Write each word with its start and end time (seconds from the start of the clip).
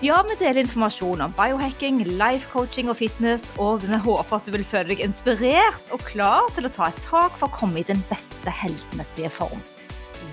Ja, 0.00 0.22
vi 0.24 0.32
deler 0.40 0.62
informasjon 0.62 1.20
om 1.20 1.32
biohacking, 1.36 1.98
life 2.16 2.48
coaching 2.48 2.88
og 2.88 2.96
fitness, 2.96 3.42
og 3.60 3.82
vi 3.82 3.98
håper 4.00 4.32
at 4.38 4.46
du 4.48 4.54
vil 4.54 4.62
føle 4.64 4.94
deg 4.94 5.02
inspirert 5.04 5.90
og 5.92 6.00
klar 6.08 6.46
til 6.56 6.64
å 6.64 6.70
ta 6.72 6.86
et 6.88 7.02
tak 7.04 7.34
for 7.36 7.50
å 7.50 7.52
komme 7.52 7.82
i 7.82 7.84
den 7.84 8.00
beste 8.08 8.48
helsemessige 8.62 9.28
form. 9.28 9.60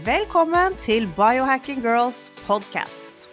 Velkommen 0.05 0.77
til 0.79 1.09
Biohacking 1.17 1.81
Girls 1.83 2.29
podcast. 2.45 3.27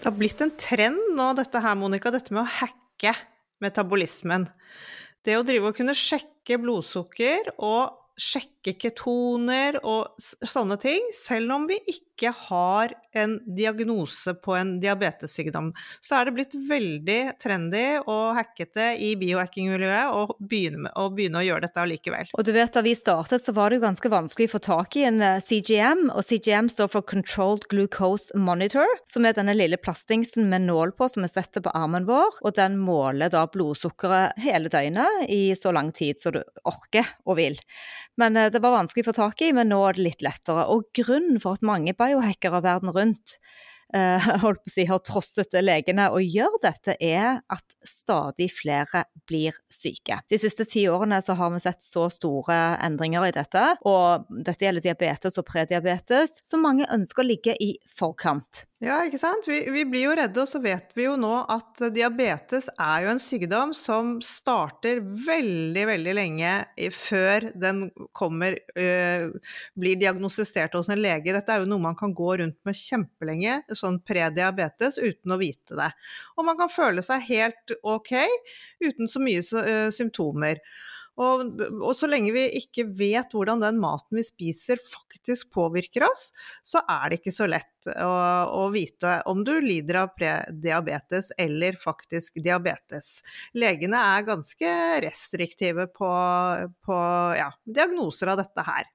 Det 0.00 0.08
har 0.08 0.16
blitt 0.16 0.40
en 0.40 0.54
trend 0.56 1.12
nå, 1.12 1.28
dette 1.36 1.60
her, 1.60 1.76
Monica, 1.76 2.08
dette 2.14 2.32
med 2.32 2.46
å 2.46 2.54
hacke 2.62 3.12
metabolismen. 3.60 4.48
Det 5.28 5.36
å 5.36 5.44
drive 5.44 5.74
og 5.74 5.76
kunne 5.76 5.92
sjekke 5.92 6.56
blodsukker 6.64 7.52
og 7.58 8.00
sjekke 8.16 8.78
ketoner 8.78 9.76
og 9.82 10.14
sånne 10.22 10.80
ting, 10.80 11.04
selv 11.12 11.52
om 11.52 11.68
vi 11.68 11.82
ikke 11.84 12.13
har 12.22 12.92
en 13.14 13.40
diagnose 13.56 14.34
på 14.34 14.54
en 14.56 14.80
diabetessykdom. 14.80 15.72
Så 16.00 16.16
er 16.18 16.26
det 16.26 16.34
blitt 16.36 16.54
veldig 16.68 17.18
trendy 17.42 17.84
og 18.00 18.34
hackete 18.38 18.92
i 19.02 19.14
biohacking-miljøet 19.18 20.14
å 20.14 20.36
begynne, 20.38 20.90
å 20.98 21.08
begynne 21.14 21.40
å 21.40 21.46
gjøre 21.46 21.66
dette 21.66 21.82
allikevel. 21.82 22.32
Og 22.34 22.46
du 22.46 22.52
vet, 22.54 22.72
Da 22.74 22.82
vi 22.82 22.94
startet, 22.98 23.42
så 23.44 23.52
var 23.54 23.70
det 23.70 23.78
jo 23.78 23.84
ganske 23.84 24.10
vanskelig 24.10 24.48
å 24.48 24.54
få 24.56 24.60
tak 24.64 24.96
i 24.98 25.04
en 25.06 25.20
eh, 25.22 25.40
CGM, 25.42 26.08
og 26.10 26.24
CGM 26.26 26.70
står 26.72 26.90
for 26.90 27.06
Controlled 27.06 27.68
Glucose 27.70 28.34
Monitor, 28.34 28.88
som 29.06 29.26
er 29.26 29.36
denne 29.36 29.54
lille 29.54 29.78
plastingsen 29.78 30.48
med 30.50 30.66
nål 30.66 30.94
på 30.98 31.06
som 31.12 31.22
vi 31.22 31.30
setter 31.30 31.62
på 31.62 31.70
armen 31.74 32.08
vår, 32.08 32.40
og 32.42 32.56
den 32.58 32.80
måler 32.82 33.30
da 33.30 33.44
blodsukkeret 33.46 34.40
hele 34.42 34.72
døgnet 34.72 35.28
i 35.30 35.54
så 35.58 35.70
lang 35.74 35.92
tid 35.94 36.18
som 36.18 36.34
du 36.34 36.42
orker 36.66 37.06
og 37.28 37.38
vil. 37.38 37.60
Men 38.20 38.36
eh, 38.36 38.50
det 38.50 38.62
var 38.62 38.74
vanskelig 38.74 39.06
å 39.06 39.10
få 39.12 39.16
tak 39.20 39.44
i, 39.46 39.52
men 39.54 39.70
nå 39.70 39.80
er 39.86 39.96
det 39.96 40.06
litt 40.08 40.24
lettere. 40.26 40.66
Og 40.72 40.90
grunnen 40.96 41.40
for 41.42 41.58
at 41.58 41.66
mange 41.66 41.94
biohackere 42.04 42.62
verden 42.64 42.92
rundt 42.94 43.38
uh, 43.94 44.28
holdt 44.44 44.62
på 44.62 44.70
å 44.70 44.74
si, 44.74 44.86
har 44.88 45.02
trosset 45.06 45.56
legene 45.62 46.08
og 46.14 46.24
gjør 46.24 46.58
dette, 46.62 46.96
er 47.00 47.40
at 47.52 47.76
stadig 47.86 48.50
flere 48.54 49.04
blir 49.28 49.56
syke. 49.72 50.20
De 50.30 50.38
siste 50.40 50.66
ti 50.68 50.86
årene 50.90 51.20
så 51.24 51.36
har 51.38 51.52
vi 51.54 51.62
sett 51.64 51.84
så 51.84 52.08
store 52.12 52.58
endringer 52.84 53.28
i 53.28 53.34
dette, 53.36 53.64
og 53.88 54.28
dette 54.30 54.66
gjelder 54.66 54.88
diabetes 54.88 55.38
og 55.40 55.48
prediabetes, 55.48 56.38
så 56.44 56.60
mange 56.60 56.88
ønsker 56.92 57.24
å 57.24 57.28
ligge 57.28 57.56
i 57.60 57.74
forkant. 57.98 58.66
Ja, 58.84 58.98
ikke 59.06 59.18
sant. 59.20 59.46
Vi, 59.48 59.62
vi, 59.72 59.84
blir 59.88 60.02
jo 60.04 60.14
redde, 60.18 60.42
og 60.42 60.48
så 60.50 60.58
vet 60.60 60.90
vi 60.96 61.06
jo 61.06 61.14
nå 61.16 61.32
at 61.50 61.80
diabetes 61.94 62.66
er 62.74 63.04
jo 63.04 63.12
en 63.14 63.20
sykdom 63.22 63.72
som 63.76 64.18
starter 64.24 65.00
veldig, 65.00 65.84
veldig 65.88 66.14
lenge 66.18 66.50
før 66.92 67.48
den 67.56 67.86
kommer 68.16 68.58
øh, 68.76 69.30
Blir 69.80 70.00
diagnostisert 70.00 70.76
hos 70.76 70.90
en 70.92 71.00
lege. 71.00 71.32
Dette 71.32 71.54
er 71.54 71.62
jo 71.62 71.70
noe 71.70 71.86
man 71.86 71.96
kan 71.96 72.12
gå 72.16 72.34
rundt 72.42 72.58
med 72.68 72.76
kjempelenge, 72.76 73.60
sånn 73.72 74.02
prediabetes, 74.04 75.00
uten 75.00 75.32
å 75.32 75.40
vite 75.40 75.78
det. 75.80 75.88
Og 76.36 76.44
man 76.50 76.60
kan 76.60 76.72
føle 76.72 77.04
seg 77.04 77.24
helt 77.30 77.78
ok 77.80 78.12
uten 78.84 79.08
så 79.08 79.22
mye 79.22 79.40
øh, 79.64 79.88
symptomer. 79.94 80.60
Og, 81.20 81.60
og, 81.78 81.92
så 81.94 82.08
lenge 82.10 82.32
vi 82.34 82.44
ikke 82.58 82.86
vet 82.98 83.34
hvordan 83.34 83.62
den 83.62 83.78
maten 83.82 84.18
vi 84.18 84.24
spiser 84.26 84.80
faktisk 84.82 85.52
påvirker 85.54 86.06
oss, 86.08 86.28
så 86.66 86.82
er 86.90 87.10
det 87.10 87.20
ikke 87.20 87.34
så 87.34 87.46
lett 87.50 87.90
å, 87.92 88.10
å 88.64 88.64
vite 88.74 89.20
om 89.30 89.44
du 89.46 89.52
lider 89.62 90.00
av 90.02 90.14
prediabetes 90.18 91.30
eller 91.38 91.78
faktisk 91.78 92.40
diabetes. 92.42 93.20
Legene 93.54 94.00
er 94.16 94.26
ganske 94.26 94.74
restriktive 95.04 95.86
på, 95.94 96.10
på 96.86 96.98
ja, 97.38 97.52
diagnoser 97.62 98.34
av 98.34 98.42
dette 98.42 98.66
her. 98.66 98.90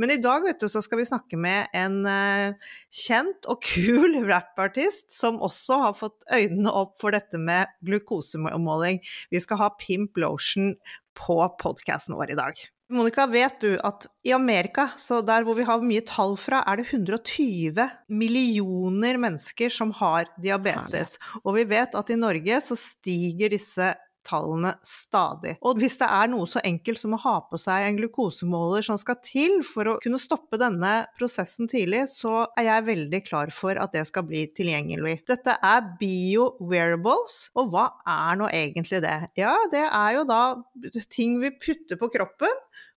Men 0.00 0.12
i 0.14 0.20
dag 0.22 0.44
vet 0.46 0.60
du, 0.60 0.68
så 0.70 0.82
skal 0.84 1.00
vi 1.00 1.08
snakke 1.08 1.38
med 1.40 1.70
en 1.76 2.00
uh, 2.06 2.74
kjent 2.92 3.48
og 3.50 3.62
kul 3.64 4.20
rappartist 4.30 5.08
som 5.14 5.40
også 5.44 5.80
har 5.86 5.96
fått 5.98 6.28
øynene 6.32 6.72
opp 6.74 6.98
for 7.02 7.16
dette 7.16 7.40
med 7.40 7.70
glukosemåling. 7.86 9.02
Vi 9.34 9.42
skal 9.42 9.62
ha 9.62 9.72
Pimp 9.80 10.20
Lotion 10.20 10.74
på 11.18 11.38
podkasten 11.60 12.16
vår 12.18 12.34
i 12.34 12.38
dag. 12.38 12.64
Monica, 12.92 13.24
vet 13.26 13.62
du 13.64 13.78
at 13.80 14.04
i 14.28 14.32
Amerika, 14.36 14.90
så 15.00 15.22
der 15.24 15.46
hvor 15.46 15.56
vi 15.56 15.64
har 15.64 15.80
mye 15.80 16.02
tall 16.04 16.34
fra, 16.36 16.60
er 16.68 16.82
det 16.82 16.90
120 16.90 17.80
millioner 18.12 19.16
mennesker 19.22 19.72
som 19.72 19.94
har 19.96 20.28
diabetes. 20.36 21.16
Og 21.42 21.56
vi 21.56 21.64
vet 21.70 21.96
at 21.96 22.12
i 22.12 22.18
Norge 22.20 22.60
så 22.60 22.76
stiger 22.76 23.54
disse 23.54 23.88
tallene 24.26 24.74
stadig. 24.86 25.56
Og 25.64 25.80
hvis 25.80 25.98
det 26.00 26.08
er 26.08 26.30
noe 26.32 26.48
så 26.50 26.62
enkelt 26.64 27.00
som 27.00 27.16
å 27.16 27.20
ha 27.24 27.36
på 27.48 27.60
seg 27.60 27.88
en 27.88 27.98
glukosemåler 27.98 28.86
som 28.86 28.98
skal 29.00 29.18
til 29.24 29.60
for 29.66 29.90
å 29.90 29.96
kunne 30.02 30.20
stoppe 30.20 30.60
denne 30.60 30.94
prosessen 31.18 31.70
tidlig, 31.70 32.06
så 32.12 32.46
er 32.58 32.68
jeg 32.68 32.88
veldig 32.88 33.22
klar 33.26 33.52
for 33.54 33.78
at 33.80 33.94
det 33.94 34.06
skal 34.08 34.26
bli 34.28 34.46
tilgjengelig. 34.56 35.20
Dette 35.30 35.56
er 35.60 35.84
bio-wearables, 36.00 37.36
og 37.58 37.72
hva 37.74 37.88
er 38.08 38.40
nå 38.40 38.50
egentlig 38.52 39.02
det? 39.04 39.18
Ja, 39.40 39.54
det 39.72 39.84
er 39.86 40.18
jo 40.18 40.26
da 40.28 40.42
ting 41.12 41.38
vi 41.42 41.52
putter 41.54 42.00
på 42.00 42.10
kroppen 42.14 42.52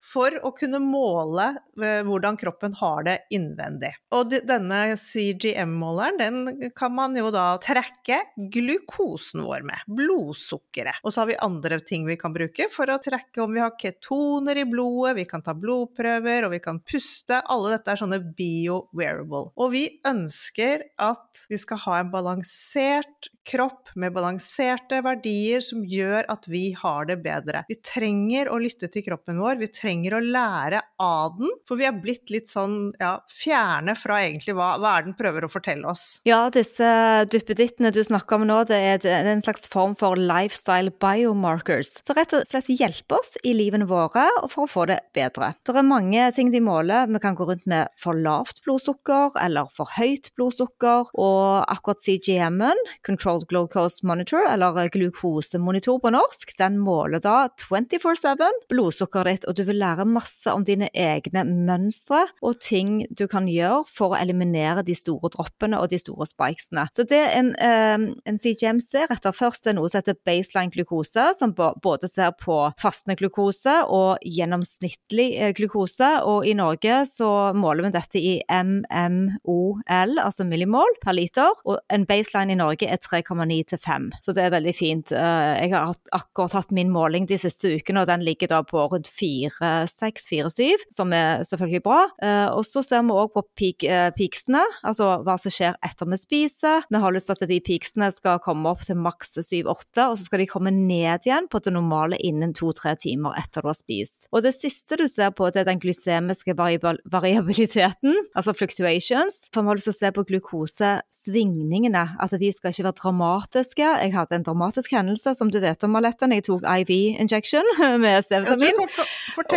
for 0.08 0.38
å 0.46 0.52
kunne 0.56 0.80
måle 0.82 1.50
eh, 1.82 2.02
hvordan 2.08 2.38
kroppen 2.40 2.76
har 2.80 3.04
det 3.08 3.18
innvendig. 3.36 3.92
Og 4.16 4.32
denne 4.48 4.82
CGM-måleren 5.00 6.20
den 6.22 6.72
kan 6.78 6.94
man 6.96 7.16
jo 7.18 7.30
da 7.34 7.58
trekke 7.62 8.22
glukosen 8.54 9.44
vår 9.46 9.66
med, 9.68 9.84
blodsukkeret. 10.00 11.02
Og 11.04 11.14
så 11.14 11.24
har 11.24 11.32
vi 11.32 11.40
andre 11.44 11.80
ting 11.84 12.08
vi 12.08 12.18
kan 12.20 12.36
bruke 12.36 12.70
for 12.74 12.90
å 12.92 13.00
trekke 13.04 13.44
om 13.44 13.56
vi 13.56 13.64
har 13.64 13.76
ketoner 13.80 14.62
i 14.62 14.68
blodet, 14.70 15.18
vi 15.20 15.28
kan 15.30 15.44
ta 15.46 15.56
blodprøver, 15.58 16.48
og 16.48 16.56
vi 16.56 16.62
kan 16.64 16.82
puste. 16.84 17.42
Alle 17.52 17.76
dette 17.76 17.94
er 17.94 18.02
sånne 18.02 18.22
bio-wearable. 18.38 19.52
Og 19.60 19.74
vi 19.76 19.86
ønsker 20.08 20.88
at 21.04 21.48
vi 21.52 21.60
skal 21.60 21.84
ha 21.86 22.00
en 22.02 22.14
balansert 22.14 23.32
kropp 23.48 23.94
med 23.96 24.14
balanserte 24.16 25.00
verdier 25.06 25.64
som 25.64 25.86
gjør 25.88 26.28
at 26.32 26.48
vi 26.52 26.72
har 26.78 27.08
det 27.10 27.20
bedre. 27.24 27.64
Vi 27.70 27.80
trenger 27.80 28.52
å 28.52 28.60
lytte 28.62 28.90
til 28.92 29.06
kroppen 29.06 29.40
vår. 29.42 29.60
vi 29.62 29.70
trenger 29.72 29.97
trenger 29.98 30.18
å 30.18 30.22
lære 30.22 30.82
av 31.02 31.38
den, 31.38 31.50
for 31.68 31.80
vi 31.80 31.86
er 31.88 31.96
blitt 31.98 32.30
litt 32.30 32.50
sånn 32.52 32.94
ja, 33.00 33.18
fjerne 33.32 33.96
fra 33.98 34.20
egentlig 34.24 34.54
hva, 34.58 34.76
hva 34.82 34.98
er 34.98 35.08
den 35.08 35.16
prøver 35.18 35.46
å 35.46 35.50
fortelle 35.50 35.88
oss. 35.90 36.20
Ja, 36.28 36.50
disse 36.54 37.26
duppedittene 37.32 37.92
du 37.94 38.04
snakker 38.06 38.38
om 38.38 38.48
nå, 38.48 38.64
det 38.70 38.78
er, 38.78 39.08
en 39.32 39.42
slags 39.42 39.68
form 39.70 39.96
for 39.98 40.18
lifestyle 40.18 40.94
biomarkers, 41.02 41.96
som 42.06 42.18
rett 42.18 42.36
og 42.38 42.46
slett 42.48 42.70
hjelper 42.70 43.18
oss 43.20 43.38
i 43.44 43.56
livene 43.58 43.88
våre 43.90 44.28
for 44.52 44.66
å 44.66 44.70
få 44.70 44.86
det 44.90 45.00
bedre. 45.18 45.54
Det 45.66 45.74
er 45.74 45.88
mange 45.88 46.30
ting 46.36 46.52
de 46.54 46.62
måler. 46.64 47.10
Vi 47.10 47.22
kan 47.24 47.38
gå 47.38 47.48
rundt 47.50 47.66
med 47.70 47.90
for 48.02 48.18
lavt 48.18 48.62
blodsukker 48.66 49.38
eller 49.42 49.72
for 49.76 49.90
høyt 49.98 50.32
blodsukker, 50.38 51.14
og 51.18 51.66
akkurat 51.72 52.04
CGM-en, 52.04 52.84
Controlled 53.08 53.48
Glucose 53.50 54.06
Monitor, 54.08 54.46
eller 54.50 54.92
glukosemonitor 54.94 56.02
på 56.04 56.14
norsk, 56.14 56.54
den 56.60 56.78
måler 56.82 57.22
da 57.24 57.48
24-7 57.64 58.46
blodsukkeret 58.72 59.38
ditt, 59.38 59.48
og 59.50 59.58
du 59.58 59.64
vil 59.68 59.80
lære 59.82 59.87
masse 60.08 60.52
om 60.52 60.66
dine 60.68 60.90
egne 60.94 61.44
mønstre 61.48 62.26
og 62.42 62.60
ting 62.64 63.06
du 63.10 63.26
kan 63.30 63.48
gjøre 63.50 63.84
for 63.90 64.14
å 64.14 64.20
eliminere 64.20 64.84
de 64.86 64.96
store 64.98 65.32
droppene 65.34 65.80
og 65.80 65.92
de 65.92 66.00
store 66.02 66.28
spikesene. 66.30 66.88
Så 66.96 67.06
det 67.08 67.22
en, 67.34 67.54
eh, 67.56 67.98
en 68.26 68.38
CGM 68.38 68.80
ser 68.84 69.08
etter 69.14 69.36
først, 69.36 69.68
er 69.68 69.78
noe 69.78 69.90
som 69.90 70.02
heter 70.02 70.18
baseline 70.26 70.72
glukose, 70.74 71.34
som 71.38 71.54
både 71.54 72.10
ser 72.10 72.34
på 72.40 72.60
fastende 72.80 73.18
glukose 73.20 73.76
og 73.88 74.24
gjennomsnittlig 74.26 75.28
eh, 75.38 75.54
glukose. 75.58 76.10
Og 76.28 76.48
i 76.48 76.56
Norge 76.58 77.04
så 77.10 77.54
måler 77.58 77.88
vi 77.88 77.94
dette 77.96 78.22
i 78.22 78.36
MMOL, 78.50 80.18
altså 80.24 80.48
millimol 80.48 80.98
per 81.04 81.18
liter. 81.18 81.54
Og 81.66 81.80
en 81.94 82.06
baseline 82.10 82.56
i 82.56 82.60
Norge 82.60 82.90
er 82.90 83.02
3,9 83.02 83.62
til 83.74 83.82
5, 83.84 84.10
så 84.24 84.36
det 84.36 84.46
er 84.46 84.56
veldig 84.56 84.76
fint. 84.76 85.12
Eh, 85.12 85.54
jeg 85.64 85.74
har 85.74 85.96
akkurat 86.16 86.58
hatt 86.62 86.76
min 86.76 86.92
måling 86.94 87.28
de 87.30 87.40
siste 87.42 87.72
ukene, 87.78 88.04
og 88.04 88.12
den 88.12 88.26
ligger 88.26 88.52
da 88.52 88.64
på 88.68 88.88
rundt 88.92 89.10
4 89.12 89.67
4-6-4-7, 89.68 90.86
som 90.94 91.14
er 91.16 91.44
selvfølgelig 91.48 91.84
bra. 91.86 92.00
Eh, 92.24 92.48
og 92.54 92.64
så 92.68 92.84
ser 92.86 93.04
vi 93.08 93.16
òg 93.16 93.34
på 93.36 93.44
peak, 93.58 93.84
eh, 93.84 94.10
peaksene, 94.16 94.64
altså 94.88 95.18
hva 95.26 95.38
som 95.42 95.54
skjer 95.54 95.78
etter 95.86 96.10
vi 96.10 96.20
spiser. 96.20 96.88
Vi 96.90 97.02
har 97.02 97.14
lyst 97.14 97.30
til 97.32 97.38
at 97.38 97.50
de 97.52 97.60
peaksene 97.64 98.10
skal 98.16 98.42
komme 98.44 98.70
opp 98.72 98.86
til 98.88 99.00
maks 99.00 99.38
7-8, 99.38 100.10
og 100.10 100.18
så 100.18 100.28
skal 100.28 100.44
de 100.44 100.50
komme 100.50 100.74
ned 100.74 101.28
igjen 101.28 101.50
på 101.52 101.62
det 101.64 101.74
normale 101.74 102.20
innen 102.24 102.54
2-3 102.58 102.96
timer 103.04 103.38
etter 103.40 103.66
du 103.66 103.72
har 103.72 103.78
spist. 103.78 104.28
Og 104.32 104.44
det 104.46 104.54
siste 104.56 104.98
du 105.00 105.08
ser 105.10 105.34
på, 105.36 105.50
det 105.52 105.64
er 105.64 105.70
den 105.72 105.82
glysemiske 105.84 106.56
variabiliteten, 106.58 108.16
altså 108.36 108.56
fluctuations. 108.58 109.48
For 109.54 109.64
vi 109.64 109.72
har 109.72 109.80
lyst 109.80 109.90
til 109.92 109.96
å 109.96 110.00
se 110.00 110.14
på 110.16 110.26
glukosesvingningene, 110.32 112.06
at 112.24 112.36
de 112.38 112.52
skal 112.54 112.74
ikke 112.74 112.88
være 112.90 113.00
dramatiske. 113.02 113.92
Jeg 114.04 114.14
hadde 114.16 114.40
en 114.40 114.48
dramatisk 114.48 114.94
hendelse, 114.96 115.36
som 115.38 115.52
du 115.52 115.60
vet 115.64 115.84
om, 115.84 115.98
Alette, 116.00 116.28
når 116.28 116.42
jeg 116.42 116.48
tok 116.50 116.68
IV 116.68 116.94
injection 117.24 117.68
med 118.04 118.26
C-vitamin. 118.28 118.84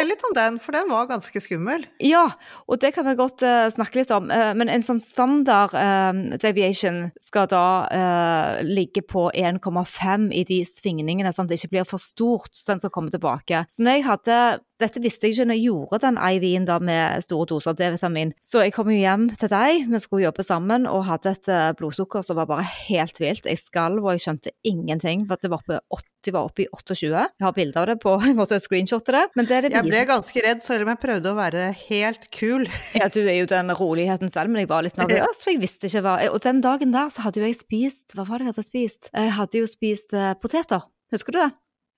Fortell 0.00 0.14
litt 0.14 0.22
om 0.24 0.32
den, 0.32 0.54
for 0.64 0.72
den 0.72 0.86
var 0.88 1.08
ganske 1.10 1.40
skummel. 1.44 1.82
Ja, 2.00 2.22
og 2.64 2.78
det 2.80 2.94
kan 2.96 3.04
vi 3.04 3.12
godt 3.18 3.42
uh, 3.44 3.66
snakke 3.68 3.98
litt 3.98 4.12
om. 4.16 4.30
Uh, 4.32 4.54
men 4.56 4.72
en 4.72 4.84
sånn 4.84 5.02
standard 5.04 5.74
uh, 5.76 6.38
deviation 6.40 7.10
skal 7.20 7.50
da 7.52 7.66
ligge 8.64 9.02
på 9.04 9.26
1,5 9.36 10.30
i 10.32 10.46
de 10.48 10.62
svingningene, 10.64 11.32
sånn 11.36 11.44
at 11.44 11.52
det 11.52 11.60
ikke 11.60 11.74
blir 11.74 11.88
for 11.88 12.00
stort, 12.00 12.54
så 12.56 12.72
den 12.72 12.80
skal 12.80 12.92
komme 12.94 13.12
tilbake. 13.12 13.66
Så 13.68 13.84
når 13.84 13.98
jeg 13.98 14.06
hadde 14.08 14.40
dette 14.80 15.02
visste 15.04 15.28
jeg 15.28 15.34
ikke 15.34 15.44
når 15.50 15.58
jeg 15.58 15.66
gjorde 15.66 15.98
den 16.06 16.16
IV-en 16.16 16.64
da 16.64 16.78
med 16.80 17.24
store 17.26 17.50
doser 17.50 17.74
D-vitamin. 17.76 18.30
Så 18.40 18.62
jeg 18.64 18.72
kom 18.72 18.88
jo 18.88 18.96
hjem 18.96 19.26
til 19.36 19.50
deg, 19.52 19.82
vi 19.90 20.00
skulle 20.00 20.24
jobbe 20.24 20.46
sammen, 20.46 20.86
og 20.88 21.04
hadde 21.04 21.34
et 21.34 21.50
blodsukker 21.76 22.24
som 22.24 22.38
var 22.40 22.48
bare 22.48 22.64
helt 22.88 23.20
vilt. 23.20 23.44
Jeg 23.44 23.60
skalv 23.60 24.00
og 24.00 24.14
jeg 24.14 24.24
skjønte 24.24 24.54
ingenting, 24.64 25.26
for 25.28 25.36
det 25.42 25.52
var 25.52 25.60
oppe, 25.60 25.82
80, 26.20 26.34
var 26.36 26.50
oppe 26.50 26.64
i 26.64 26.68
28. 26.72 27.08
Jeg 27.10 27.46
har 27.46 27.56
bilde 27.56 27.80
av 27.80 27.88
det 27.90 27.96
på 28.02 28.14
en 28.28 28.36
måte 28.38 28.58
et 28.58 28.66
screenshot 28.66 29.04
til 29.06 29.18
det. 29.18 29.24
Men 29.38 29.48
det, 29.48 29.56
er 29.56 29.68
det 29.68 29.72
jeg 29.78 29.88
ble 29.88 30.04
ganske 30.10 30.44
redd, 30.46 30.64
selv 30.64 30.86
om 30.86 30.92
jeg 30.92 31.02
prøvde 31.06 31.32
å 31.32 31.38
være 31.38 31.70
helt 31.86 32.28
kul. 32.36 32.68
ja, 33.00 33.08
du 33.12 33.22
er 33.24 33.40
jo 33.40 33.48
den 33.50 33.74
roligheten 33.76 34.32
selv, 34.32 34.52
men 34.52 34.64
jeg 34.64 34.72
var 34.72 34.86
litt 34.86 35.00
nervøs, 35.00 35.40
for 35.40 35.54
jeg 35.54 35.62
visste 35.64 35.90
ikke 35.90 36.04
hva 36.06 36.18
Og 36.30 36.38
den 36.44 36.60
dagen 36.64 36.94
der 36.94 37.10
så 37.12 37.26
hadde 37.26 37.42
jo 37.42 37.48
jeg 37.48 37.58
spist 37.58 38.14
Hva 38.16 38.26
var 38.28 38.40
det 38.40 38.48
jeg 38.48 38.54
hadde 38.54 38.66
spist? 38.66 39.10
Jeg 39.14 39.34
hadde 39.36 39.62
jo 39.62 39.68
spist 39.70 40.14
eh, 40.16 40.32
poteter. 40.40 40.86
Husker 41.10 41.34
du 41.34 41.40
det? 41.42 41.50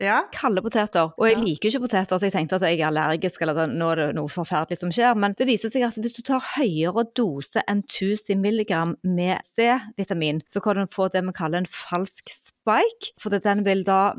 Ja. 0.03 0.23
Kalde 0.35 0.63
poteter. 0.65 1.13
Og 1.15 1.29
jeg 1.29 1.39
liker 1.39 1.71
ikke 1.71 1.85
poteter, 1.85 2.19
så 2.19 2.27
jeg 2.27 2.35
tenkte 2.35 2.59
at 2.59 2.65
jeg 2.67 2.81
er 2.81 2.89
allergisk 2.89 3.45
eller 3.45 3.71
nå 3.71 3.91
er 3.93 4.01
det 4.01 4.09
noe 4.19 4.31
forferdelig 4.33 4.81
som 4.81 4.91
skjer. 4.95 5.15
Men 5.19 5.37
det 5.39 5.47
viser 5.47 5.71
seg 5.73 5.87
at 5.87 5.99
hvis 6.03 6.17
du 6.19 6.23
tar 6.27 6.43
høyere 6.57 7.05
dose 7.17 7.63
enn 7.71 7.85
1000 7.85 8.43
mg 8.43 8.73
med 9.07 9.47
C-vitamin, 9.47 10.43
så 10.51 10.63
kan 10.65 10.81
du 10.81 10.91
få 10.91 11.07
det 11.13 11.23
vi 11.29 11.37
kaller 11.37 11.63
en 11.63 11.71
falsk 11.71 12.35
spike. 12.63 13.13
For 13.21 13.35
den 13.43 13.65
vil 13.67 13.83
da 13.87 14.15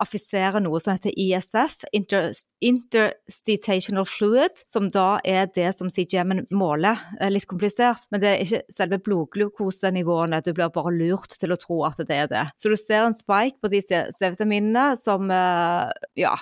affisere 0.00 0.62
noe 0.62 0.80
som 0.82 0.96
heter 0.96 1.14
ISF, 1.18 1.82
Inter 1.94 2.32
interstitational 2.64 4.06
fluid, 4.08 4.62
som 4.70 4.88
da 4.92 5.18
er 5.26 5.50
det 5.54 5.68
som 5.76 5.90
CGM-en 5.92 6.46
måler. 6.54 7.00
Litt 7.28 7.48
komplisert, 7.50 8.06
men 8.10 8.22
det 8.22 8.30
er 8.30 8.44
ikke 8.44 8.62
selve 8.72 9.00
blodglukosenivåene. 9.04 10.40
Du 10.44 10.54
blir 10.56 10.72
bare 10.72 10.94
lurt 10.94 11.36
til 11.40 11.52
å 11.52 11.60
tro 11.60 11.82
at 11.88 12.00
det 12.00 12.16
er 12.24 12.30
det. 12.30 12.46
Så 12.56 12.72
du 12.72 12.78
ser 12.80 13.04
en 13.04 13.16
spike 13.16 13.60
på 13.60 13.72
de 13.72 13.82
C-vitaminene 13.84 14.94
som 15.00 15.28
eh, 15.34 15.92
ja, 16.24 16.34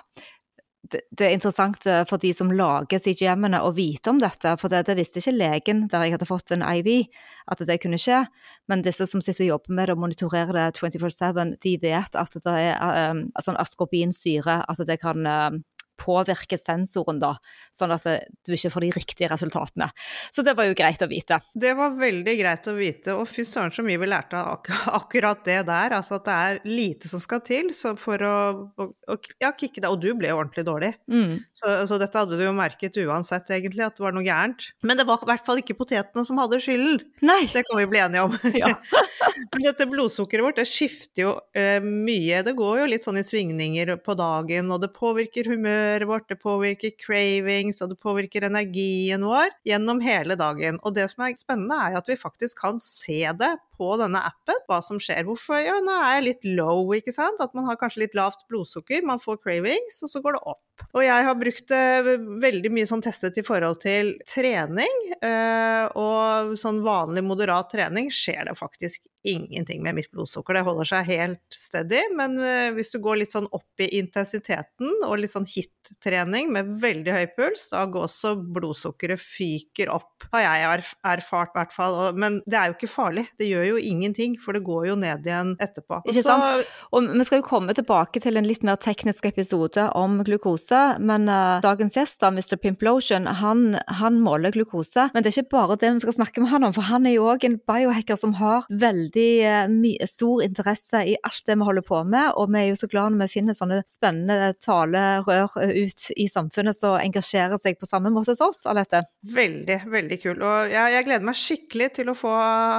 det 0.93 1.27
er 1.27 1.35
interessant 1.35 1.87
eh, 1.89 2.03
for 2.09 2.21
de 2.23 2.33
som 2.37 2.51
lager 2.53 3.01
CGM-ene 3.03 3.61
å 3.65 3.73
vite 3.77 4.13
om 4.13 4.21
dette, 4.23 4.55
for 4.61 4.73
det, 4.73 4.85
det, 4.89 4.97
visste 4.99 5.23
ikke 5.23 5.35
legen 5.35 5.85
der 5.93 6.07
jeg 6.07 6.17
hadde 6.17 6.29
fått 6.29 6.55
en 6.55 6.65
IV 6.67 7.09
at 7.53 7.65
det 7.69 7.79
kunne 7.83 8.01
skje. 8.01 8.23
Men 8.71 8.85
disse 8.87 9.07
som 9.11 9.23
sitter 9.25 9.47
og 9.47 9.53
jobber 9.55 9.77
med 9.79 9.89
det 9.89 9.97
og 9.97 10.03
monitorerer 10.05 10.59
det 10.59 10.67
24-7, 10.81 11.57
de 11.65 11.75
vet 11.83 12.19
at 12.19 12.39
det 12.45 12.57
er 12.69 13.13
um, 13.13 13.25
sånn 13.43 13.61
askorbinsyre, 13.61 14.63
at 14.69 14.85
det 14.89 14.99
kan 15.03 15.27
um, 15.27 15.63
påvirke 16.03 16.59
sensoren, 16.59 17.21
da, 17.23 17.37
sånn 17.75 17.95
at 17.95 18.07
du 18.43 18.55
ikke 18.57 18.73
får 18.75 18.87
de 18.87 18.93
riktige 18.99 19.31
resultatene. 19.31 19.89
Så 20.35 20.45
det 20.47 20.57
var 20.59 20.69
jo 20.69 20.77
greit 20.79 21.03
å 21.05 21.09
vite. 21.11 21.39
Det 21.55 21.75
var 21.79 21.95
veldig 21.99 22.35
greit 22.39 22.69
å 22.71 22.75
vite, 22.77 23.15
og 23.17 23.29
fy 23.31 23.45
søren 23.47 23.73
så 23.75 23.85
mye 23.87 24.01
vi 24.01 24.09
lærte 24.11 24.39
av 24.39 24.57
ak 24.57 24.71
akkurat 25.01 25.45
det 25.47 25.61
der. 25.69 25.97
Altså 25.97 26.19
at 26.19 26.27
det 26.27 26.37
er 26.49 26.61
lite 26.69 27.11
som 27.11 27.23
skal 27.23 27.43
til 27.47 27.71
for 28.01 28.27
å, 28.27 28.37
å, 28.77 28.89
å 28.89 29.19
ja, 29.43 29.53
kicke 29.53 29.81
deg. 29.81 29.91
Og 29.91 30.01
du 30.03 30.11
ble 30.19 30.33
jo 30.33 30.41
ordentlig 30.41 30.65
dårlig. 30.69 30.93
Mm. 31.11 31.39
Så, 31.57 31.75
så, 31.89 31.99
dette 32.03 32.19
hadde 32.19 32.39
du 32.39 32.45
jo 32.45 32.55
merket 32.57 32.99
uansett, 33.03 33.51
egentlig, 33.55 33.85
at 33.87 33.99
det 33.99 34.05
var 34.05 34.17
noe 34.17 34.27
gærent. 34.27 34.71
Men 34.87 35.01
det 35.01 35.07
var 35.09 35.23
i 35.23 35.31
hvert 35.33 35.47
fall 35.47 35.63
ikke 35.63 35.79
potetene 35.79 36.25
som 36.27 36.41
hadde 36.41 36.61
skylden. 36.63 37.03
Nei. 37.25 37.43
Det 37.53 37.65
kan 37.69 37.81
vi 37.81 37.89
bli 37.91 38.03
enige 38.03 38.27
om. 38.27 38.37
Ja. 38.57 38.75
Dette 39.63 39.87
blodsukkeret 39.91 40.45
vårt, 40.45 40.59
det 40.61 40.69
skifter 40.71 41.25
jo 41.25 41.35
eh, 41.57 41.79
mye. 41.83 42.43
Det 42.47 42.55
går 42.59 42.83
jo 42.83 42.89
litt 42.91 43.07
sånn 43.07 43.21
i 43.21 43.27
svingninger 43.27 43.95
på 44.03 44.17
dagen, 44.19 44.71
og 44.75 44.83
det 44.83 44.93
påvirker 44.97 45.51
humør 45.53 45.92
humøret 45.93 46.09
vårt, 46.09 46.29
det 46.29 46.41
påvirker 46.41 46.95
cravings, 46.99 47.83
og 47.83 47.93
det 47.93 48.01
påvirker 48.01 48.47
energien 48.47 49.25
vår 49.25 49.51
gjennom 49.69 50.01
hele 50.01 50.37
dagen. 50.37 50.79
Og 50.83 50.95
det 50.95 51.11
som 51.11 51.25
er 51.25 51.37
spennende, 51.37 51.77
er 51.77 51.99
at 51.99 52.09
vi 52.09 52.17
faktisk 52.17 52.59
kan 52.61 52.81
se 52.81 53.29
det 53.37 53.57
på 53.83 53.93
denne 53.99 54.23
appen, 54.31 54.61
hva 54.69 54.79
som 54.85 55.01
skjer. 55.03 55.25
Hvorfor? 55.27 55.59
Ja, 55.63 55.79
nå 55.83 55.95
er 55.99 56.19
jeg 56.19 56.27
litt 56.29 56.51
low, 56.59 56.85
ikke 56.95 57.15
sant. 57.15 57.43
At 57.43 57.57
man 57.59 57.67
har 57.67 57.81
kanskje 57.81 58.05
litt 58.05 58.19
lavt 58.19 58.47
blodsukker, 58.51 59.03
man 59.07 59.23
får 59.23 59.43
cravings, 59.43 60.03
og 60.07 60.13
så 60.13 60.23
går 60.23 60.39
det 60.39 60.45
opp. 60.55 60.87
Og 60.97 61.05
jeg 61.05 61.27
har 61.27 61.39
brukt 61.39 61.69
det 61.71 62.19
veldig 62.43 62.73
mye 62.75 62.89
sånn 62.89 63.03
testet 63.05 63.39
i 63.41 63.45
forhold 63.47 63.81
til 63.83 64.15
trening, 64.29 64.99
eh, 65.25 65.87
og 65.99 66.55
sånn 66.59 66.83
vanlig 66.85 67.25
moderat 67.27 67.71
trening 67.73 68.11
skjer 68.13 68.49
det 68.49 68.57
faktisk 68.59 69.03
ingenting 69.23 69.83
med 69.85 69.97
mitt 70.01 70.11
blodsukker. 70.11 70.57
Det 70.57 70.65
holder 70.67 70.89
seg 70.89 71.09
helt 71.09 71.55
steady, 71.55 72.01
men 72.19 72.35
eh, 72.43 72.73
hvis 72.75 72.91
du 72.93 72.99
går 73.03 73.21
litt 73.21 73.35
sånn 73.35 73.49
opp 73.55 73.83
i 73.83 73.89
intensiteten 74.01 75.05
og 75.07 75.21
litt 75.21 75.33
sånn 75.33 75.47
hit-trening 75.49 76.51
med 76.55 76.75
veldig 76.83 77.15
høy 77.15 77.27
puls, 77.37 77.69
da 77.73 77.85
går 77.87 78.09
også 78.09 78.35
blodsukkeret 78.57 79.23
fyker 79.23 79.93
opp, 79.95 80.27
har 80.35 80.47
jeg 80.47 80.85
erfart 81.15 81.55
i 81.55 81.61
hvert 81.61 81.77
fall. 81.77 82.01
Men 82.19 82.41
det 82.47 82.59
er 82.59 82.71
jo 82.71 82.79
ikke 82.79 82.91
farlig, 82.91 83.29
det 83.39 83.51
gjør 83.51 83.69
jo 83.71 83.72
ingenting, 83.81 84.37
for 84.41 84.57
det 84.57 84.65
går 84.67 84.89
jo 84.91 84.97
ned 85.01 85.27
igjen 85.27 85.55
etterpå. 85.63 86.03
Ikke 86.09 86.25
sant. 86.25 86.69
Og 86.93 87.09
vi 87.09 87.27
skal 87.27 87.41
jo 87.41 87.47
komme 87.47 87.75
tilbake 87.77 88.23
til 88.23 88.39
en 88.39 88.49
litt 88.49 88.65
mer 88.67 88.79
teknisk 88.81 89.27
episode 89.29 89.89
om 89.99 90.21
glukose, 90.27 90.83
men 91.03 91.29
uh, 91.31 91.61
dagens 91.65 91.97
gjest, 91.99 92.21
da, 92.23 92.31
Mr. 92.35 92.57
Pimplotion, 92.63 93.27
han, 93.43 93.79
han 94.01 94.21
måler 94.23 94.55
glukose. 94.55 95.09
Men 95.15 95.25
det 95.25 95.33
er 95.33 95.43
ikke 95.43 95.57
bare 95.57 95.79
det 95.81 95.93
vi 95.97 96.05
skal 96.05 96.19
snakke 96.21 96.45
med 96.45 96.53
han 96.53 96.69
om, 96.69 96.77
for 96.77 96.89
han 96.91 97.09
er 97.09 97.17
jo 97.17 97.29
òg 97.33 97.47
en 97.49 97.59
biohacker 97.69 98.21
som 98.21 98.37
har 98.41 98.69
veldig 98.71 99.31
uh, 99.69 100.07
stor 100.11 100.45
interesse 100.47 101.05
i 101.13 101.17
alt 101.23 101.43
det 101.49 101.59
vi 101.59 101.69
holder 101.69 101.87
på 101.87 102.03
med, 102.07 102.33
og 102.39 102.53
vi 102.53 102.63
er 102.63 102.71
jo 102.71 102.79
så 102.79 102.91
glad 102.91 103.15
når 103.15 103.27
vi 103.27 103.37
finner 103.39 103.57
sånne 103.57 103.83
spennende 103.91 104.53
talerør 104.63 105.59
eh, 105.63 105.75
ut 105.85 106.09
i 106.17 106.29
samfunnet 106.31 106.77
som 106.77 106.99
engasjerer 107.01 107.61
seg 107.61 107.79
på 107.81 107.89
samme 107.89 108.13
måte 108.15 108.37
som 108.39 108.53
oss, 108.53 108.65
Alette. 108.69 109.05
Veldig, 109.35 109.79
veldig 109.93 110.19
kul. 110.23 110.37
Og 110.43 110.73
jeg, 110.73 110.95
jeg, 110.97 111.07
gleder 111.09 111.27
meg 111.27 111.39
skikkelig 111.39 111.89
til 111.99 112.13
å 112.13 112.17
få 112.19 112.33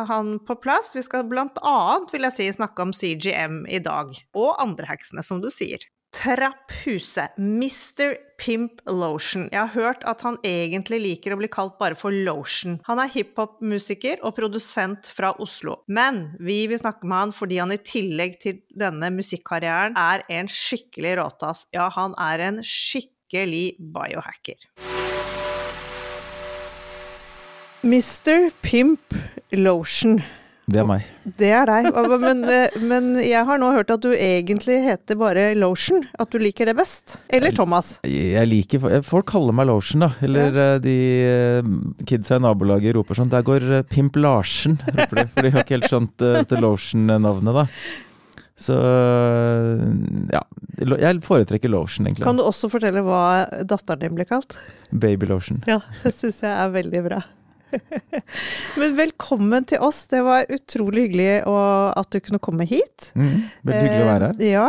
han 0.09 0.35
på 0.45 0.57
plass. 0.63 0.72
Vi 0.93 1.03
skal 1.05 1.27
blant 1.29 1.57
annet, 1.61 2.13
vil 2.13 2.25
jeg 2.29 2.37
si, 2.37 2.51
snakke 2.55 2.85
om 2.85 2.93
CGM 2.95 3.63
i 3.69 3.81
dag, 3.83 4.13
og 4.37 4.55
andre 4.61 4.89
heksene, 4.89 5.23
som 5.25 5.41
du 5.43 5.49
sier. 5.53 5.83
Trapphuset, 6.13 7.33
Mr. 7.37 8.13
Pimp 8.37 8.83
Lotion. 8.85 9.47
Jeg 9.51 9.59
har 9.59 9.71
hørt 9.73 10.03
at 10.05 10.21
han 10.21 10.37
egentlig 10.45 10.99
liker 11.01 11.33
å 11.33 11.39
bli 11.39 11.49
kalt 11.49 11.79
bare 11.79 11.97
for 11.97 12.13
Lotion. 12.13 12.77
Han 12.85 13.01
er 13.01 13.09
hiphop-musiker 13.15 14.21
og 14.21 14.35
produsent 14.37 15.09
fra 15.09 15.31
Oslo. 15.41 15.79
Men 15.89 16.27
vi 16.37 16.59
vil 16.69 16.81
snakke 16.81 17.09
med 17.09 17.17
han 17.17 17.33
fordi 17.33 17.57
han 17.63 17.73
i 17.73 17.79
tillegg 17.81 18.37
til 18.45 18.61
denne 18.69 19.09
musikkarrieren 19.15 19.97
er 19.97 20.21
en 20.37 20.51
skikkelig 20.51 21.15
råtass. 21.17 21.65
Ja, 21.73 21.89
han 21.97 22.13
er 22.21 22.45
en 22.45 22.61
skikkelig 22.61 23.79
biohacker. 23.81 24.69
Mr. 27.83 28.51
Pimp 28.61 29.17
Lotion. 29.51 30.21
Det 30.73 30.81
er 30.81 30.87
meg. 30.89 31.09
Det 31.39 31.49
er 31.53 31.69
deg. 31.69 31.89
Men, 32.23 32.43
eh, 32.49 32.77
men, 32.81 33.09
jeg 33.21 33.45
har 33.47 33.59
nå 33.61 33.69
hørt 33.75 33.91
at 33.93 34.03
du 34.03 34.11
egentlig 34.13 34.79
heter 34.87 35.17
bare 35.19 35.45
Lotion. 35.57 36.01
At 36.19 36.33
du 36.33 36.39
liker 36.41 36.69
det 36.69 36.75
best. 36.77 37.17
Eller 37.29 37.53
Thomas. 37.55 37.97
Jeg 38.07 38.47
liker 38.49 39.03
Folk 39.05 39.29
kaller 39.31 39.55
meg 39.55 39.69
Lotion, 39.69 40.07
da. 40.07 40.13
Eller 40.25 40.49
ja. 40.49 40.69
Eh, 40.73 40.79
de 40.83 40.95
eh, 41.27 41.75
kidsa 42.09 42.39
i 42.39 42.43
nabolaget 42.43 42.95
roper 42.97 43.17
sånn 43.19 43.31
Der 43.31 43.45
går 43.45 43.83
Pimp 43.91 44.17
Larsen, 44.17 44.79
roper 44.95 45.21
de. 45.21 45.27
For 45.35 45.45
de 45.45 45.53
har 45.53 45.65
ikke 45.65 45.77
helt 45.77 45.91
skjønt 45.91 46.17
dette 46.23 46.63
Lotion-navnet, 46.63 47.61
da. 47.61 47.67
Så 48.63 48.75
ja. 50.31 50.41
Jeg 50.77 51.21
foretrekker 51.25 51.71
lotion, 51.73 52.05
egentlig. 52.05 52.25
Kan 52.25 52.37
du 52.37 52.43
også 52.45 52.69
fortelle 52.71 53.01
hva 53.05 53.45
datteren 53.65 54.03
din 54.05 54.17
ble 54.17 54.27
kalt? 54.29 54.55
Baby 54.91 55.27
lotion. 55.29 55.63
Ja, 55.69 55.79
det 56.03 56.13
syns 56.15 56.43
jeg 56.45 56.53
er 56.53 56.69
veldig 56.73 57.01
bra. 57.07 57.23
Men 58.79 58.95
velkommen 58.97 59.67
til 59.69 59.83
oss. 59.83 60.05
Det 60.11 60.21
var 60.25 60.49
utrolig 60.53 61.07
hyggelig 61.07 61.29
å, 61.49 61.57
at 61.97 62.09
du 62.13 62.19
kunne 62.23 62.41
komme 62.43 62.67
hit. 62.69 63.11
Mm, 63.17 63.45
veldig 63.65 63.83
hyggelig 63.85 64.03
å 64.03 64.09
være 64.09 64.31
her. 64.31 64.41
Eh, 64.41 64.53
ja. 64.53 64.67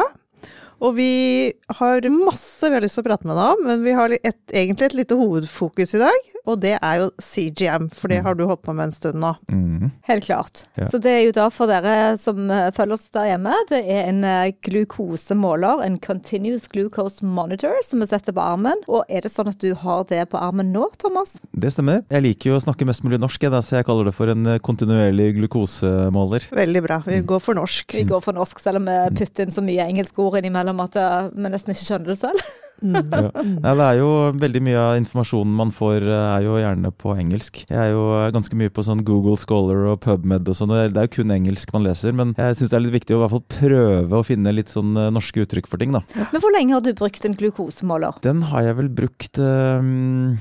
Og 0.84 0.92
vi 0.98 1.52
har 1.78 2.04
masse 2.12 2.68
vi 2.68 2.76
har 2.76 2.84
lyst 2.84 2.98
til 2.98 3.04
å 3.04 3.06
prate 3.06 3.28
med 3.28 3.38
deg 3.38 3.54
om, 3.54 3.62
men 3.68 3.84
vi 3.84 3.94
har 3.96 4.12
et, 4.12 4.40
egentlig 4.52 4.90
et 4.90 4.96
lite 4.98 5.16
hovedfokus 5.16 5.94
i 5.96 6.00
dag, 6.02 6.32
og 6.44 6.60
det 6.60 6.74
er 6.76 7.00
jo 7.00 7.06
CGM, 7.22 7.88
for 7.94 8.12
det 8.12 8.20
har 8.24 8.36
du 8.36 8.44
holdt 8.48 8.64
på 8.66 8.74
med 8.76 8.90
en 8.90 8.94
stund 8.94 9.20
nå. 9.22 9.32
Mm. 9.48 9.92
Helt 10.08 10.26
klart. 10.26 10.64
Ja. 10.76 10.90
Så 10.92 11.00
det 11.00 11.12
er 11.12 11.22
jo 11.24 11.34
da 11.36 11.46
for 11.54 11.70
dere 11.70 12.16
som 12.20 12.50
eh, 12.52 12.68
følger 12.76 12.98
oss 12.98 13.08
der 13.16 13.30
hjemme, 13.30 13.54
det 13.70 13.80
er 13.80 14.10
en 14.10 14.20
eh, 14.28 14.52
glukosemåler, 14.66 15.84
en 15.86 15.96
continuous 16.04 16.66
glucose 16.72 17.24
monitor, 17.24 17.80
som 17.86 18.04
vi 18.04 18.10
setter 18.10 18.36
på 18.36 18.44
armen. 18.44 18.84
Og 18.90 19.08
er 19.08 19.24
det 19.24 19.32
sånn 19.32 19.48
at 19.52 19.60
du 19.64 19.72
har 19.80 20.04
det 20.10 20.20
på 20.32 20.40
armen 20.40 20.72
nå, 20.74 20.86
Thomas? 21.00 21.36
Det 21.52 21.72
stemmer. 21.72 22.02
Jeg 22.12 22.26
liker 22.26 22.52
jo 22.52 22.58
å 22.58 22.64
snakke 22.64 22.88
mest 22.88 23.04
mulig 23.06 23.20
norsk, 23.22 23.40
jeg, 23.40 23.54
da, 23.54 23.62
så 23.64 23.78
jeg 23.78 23.88
kaller 23.88 24.10
det 24.10 24.16
for 24.16 24.32
en 24.32 24.52
eh, 24.52 24.60
kontinuerlig 24.64 25.32
glukosemåler. 25.38 26.50
Veldig 26.54 26.84
bra, 26.84 27.00
vi 27.08 27.22
går 27.24 27.44
for 27.44 27.60
norsk. 27.60 27.96
Vi 27.96 28.04
går 28.08 28.24
for 28.24 28.36
norsk, 28.36 28.60
selv 28.60 28.82
om 28.82 28.90
vi 28.90 29.00
putter 29.22 29.46
inn 29.46 29.54
så 29.54 29.64
mye 29.64 29.88
engelske 29.88 30.20
ord 30.24 30.40
innimellom 30.40 30.73
at 30.82 30.96
eh, 30.98 31.32
vi 31.34 31.50
nesten 31.52 31.74
ikke 31.74 31.86
skjønner 31.86 32.14
det 32.14 32.20
selv. 32.22 32.44
Ja. 32.84 33.30
ja. 33.32 33.72
det 33.78 33.84
er 33.84 33.98
jo 34.00 34.08
veldig 34.36 34.60
mye 34.66 34.80
av 34.82 34.96
informasjonen 34.98 35.52
man 35.56 35.70
får 35.72 36.04
eh, 36.04 36.24
er 36.34 36.44
jo 36.44 36.56
gjerne 36.58 36.90
på 37.00 37.14
engelsk. 37.16 37.62
Jeg 37.70 37.78
er 37.80 37.92
jo 37.94 38.02
eh, 38.18 38.30
ganske 38.34 38.58
mye 38.60 38.72
på 38.74 38.84
sånn 38.84 39.04
Google 39.06 39.38
Scholar 39.40 39.86
og 39.92 40.02
PubMed 40.04 40.50
og 40.50 40.58
sånn, 40.58 40.74
og 40.74 40.92
det 40.92 41.00
er 41.00 41.08
jo 41.08 41.14
kun 41.14 41.32
engelsk 41.32 41.72
man 41.72 41.86
leser. 41.86 42.12
Men 42.16 42.34
jeg 42.36 42.58
syns 42.58 42.72
det 42.72 42.78
er 42.78 42.84
litt 42.84 42.96
viktig 42.98 43.14
å 43.14 43.20
i 43.20 43.22
hvert 43.22 43.36
fall 43.36 43.44
prøve 43.56 44.20
å 44.20 44.26
finne 44.26 44.52
litt 44.52 44.72
sånn 44.74 44.92
eh, 45.00 45.12
norske 45.14 45.46
uttrykk 45.46 45.70
for 45.70 45.80
ting, 45.80 45.94
da. 45.96 46.02
Men 46.34 46.42
hvor 46.42 46.52
lenge 46.54 46.76
har 46.76 46.84
du 46.84 46.92
brukt 46.98 47.24
en 47.24 47.38
glukosemåler? 47.38 48.20
Den 48.26 48.42
har 48.50 48.68
jeg 48.68 48.80
vel 48.82 48.90
brukt 49.02 49.40
um 49.40 50.34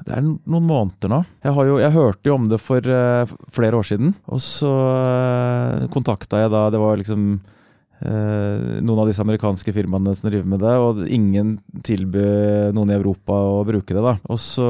det 0.00 0.14
er 0.16 0.24
noen 0.24 0.64
måneder 0.64 1.10
nå. 1.12 1.18
Jeg, 1.44 1.52
har 1.56 1.66
jo, 1.68 1.74
jeg 1.82 1.92
hørte 1.92 2.30
jo 2.30 2.36
om 2.38 2.46
det 2.48 2.58
for 2.62 2.86
uh, 2.88 3.32
flere 3.52 3.76
år 3.76 3.84
siden. 3.84 4.14
Og 4.32 4.40
så 4.40 4.70
uh, 4.70 5.88
kontakta 5.92 6.40
jeg 6.40 6.52
da 6.54 6.62
Det 6.72 6.80
var 6.80 6.96
liksom 7.00 7.26
noen 8.00 9.00
av 9.02 9.08
disse 9.10 9.20
amerikanske 9.20 9.74
firmaene 9.76 10.14
som 10.16 10.30
driver 10.30 10.48
med 10.48 10.62
det, 10.64 10.72
og 10.80 11.02
ingen 11.12 11.50
tilbød 11.84 12.72
noen 12.76 12.92
i 12.92 12.96
Europa 12.96 13.36
å 13.36 13.60
bruke 13.68 13.92
det. 13.92 14.00
da. 14.04 14.14
Og 14.30 14.40
Så 14.40 14.68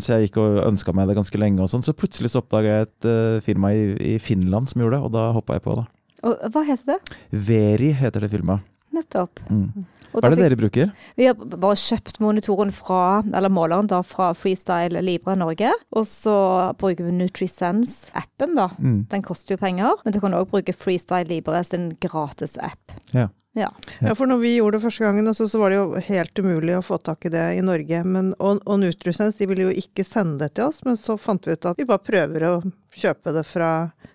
så 0.00 0.14
jeg 0.14 0.28
gikk 0.28 0.40
og 0.42 0.62
ønska 0.68 0.94
meg 0.96 1.08
det 1.10 1.18
ganske 1.18 1.40
lenge, 1.40 1.60
og 1.64 1.68
sånn, 1.72 1.84
så 1.84 1.92
plutselig 1.96 2.32
så 2.32 2.40
oppdaga 2.42 2.72
jeg 2.78 2.88
et 2.88 3.08
eh, 3.10 3.40
firma 3.44 3.72
i, 3.76 3.84
i 4.14 4.18
Finland 4.22 4.70
som 4.70 4.82
gjorde 4.82 4.96
det, 4.96 5.04
og 5.04 5.12
da 5.16 5.28
hoppa 5.36 5.58
jeg 5.58 5.64
på. 5.66 5.76
da. 5.82 5.86
Og 6.28 6.48
hva 6.54 6.64
heter 6.66 6.96
det? 6.96 7.18
Veri 7.30 7.92
heter 7.96 8.24
det 8.24 8.32
firmaet. 8.32 8.64
Nettopp. 8.96 9.44
Mm. 9.52 9.84
Hva 10.12 10.22
er 10.24 10.30
det 10.30 10.38
fikk- 10.38 10.44
dere 10.48 10.56
bruker? 10.60 10.92
Vi 11.16 11.26
har 11.26 11.34
bare 11.34 11.76
kjøpt 11.76 12.20
monitoren 12.20 12.70
fra, 12.72 13.22
eller 13.34 13.48
måleren 13.52 13.86
da, 13.90 14.00
fra 14.02 14.32
Freestyle 14.34 15.02
Libre 15.04 15.36
Norge. 15.36 15.70
Og 15.92 16.06
så 16.08 16.36
bruker 16.78 17.04
vi 17.04 17.12
NutriSense-appen, 17.18 18.54
da. 18.56 18.68
Mm. 18.78 19.06
Den 19.10 19.22
koster 19.22 19.54
jo 19.56 19.60
penger, 19.62 19.96
men 20.04 20.12
du 20.14 20.20
kan 20.20 20.32
òg 20.38 20.48
bruke 20.50 20.74
Freestyle 20.74 21.28
Libre 21.28 21.62
sin 21.64 21.90
gratis-app. 22.00 22.96
Ja. 23.14 23.28
Ja. 23.58 23.68
Ja, 24.04 24.14
for 24.14 24.30
når 24.30 24.40
vi 24.42 24.54
gjorde 24.56 24.78
det 24.78 24.84
første 24.86 25.04
gangen, 25.04 25.28
altså, 25.30 25.48
så 25.50 25.60
var 25.60 25.72
det 25.72 25.80
jo 25.80 26.02
helt 26.08 26.42
umulig 26.42 26.76
å 26.78 26.84
få 26.84 27.00
tak 27.02 27.26
i 27.26 27.32
det 27.34 27.44
i 27.58 27.64
Norge. 27.64 28.02
Men, 28.06 28.32
og, 28.38 28.62
og 28.64 28.80
Nutrisense 28.82 29.40
de 29.40 29.48
ville 29.50 29.68
jo 29.68 29.74
ikke 29.82 30.06
sende 30.06 30.44
det 30.44 30.54
til 30.58 30.68
oss, 30.68 30.80
men 30.86 30.98
så 31.00 31.18
fant 31.20 31.46
vi 31.48 31.56
ut 31.56 31.68
at 31.70 31.80
vi 31.80 31.88
bare 31.88 32.04
prøver 32.04 32.46
å 32.48 32.54
kjøpe 32.98 33.34
det 33.36 33.44
fra 33.46 33.72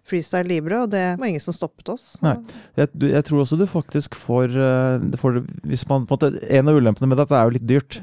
Freestyle 0.08 0.48
Libre, 0.50 0.84
og 0.84 0.92
det 0.94 1.04
var 1.20 1.30
ingen 1.30 1.44
som 1.44 1.56
stoppet 1.56 1.94
oss. 1.94 2.14
Nei. 2.24 2.36
Jeg, 2.80 2.92
du, 2.96 3.08
jeg 3.12 3.28
tror 3.28 3.44
også 3.44 3.60
du 3.60 3.68
faktisk 3.70 4.18
får, 4.20 4.58
eh, 4.58 5.06
får 5.20 5.44
hvis 5.70 5.88
man, 5.92 6.08
på 6.10 6.18
en, 6.18 6.36
måte, 6.36 6.50
en 6.50 6.72
av 6.72 6.80
ulempene 6.80 7.10
med 7.10 7.20
det 7.20 7.26
er 7.26 7.30
at 7.30 7.34
det 7.34 7.40
er 7.40 7.48
jo 7.48 7.58
litt 7.60 7.72
dyrt. 7.76 8.02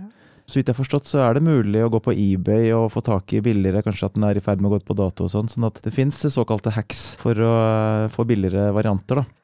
Så 0.50 0.58
vidt 0.58 0.66
jeg 0.66 0.74
har 0.74 0.80
forstått, 0.80 1.06
så 1.06 1.20
er 1.22 1.36
det 1.36 1.44
mulig 1.46 1.82
å 1.84 1.90
gå 1.92 2.00
på 2.02 2.10
eBay 2.10 2.72
og 2.74 2.88
få 2.90 3.04
tak 3.06 3.30
i 3.36 3.42
billigere, 3.44 3.84
kanskje 3.86 4.08
at 4.08 4.16
den 4.16 4.24
er 4.26 4.38
i 4.38 4.42
ferd 4.42 4.58
med 4.58 4.66
å 4.66 4.72
gå 4.72 4.80
ut 4.82 4.88
på 4.88 4.96
dato 4.98 5.28
og 5.28 5.30
sånn. 5.30 5.50
Sånn 5.52 5.68
at 5.68 5.78
det 5.84 5.92
fins 5.94 6.18
såkalte 6.34 6.72
hacks 6.74 7.12
for 7.20 7.38
å 7.38 7.52
eh, 7.60 8.08
få 8.10 8.26
billigere 8.26 8.72
varianter, 8.74 9.22
da. 9.22 9.39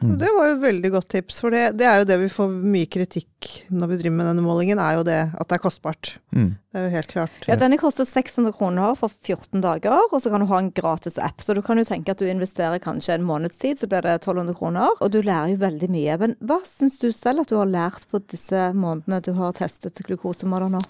Mm. 0.00 0.14
det 0.20 0.28
var 0.32 0.46
jo 0.48 0.54
et 0.54 0.62
veldig 0.62 0.90
godt 0.94 1.08
tips, 1.12 1.40
for 1.42 1.52
det, 1.52 1.76
det 1.76 1.84
er 1.84 1.98
jo 2.00 2.06
det 2.08 2.16
vi 2.22 2.28
får 2.32 2.54
mye 2.72 2.88
kritikk 2.88 3.48
når 3.68 3.90
vi 3.90 3.98
driver 4.00 4.16
med 4.16 4.28
denne 4.30 4.44
målingen, 4.44 4.80
er 4.80 4.98
jo 4.98 5.02
det 5.04 5.18
at 5.34 5.48
det 5.50 5.56
er 5.56 5.62
kostbart. 5.64 6.12
Mm. 6.36 6.50
Det 6.70 6.78
er 6.80 6.86
jo 6.86 6.92
helt 6.94 7.12
klart. 7.12 7.36
Ja, 7.48 7.56
denne 7.60 7.78
koster 7.80 8.08
600 8.08 8.54
kroner 8.56 8.96
for 8.96 9.12
14 9.12 9.60
dager, 9.64 10.06
og 10.08 10.16
så 10.22 10.32
kan 10.32 10.40
du 10.44 10.48
ha 10.48 10.58
en 10.62 10.72
gratis 10.72 11.18
app. 11.20 11.44
Så 11.44 11.56
du 11.56 11.60
kan 11.66 11.80
jo 11.80 11.84
tenke 11.88 12.14
at 12.14 12.20
du 12.20 12.28
investerer 12.30 12.80
kanskje 12.80 13.16
en 13.18 13.26
månedstid, 13.28 13.80
så 13.80 13.88
blir 13.90 14.04
det 14.06 14.18
1200 14.22 14.56
kroner. 14.56 14.92
Og 15.00 15.12
du 15.12 15.20
lærer 15.20 15.54
jo 15.54 15.62
veldig 15.64 15.88
mye. 15.92 16.18
Men 16.20 16.36
hva 16.40 16.60
syns 16.68 17.00
du 17.02 17.10
selv 17.16 17.44
at 17.44 17.50
du 17.52 17.58
har 17.58 17.68
lært 17.68 18.06
på 18.12 18.20
disse 18.30 18.70
månedene 18.76 19.20
du 19.24 19.32
har 19.40 19.56
testet 19.58 20.00
glukosemåler 20.06 20.72
nå? 20.76 20.84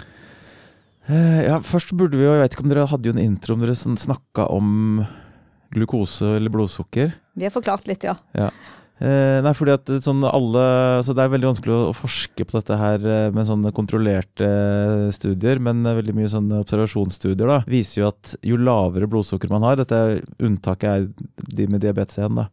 Eh, 1.08 1.40
Ja, 1.48 1.58
først 1.64 1.94
burde 1.96 2.18
vi 2.18 2.26
jo, 2.26 2.34
jeg 2.36 2.44
vet 2.44 2.54
ikke 2.54 2.66
om 2.66 2.74
dere 2.74 2.86
hadde 2.90 3.08
jo 3.10 3.16
en 3.16 3.24
intro 3.24 3.56
om 3.56 3.64
dere 3.64 3.74
snakka 3.74 4.46
om 4.52 5.06
glukose 5.74 6.36
eller 6.36 6.52
blodsukker. 6.52 7.14
Vi 7.38 7.46
har 7.46 7.54
forklart 7.54 7.86
litt, 7.88 8.04
ja. 8.04 8.16
ja. 8.36 8.50
Eh, 9.00 9.38
nei, 9.40 9.54
fordi 9.56 9.72
at 9.72 9.90
sånn 10.04 10.20
alle 10.28 10.62
Så 11.06 11.14
det 11.16 11.24
er 11.24 11.30
veldig 11.32 11.48
vanskelig 11.54 11.72
å, 11.72 11.84
å 11.88 11.96
forske 11.96 12.44
på 12.44 12.58
dette 12.58 12.76
her 12.76 13.00
eh, 13.00 13.28
med 13.32 13.48
sånne 13.48 13.72
kontrollerte 13.72 14.44
eh, 14.44 15.06
studier, 15.16 15.56
men 15.62 15.80
veldig 15.88 16.14
mye 16.18 16.28
sånne 16.28 16.60
observasjonsstudier 16.60 17.48
da, 17.48 17.62
viser 17.70 18.02
jo 18.02 18.10
at 18.10 18.34
jo 18.44 18.60
lavere 18.60 19.08
blodsukker 19.08 19.48
man 19.52 19.64
har 19.64 19.80
Dette 19.80 19.96
er, 19.96 20.18
unntaket 20.44 20.90
er 20.90 21.54
de 21.56 21.68
med 21.70 21.80
diabetes 21.80 22.20
1, 22.20 22.36
da. 22.36 22.50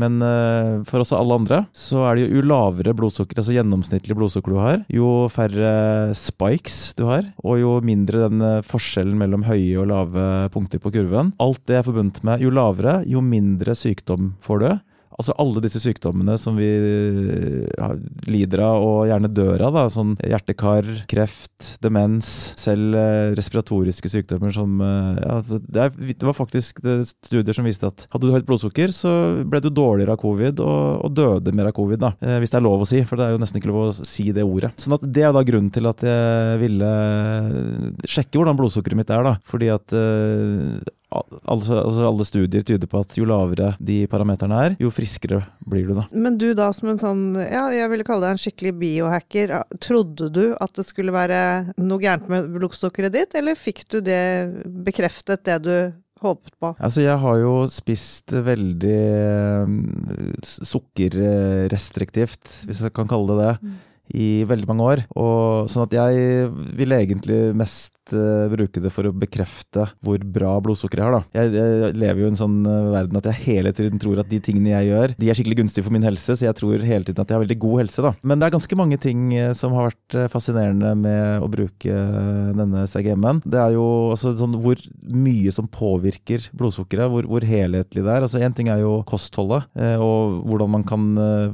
Men 0.00 0.20
uh, 0.22 0.84
for 0.86 1.02
og 1.02 1.14
alle 1.16 1.36
andre 1.40 1.56
så 1.74 2.04
er 2.06 2.16
det 2.16 2.22
jo 2.22 2.36
jo 2.38 2.44
lavere 2.46 2.92
blodsukker, 2.96 3.40
altså 3.40 3.56
gjennomsnittlig 3.56 4.14
blodsukker 4.16 4.54
du 4.54 4.60
har, 4.60 4.76
jo 4.92 5.08
færre 5.32 5.72
spikes 6.16 6.92
du 6.96 7.02
har, 7.08 7.26
og 7.42 7.58
jo 7.58 7.72
mindre 7.84 8.28
den 8.28 8.44
forskjellen 8.68 9.18
mellom 9.18 9.48
høye 9.48 9.80
og 9.82 9.90
lave 9.90 10.28
punkter 10.54 10.80
på 10.80 10.92
kurven. 10.94 11.32
Alt 11.42 11.64
det 11.68 11.80
er 11.80 11.88
forbundet 11.88 12.22
med 12.26 12.44
jo 12.44 12.54
lavere, 12.54 13.00
jo 13.10 13.24
mindre 13.24 13.74
sykdom 13.76 14.34
får 14.46 14.62
du. 14.62 14.70
Altså 15.18 15.34
alle 15.42 15.60
disse 15.64 15.80
sykdommene 15.82 16.36
som 16.38 16.58
vi 16.58 16.68
eh, 16.70 17.94
lider 18.30 18.62
av 18.62 18.84
og 18.84 19.08
gjerne 19.10 19.30
dør 19.34 19.64
av, 19.66 19.74
da, 19.74 19.82
sånn 19.90 20.12
hjertekar, 20.22 20.86
kreft, 21.10 21.72
demens, 21.82 22.28
selv 22.60 22.94
eh, 22.96 23.32
respiratoriske 23.36 24.12
sykdommer 24.12 24.54
som 24.54 24.78
eh, 24.86 25.18
ja, 25.18 25.40
altså, 25.40 25.58
det, 25.66 25.88
er, 25.88 26.14
det 26.14 26.28
var 26.28 26.36
faktisk 26.38 26.78
studier 27.10 27.56
som 27.56 27.66
viste 27.66 27.90
at 27.90 28.06
hadde 28.14 28.30
du 28.30 28.36
høyt 28.36 28.46
blodsukker, 28.48 28.94
så 28.94 29.12
ble 29.42 29.62
du 29.64 29.68
dårligere 29.74 30.14
av 30.14 30.22
covid 30.22 30.62
og, 30.62 31.02
og 31.08 31.18
døde 31.18 31.56
mer 31.58 31.72
av 31.72 31.76
covid, 31.76 32.00
da. 32.00 32.14
Hvis 32.40 32.54
det 32.54 32.60
er 32.60 32.66
lov 32.68 32.86
å 32.86 32.88
si, 32.88 33.02
for 33.04 33.18
det 33.18 33.26
er 33.26 33.34
jo 33.34 33.42
nesten 33.42 33.60
ikke 33.60 33.72
lov 33.72 33.82
å 33.88 33.96
si 33.98 34.30
det 34.36 34.46
ordet. 34.46 34.72
Sånn 34.80 34.94
at 34.96 35.04
det 35.04 35.26
er 35.26 35.34
da 35.34 35.42
grunnen 35.46 35.74
til 35.74 35.90
at 35.90 36.06
jeg 36.06 36.62
ville 36.62 36.94
sjekke 38.06 38.38
hvordan 38.38 38.58
blodsukkeret 38.62 39.02
mitt 39.02 39.12
er, 39.12 39.26
da. 39.26 39.36
Fordi 39.50 39.74
at 39.74 39.98
altså, 41.10 41.78
altså 41.82 42.06
alle 42.08 42.26
studier 42.26 42.64
tyder 42.66 42.90
på 42.90 43.02
at 43.02 43.16
jo 43.18 43.26
lavere 43.28 43.72
de 43.82 44.02
parameterne 44.10 44.60
er, 44.66 44.76
jo 44.82 44.92
friskere 44.94 45.42
blir 45.66 45.90
du 45.90 45.96
da. 45.98 46.06
Men 46.12 46.38
du 46.40 46.50
da 46.56 46.70
som 46.76 46.92
en 46.92 47.00
sånn, 47.00 47.24
ja, 47.42 47.66
jeg 47.74 47.90
ville 47.92 48.06
kalle 48.06 48.26
deg 48.26 48.36
en 48.36 48.44
skikkelig 48.44 48.74
biohacker, 48.80 49.56
trodde 49.82 50.30
du 50.34 50.44
at 50.58 50.76
det 50.78 50.86
skulle 50.88 51.14
være 51.14 51.40
noe 51.80 52.02
gærent 52.02 52.30
med 52.30 52.52
blodsukkeret 52.54 53.16
ditt, 53.16 53.36
eller 53.38 53.58
fikk 53.58 53.86
du 53.90 54.00
det 54.04 54.22
bekreftet, 54.86 55.44
det 55.48 55.60
du 55.66 55.74
håpet 56.20 56.54
på? 56.60 56.74
Altså, 56.78 57.00
jeg 57.04 57.18
har 57.22 57.36
jo 57.40 57.52
spist 57.72 58.32
veldig 58.32 58.96
eh, 58.96 59.68
sukkerrestriktivt, 60.44 62.64
hvis 62.66 62.82
jeg 62.84 62.92
kan 62.96 63.08
kalle 63.10 63.38
det 63.38 63.40
det, 63.40 63.54
i 64.20 64.28
veldig 64.48 64.68
mange 64.70 64.86
år. 64.92 65.00
Og 65.20 65.70
sånn 65.70 65.86
at 65.86 65.94
jeg 65.94 66.48
ville 66.78 66.98
egentlig 66.98 67.40
mest 67.56 67.94
eh, 68.16 68.50
bruke 68.52 68.82
det 68.82 68.92
for 68.94 69.08
å 69.08 69.14
bekrefte 69.14 69.86
hvor 70.04 70.22
bra 70.24 70.56
blodsukkeret 70.62 71.00
jeg 71.00 71.08
har, 71.08 71.16
da. 71.18 71.40
Jeg, 71.40 71.52
jeg 71.56 71.94
lever 72.00 72.22
jo 72.22 72.28
i 72.28 72.32
en 72.32 72.40
sånn 72.40 72.58
eh, 72.68 72.90
verden 72.94 73.20
at 73.20 73.28
jeg 73.30 73.42
hele 73.46 73.72
tiden 73.76 74.02
tror 74.02 74.22
at 74.22 74.30
de 74.30 74.40
tingene 74.44 74.72
jeg 74.72 74.90
gjør, 74.90 75.14
de 75.20 75.30
er 75.30 75.38
skikkelig 75.38 75.60
gunstige 75.62 75.86
for 75.86 75.96
min 75.96 76.06
helse, 76.06 76.36
så 76.36 76.48
jeg 76.48 76.58
tror 76.58 76.86
hele 76.86 77.06
tiden 77.06 77.22
at 77.22 77.30
jeg 77.30 77.38
har 77.38 77.44
veldig 77.44 77.58
god 77.62 77.82
helse, 77.84 78.04
da. 78.06 78.14
Men 78.22 78.40
det 78.40 78.48
er 78.48 78.56
ganske 78.56 78.80
mange 78.80 79.00
ting 79.02 79.26
eh, 79.36 79.52
som 79.56 79.76
har 79.76 79.90
vært 79.90 80.18
fascinerende 80.32 80.94
med 80.98 81.44
å 81.44 81.50
bruke 81.50 81.98
denne 82.56 82.84
CGM-en. 82.90 83.42
Det 83.44 83.60
er 83.60 83.74
jo 83.76 83.86
altså 84.12 84.34
sånn 84.38 84.56
hvor 84.62 84.80
mye 85.00 85.52
som 85.54 85.68
påvirker 85.70 86.50
blodsukkeret, 86.56 87.10
hvor, 87.12 87.28
hvor 87.30 87.46
helhetlig 87.46 88.04
det 88.04 88.14
er. 88.14 88.26
Altså 88.26 88.42
ting 88.56 88.70
er 88.72 88.82
jo 88.82 89.00
kostholdet, 89.08 89.68
eh, 89.78 89.96
og 90.00 90.40
hvordan 90.48 90.74
man 90.74 90.86
kan 90.86 91.08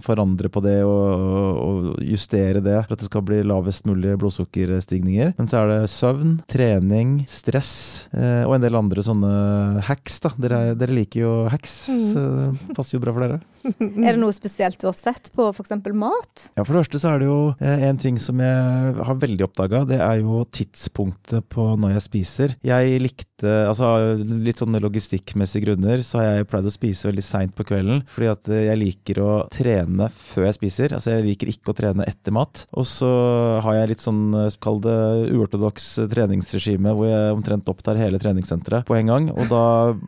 forandre 0.05 0.51
på 0.53 0.63
det 0.65 0.79
og, 0.87 1.61
og 1.63 2.05
justere 2.05 2.63
det 2.65 2.79
for 2.87 2.97
at 2.97 3.03
det 3.03 3.09
skal 3.09 3.25
bli 3.27 3.43
lavest 3.47 3.87
mulig 3.89 4.17
blodsukkerstigninger. 4.21 5.35
Men 5.39 5.51
så 5.51 5.63
er 5.63 5.73
det 5.73 5.93
søvn, 5.93 6.39
trening, 6.51 7.19
stress 7.31 8.07
eh, 8.15 8.45
og 8.47 8.57
en 8.57 8.65
del 8.65 8.79
andre 8.79 9.03
sånne 9.05 9.83
hacks. 9.87 10.21
da. 10.25 10.33
Dere, 10.41 10.61
dere 10.79 10.97
liker 10.97 11.23
jo 11.25 11.35
hacks, 11.53 11.77
så 12.13 12.25
det 12.37 12.77
passer 12.77 12.97
jo 12.97 13.03
bra 13.05 13.15
for 13.17 13.27
dere. 13.27 13.41
Er 14.07 14.15
det 14.15 14.21
noe 14.21 14.35
spesielt 14.35 14.79
du 14.81 14.87
har 14.89 14.97
sett 14.97 15.33
på 15.35 15.49
f.eks. 15.51 15.75
mat? 15.97 16.47
Ja, 16.55 16.63
For 16.63 16.73
det 16.77 16.85
første 16.85 17.01
så 17.03 17.13
er 17.13 17.23
det 17.23 17.29
jo 17.31 17.39
eh, 17.59 17.87
en 17.89 17.99
ting 18.01 18.21
som 18.23 18.41
jeg 18.43 18.95
har 19.09 19.21
veldig 19.23 19.47
oppdaga. 19.49 19.83
Det 19.89 19.99
er 20.03 20.21
jo 20.23 20.45
tidspunktet 20.55 21.49
på 21.53 21.69
når 21.81 21.97
jeg 21.97 22.07
spiser. 22.07 22.57
Jeg 22.67 23.01
likte 23.03 23.25
Altså 23.37 24.15
litt 24.17 24.57
sånne 24.63 24.79
logistikkmessige 24.81 25.67
grunner 25.67 26.01
så 26.07 26.23
har 26.23 26.29
jeg 26.39 26.47
pleid 26.49 26.69
å 26.71 26.73
spise 26.73 27.05
veldig 27.11 27.25
seint 27.25 27.53
på 27.57 27.67
kvelden. 27.69 28.01
Fordi 28.13 28.31
at 28.33 28.49
eh, 28.53 28.63
jeg 28.71 28.81
liker 28.81 29.21
å 29.25 29.33
trene 29.53 30.09
før 30.17 30.49
jeg 30.49 30.59
spiser. 30.61 30.95
Altså 30.97 31.17
jeg 31.17 31.27
liker 31.27 31.51
ikke 31.53 31.75
å 31.75 31.77
trene 31.77 32.07
etter 32.09 32.35
mat. 32.37 32.65
Og 32.77 32.87
så 32.89 33.11
har 33.65 33.81
jeg 33.81 33.93
litt 33.93 34.05
sånn, 34.05 34.23
eh, 34.41 34.57
kall 34.63 34.81
det 34.85 34.97
uortodoks 35.35 35.91
treningsregime 36.37 36.93
hvor 36.97 37.09
jeg 37.09 37.35
omtrent 37.35 37.69
opptar 37.71 37.99
hele 37.99 38.19
treningssenteret 38.21 38.87
på 38.87 38.97
en 38.97 39.11
gang. 39.11 39.29
Og 39.35 39.49
da 39.51 39.63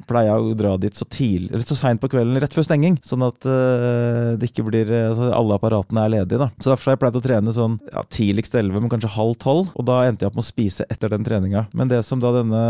pleier 0.08 0.30
jeg 0.30 0.44
å 0.44 0.56
dra 0.58 0.76
dit 0.80 0.94
så 0.94 1.06
tidlig, 1.08 1.50
eller 1.52 1.66
så 1.66 1.76
seint 1.78 2.00
på 2.00 2.10
kvelden 2.12 2.38
rett 2.40 2.54
før 2.54 2.66
stenging, 2.66 2.98
sånn 3.04 3.24
at 3.26 3.48
uh, 3.48 4.36
det 4.38 4.50
ikke 4.50 4.66
blir 4.68 4.90
altså, 5.08 5.30
alle 5.34 5.58
apparatene 5.58 6.04
er 6.04 6.14
ledige. 6.18 6.40
da. 6.40 6.50
Så 6.58 6.72
derfor 6.72 6.90
har 6.90 6.98
jeg 6.98 7.02
pleid 7.04 7.20
å 7.20 7.24
trene 7.24 7.54
sånn 7.54 7.78
ja, 7.92 8.04
tidligst 8.14 8.58
11, 8.58 8.82
men 8.82 8.92
kanskje 8.92 9.14
halv 9.16 9.36
12. 9.38 9.72
Og 9.74 9.88
da 9.88 10.02
endte 10.08 10.24
jeg 10.24 10.32
opp 10.32 10.38
med 10.38 10.46
å 10.46 10.50
spise 10.50 10.88
etter 10.88 11.12
den 11.12 11.26
treninga. 11.26 11.66
Men 11.76 11.92
det 11.92 12.02
som 12.06 12.22
da 12.22 12.34
denne 12.40 12.62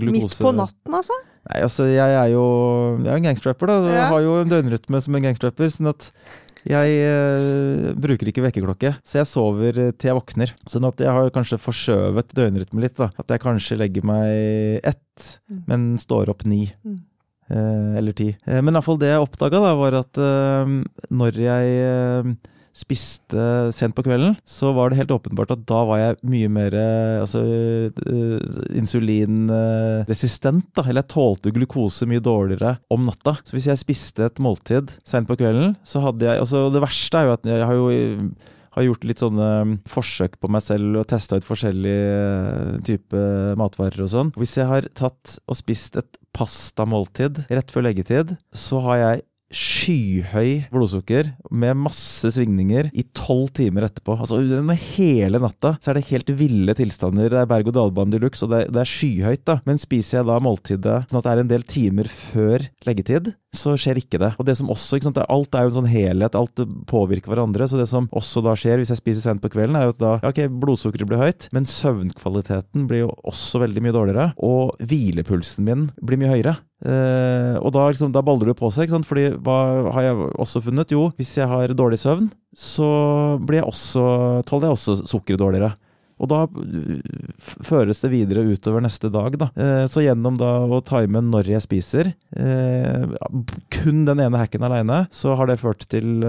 glukose 0.00 0.36
Midt 0.36 0.44
på 0.44 0.54
natten, 0.56 1.00
altså? 1.00 1.20
Nei, 1.46 1.60
altså 1.62 1.86
jeg 1.86 2.16
er 2.18 2.32
jo 2.32 2.46
jeg 3.04 3.12
er 3.12 3.20
en 3.20 3.28
gangstrapper, 3.28 3.70
da. 3.70 3.94
Ja. 3.94 4.08
Har 4.10 4.24
jo 4.24 4.40
en 4.40 4.50
døgnrytme 4.50 5.00
som 5.02 5.14
en 5.14 5.28
gangstrapper. 5.28 5.70
sånn 5.70 5.92
at 5.92 6.10
jeg 6.70 6.94
uh, 7.06 7.90
bruker 7.98 8.30
ikke 8.30 8.44
vekkerklokke, 8.44 8.94
så 9.06 9.20
jeg 9.20 9.30
sover 9.30 9.80
til 9.96 10.10
jeg 10.10 10.16
våkner. 10.18 10.54
Sånn 10.68 10.88
at 10.88 11.02
jeg 11.02 11.14
har 11.14 11.32
kanskje 11.34 11.60
forskjøvet 11.62 12.34
døgnrytmen 12.36 12.84
litt. 12.84 12.96
da. 12.98 13.10
At 13.20 13.30
jeg 13.32 13.42
kanskje 13.44 13.78
legger 13.80 14.06
meg 14.06 14.80
ett, 14.86 15.28
mm. 15.50 15.62
men 15.70 15.86
står 16.02 16.32
opp 16.32 16.46
ni. 16.48 16.66
Mm. 16.86 16.98
Uh, 17.46 17.94
eller 18.00 18.16
ti. 18.18 18.32
Uh, 18.48 18.58
men 18.58 18.74
iallfall 18.74 18.98
det 19.00 19.12
jeg 19.12 19.22
oppdaga, 19.22 19.62
var 19.78 20.00
at 20.02 20.22
når 21.14 21.42
jeg 21.44 22.36
spiste 22.76 23.72
sent 23.72 23.96
på 23.96 24.04
kvelden, 24.04 24.36
så 24.44 24.72
var 24.76 24.90
det 24.90 24.98
helt 25.00 25.14
åpenbart 25.14 25.54
at 25.54 25.62
da 25.68 25.80
var 25.88 26.00
jeg 26.02 26.18
mye 26.28 26.50
mer 26.52 26.76
altså, 27.22 27.40
uh, 27.96 28.38
insulinresistent. 28.76 30.68
da, 30.76 30.84
Eller 30.84 31.02
jeg 31.02 31.12
tålte 31.14 31.54
glukose 31.56 32.08
mye 32.08 32.20
dårligere 32.20 32.76
om 32.92 33.06
natta. 33.08 33.38
Så 33.46 33.56
hvis 33.56 33.70
jeg 33.70 33.80
spiste 33.80 34.28
et 34.28 34.42
måltid 34.42 34.92
sent 35.08 35.28
på 35.30 35.38
kvelden, 35.40 35.76
så 35.86 36.04
hadde 36.04 36.28
jeg 36.28 36.42
altså 36.42 36.66
Det 36.72 36.82
verste 36.84 37.18
er 37.18 37.26
jo 37.26 37.36
at 37.38 37.48
jeg 37.48 37.64
har 37.64 37.80
jo 37.80 37.88
har 38.76 38.84
gjort 38.84 39.06
litt 39.08 39.22
sånne 39.22 39.48
forsøk 39.88 40.36
på 40.40 40.50
meg 40.52 40.64
selv 40.64 41.00
og 41.00 41.06
testa 41.08 41.38
ut 41.38 41.46
forskjellige 41.46 42.82
typer 42.84 43.56
matvarer 43.56 44.04
og 44.04 44.12
sånn. 44.12 44.32
Hvis 44.36 44.58
jeg 44.60 44.68
har 44.68 44.88
tatt 44.98 45.38
og 45.48 45.56
spist 45.56 45.96
et 46.00 46.20
pastamåltid 46.36 47.46
rett 47.48 47.72
før 47.72 47.88
leggetid, 47.88 48.36
så 48.52 48.82
har 48.84 49.00
jeg 49.00 49.24
skyhøy 49.54 50.66
blodsukker 50.72 51.28
med 51.54 51.78
masse 51.78 52.32
svingninger 52.34 52.88
i 52.90 53.04
tolv 53.16 53.52
timer 53.56 53.86
etterpå. 53.86 54.16
Altså 54.18 54.40
Hele 54.96 55.40
natta 55.42 55.76
så 55.80 55.92
er 55.92 55.98
det 55.98 56.08
helt 56.10 56.32
ville 56.38 56.74
tilstander. 56.76 57.30
Det 57.30 57.40
er 57.40 57.50
berg-og-dal-bane 57.50 58.14
de 58.14 58.20
luxe, 58.22 58.44
og 58.44 58.52
det 58.52 58.64
er, 58.64 58.72
det 58.74 58.82
er, 58.82 58.90
skyhøyt. 58.90 59.44
da. 59.46 59.60
Men 59.68 59.78
spiser 59.78 60.20
jeg 60.20 60.28
da 60.30 60.38
måltidet 60.42 60.98
sånn 61.10 61.20
at 61.20 61.28
det 61.28 61.34
er 61.34 61.44
en 61.44 61.52
del 61.52 61.66
timer 61.66 62.10
før 62.10 62.66
leggetid, 62.86 63.32
så 63.58 63.74
skjer 63.80 64.00
ikke 64.00 64.20
det. 64.22 64.32
Og 64.40 64.46
det 64.48 64.56
som 64.58 64.70
også, 64.72 64.98
ikke 64.98 65.08
sant, 65.08 65.22
Alt 65.26 65.56
er 65.56 65.66
jo 65.66 65.72
en 65.72 65.76
sånn 65.80 65.90
helhet, 65.90 66.38
alt 66.38 66.62
påvirker 66.90 67.32
hverandre. 67.32 67.68
Så 67.68 67.80
det 67.80 67.88
som 67.90 68.08
også 68.16 68.42
da 68.44 68.54
skjer 68.58 68.80
hvis 68.80 68.92
jeg 68.92 69.00
spiser 69.00 69.24
sent 69.26 69.42
på 69.42 69.50
kvelden, 69.52 69.78
er 69.78 69.88
jo 69.88 69.96
at 69.96 70.02
da 70.02 70.14
ok, 70.30 70.44
blodsukkeret 70.62 71.10
blir 71.10 71.22
høyt, 71.22 71.48
men 71.56 71.68
søvnkvaliteten 71.70 72.86
blir 72.90 73.06
jo 73.06 73.10
også 73.26 73.62
veldig 73.64 73.84
mye 73.84 73.96
dårligere. 73.96 74.28
Og 74.46 74.76
hvilepulsen 74.86 75.66
min 75.66 75.88
blir 76.02 76.20
mye 76.20 76.34
høyere. 76.36 76.56
Uh, 76.84 77.56
og 77.62 77.72
da, 77.72 77.86
liksom, 77.88 78.12
da 78.12 78.20
baller 78.24 78.52
det 78.52 78.58
på 78.58 78.68
seg. 78.70 78.86
ikke 78.86 78.98
sant? 78.98 79.08
Fordi 79.08 79.30
hva 79.40 79.58
har 79.96 80.10
jeg 80.10 80.30
også 80.36 80.62
funnet? 80.68 80.92
Jo, 80.92 81.08
hvis 81.16 81.32
jeg 81.38 81.48
har 81.50 81.72
dårlig 81.76 81.98
søvn, 82.02 82.28
så 82.56 82.88
blir 83.44 83.62
jeg 83.62 83.70
også, 83.70 84.04
tåler 84.48 84.70
jeg 84.70 84.78
også 84.78 85.00
sukkeret 85.08 85.42
dårligere. 85.42 85.74
Og 86.16 86.30
da 86.32 86.40
føres 87.38 88.00
det 88.00 88.12
videre 88.14 88.46
utover 88.48 88.84
neste 88.84 89.10
dag. 89.12 89.36
da. 89.36 89.50
Uh, 89.56 89.84
så 89.90 90.04
gjennom 90.04 90.38
da 90.40 90.52
å 90.64 90.80
time 90.86 91.20
når 91.24 91.52
jeg 91.56 91.64
spiser, 91.64 92.12
kun 93.76 94.04
den 94.08 94.20
ene 94.22 94.40
hacken 94.40 94.64
aleine, 94.66 95.04
så 95.14 95.34
har 95.38 95.50
det 95.50 95.60
ført 95.60 95.86
til 95.92 96.24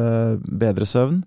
bedre 0.47 0.87
søvn 0.87 1.19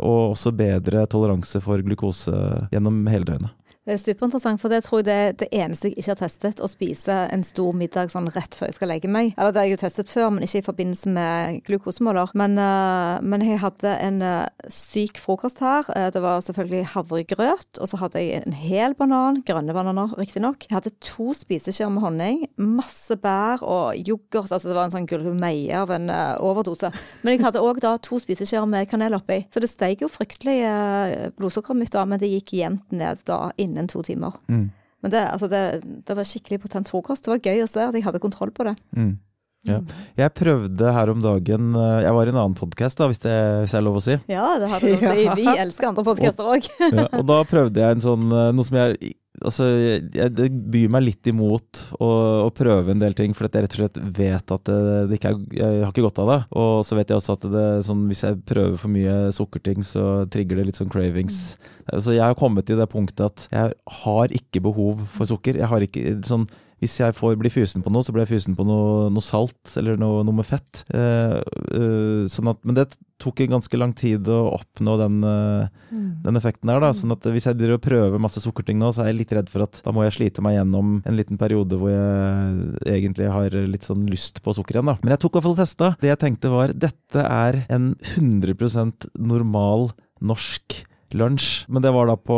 og 0.00 0.32
også 0.32 0.52
bedre 0.56 1.04
toleranse 1.10 1.60
for 1.64 1.82
glukose 1.84 2.34
gjennom 2.72 3.04
hele 3.12 3.28
døgnet. 3.28 3.54
Er 3.86 4.00
superinteressant, 4.02 4.58
for 4.58 4.72
det 4.72 4.80
tror 4.82 4.98
jeg 4.98 5.06
det 5.06 5.14
er 5.14 5.34
det 5.38 5.46
eneste 5.54 5.86
jeg 5.86 6.00
ikke 6.00 6.10
har 6.10 6.18
testet. 6.18 6.58
Å 6.58 6.66
spise 6.66 7.14
en 7.30 7.44
stor 7.46 7.76
middag 7.78 8.10
sånn 8.10 8.26
rett 8.34 8.56
før 8.58 8.66
jeg 8.66 8.74
skal 8.80 8.90
legge 8.90 9.06
meg. 9.06 9.28
Eller 9.36 9.52
det 9.54 9.60
har 9.60 9.68
jeg 9.68 9.76
jo 9.76 9.82
testet 9.84 10.10
før, 10.10 10.32
men 10.34 10.42
ikke 10.42 10.58
i 10.58 10.64
forbindelse 10.66 11.12
med 11.14 11.60
glukosemåler. 11.68 12.32
Men, 12.34 12.58
uh, 12.58 13.22
men 13.22 13.44
jeg 13.46 13.60
hadde 13.62 13.92
en 14.02 14.18
uh, 14.26 14.70
syk 14.74 15.20
frokost 15.22 15.62
her. 15.62 15.86
Uh, 15.92 16.08
det 16.10 16.22
var 16.24 16.42
selvfølgelig 16.42 16.88
havregrøt, 16.96 17.78
og 17.78 17.90
så 17.92 18.00
hadde 18.00 18.24
jeg 18.24 18.40
en 18.40 18.56
hel 18.58 18.96
banan, 18.98 19.38
grønne 19.46 19.76
bananer 19.76 20.16
riktignok. 20.18 20.66
Jeg 20.66 20.80
hadde 20.80 20.94
to 21.06 21.28
spiseskjeer 21.38 21.94
med 21.94 22.02
honning, 22.08 22.42
masse 22.58 23.14
bær 23.22 23.62
og 23.62 23.94
yoghurt. 24.02 24.50
Altså 24.50 24.66
det 24.66 24.74
var 24.80 24.90
en 24.90 24.96
sånn 24.96 25.06
gulmeie 25.06 25.78
av 25.78 25.94
en 25.94 26.10
overdose. 26.42 26.90
Men 27.22 27.36
jeg 27.36 27.44
hadde 27.46 27.62
òg 27.62 27.78
da 27.86 27.94
to 28.02 28.18
spiseskjeer 28.18 28.66
med 28.66 28.90
kanel 28.90 29.14
oppi. 29.20 29.44
Så 29.54 29.62
det 29.62 29.70
steg 29.70 30.02
jo 30.02 30.10
fryktelig 30.10 30.58
blodsukkeret 31.38 31.84
mitt 31.84 31.94
da, 31.94 32.02
men 32.02 32.18
det 32.18 32.34
gikk 32.34 32.56
jevnt 32.58 32.90
ned 32.90 33.22
da 33.30 33.44
innen 33.54 33.75
innen 33.76 33.92
to 33.92 34.02
timer. 34.06 34.34
Mm. 34.48 34.66
Men 35.04 35.12
det, 35.12 35.22
altså 35.28 35.48
det, 35.52 35.62
det, 36.08 36.16
var 36.16 36.26
skikkelig 36.26 36.62
potent 36.64 36.90
frokost. 36.90 37.26
Det 37.26 37.34
var 37.34 37.44
gøy 37.44 37.62
å 37.62 37.70
se 37.70 37.84
at 37.84 37.94
jeg 37.94 38.06
hadde 38.06 38.22
kontroll 38.22 38.50
på 38.54 38.66
det. 38.66 38.74
Mm. 38.96 39.14
Ja. 39.66 39.80
Jeg 40.14 40.30
prøvde 40.38 40.90
her 40.94 41.10
om 41.10 41.22
dagen 41.24 41.72
eh, 41.74 42.04
Jeg 42.04 42.14
var 42.14 42.28
i 42.28 42.30
en 42.30 42.36
annen 42.38 42.54
podkast, 42.54 43.00
hvis, 43.02 43.18
hvis, 43.18 43.72
det 43.72 43.78
er 43.80 43.84
lov 43.84 43.98
å 43.98 44.02
si. 44.04 44.14
Ja, 44.30 44.44
det 44.62 44.70
har 44.70 44.82
du 44.82 44.92
lov 44.92 45.02
å 45.02 45.14
si. 45.16 45.24
Vi 45.40 45.46
elsker 45.56 45.90
andre 45.90 46.04
podkaster 46.06 46.50
òg. 46.54 46.68
ja, 46.84 47.06
og 47.10 47.24
da 47.26 47.40
prøvde 47.50 47.82
jeg 47.82 47.98
en 47.98 48.04
sånn 48.04 48.28
eh, 48.30 48.52
Noe 48.54 48.68
som 48.68 48.78
jeg 48.78 49.16
Altså, 49.44 49.66
jeg, 50.14 50.32
det 50.32 50.46
byr 50.72 50.90
meg 50.92 51.04
litt 51.04 51.28
imot 51.28 51.82
å, 51.98 52.08
å, 52.46 52.50
prøve 52.56 52.94
en 52.94 53.02
del 53.02 53.16
ting, 53.18 53.34
for 53.36 53.48
jeg 53.48 53.66
rett 53.66 53.76
og 53.76 53.82
slett 53.82 53.98
vet 54.16 54.54
at 54.54 54.68
det, 54.68 54.78
det 55.10 55.18
ikke 55.18 55.32
er 55.32 55.58
Jeg 55.58 55.80
har 55.84 55.92
ikke 55.92 56.06
godt 56.06 56.20
av 56.24 56.30
det. 56.32 56.38
Og 56.62 56.72
så 56.88 56.98
vet 56.98 57.12
jeg 57.12 57.20
også 57.20 57.36
at 57.36 57.48
det, 57.52 57.66
sånn, 57.86 58.04
hvis 58.10 58.24
jeg 58.24 58.42
prøver 58.48 58.76
for 58.80 58.92
mye 58.92 59.16
sukkerting, 59.36 59.84
så 59.86 60.06
trigger 60.32 60.60
det 60.60 60.68
litt 60.70 60.80
sånn 60.80 60.92
cravings. 60.92 61.40
Mm. 61.56 61.98
Så 62.02 62.16
jeg 62.16 62.24
har 62.24 62.38
kommet 62.38 62.68
til 62.68 62.80
det 62.80 62.88
punktet 62.92 63.26
at 63.26 63.48
jeg 63.52 63.74
har 64.02 64.38
ikke 64.40 64.64
behov 64.64 65.04
for 65.12 65.28
sukker. 65.28 65.60
Jeg 65.60 65.70
har 65.70 65.84
ikke 65.84 66.16
sånn 66.26 66.48
hvis 66.82 66.98
jeg 67.00 67.14
får 67.16 67.38
bli 67.40 67.48
fysen 67.52 67.80
på 67.84 67.90
noe, 67.92 68.04
så 68.04 68.12
blir 68.12 68.26
jeg 68.26 68.34
fysen 68.34 68.56
på 68.56 68.64
noe, 68.68 69.08
noe 69.12 69.24
salt 69.24 69.76
eller 69.80 69.96
noe, 70.00 70.20
noe 70.26 70.36
med 70.36 70.46
fett. 70.48 70.82
Uh, 70.92 71.40
uh, 71.72 72.22
sånn 72.28 72.50
at, 72.52 72.60
men 72.68 72.76
det 72.76 72.90
tok 73.22 73.40
en 73.40 73.54
ganske 73.54 73.78
lang 73.80 73.94
tid 73.96 74.28
å 74.28 74.42
oppnå 74.58 74.96
den, 75.00 75.22
uh, 75.24 75.70
mm. 75.88 76.10
den 76.26 76.36
effekten 76.36 76.68
der. 76.68 76.82
Da. 76.84 76.90
Sånn 76.96 77.14
at 77.14 77.24
hvis 77.32 77.48
jeg 77.48 77.56
driver 77.56 77.78
og 77.78 77.86
prøver 77.86 78.20
masse 78.20 78.42
sukkerting 78.44 78.76
nå, 78.80 78.90
så 78.92 79.04
er 79.04 79.10
jeg 79.10 79.20
litt 79.22 79.32
redd 79.38 79.48
for 79.52 79.64
at 79.64 79.80
da 79.86 79.94
må 79.96 80.04
jeg 80.04 80.18
slite 80.18 80.44
meg 80.44 80.58
gjennom 80.58 80.98
en 81.00 81.16
liten 81.16 81.40
periode 81.40 81.80
hvor 81.80 81.94
jeg 81.94 82.98
egentlig 82.98 83.30
har 83.32 83.56
litt 83.72 83.88
sånn 83.88 84.04
lyst 84.12 84.42
på 84.44 84.52
sukker 84.56 84.76
igjen. 84.76 84.92
Da. 84.92 84.98
Men 85.00 85.16
jeg 85.16 85.24
tok 85.24 85.32
i 85.32 85.38
hvert 85.38 85.48
fall 85.48 85.60
testa. 85.62 85.94
Det 86.02 86.12
jeg 86.12 86.20
tenkte 86.26 86.52
var 86.52 86.76
dette 86.76 87.24
er 87.24 87.62
en 87.72 87.94
100% 88.18 89.08
normal 89.16 89.88
norsk 90.20 90.82
lunsj. 91.14 91.66
Men 91.70 91.84
det 91.84 91.92
var 91.94 92.08
da 92.10 92.16
på 92.18 92.36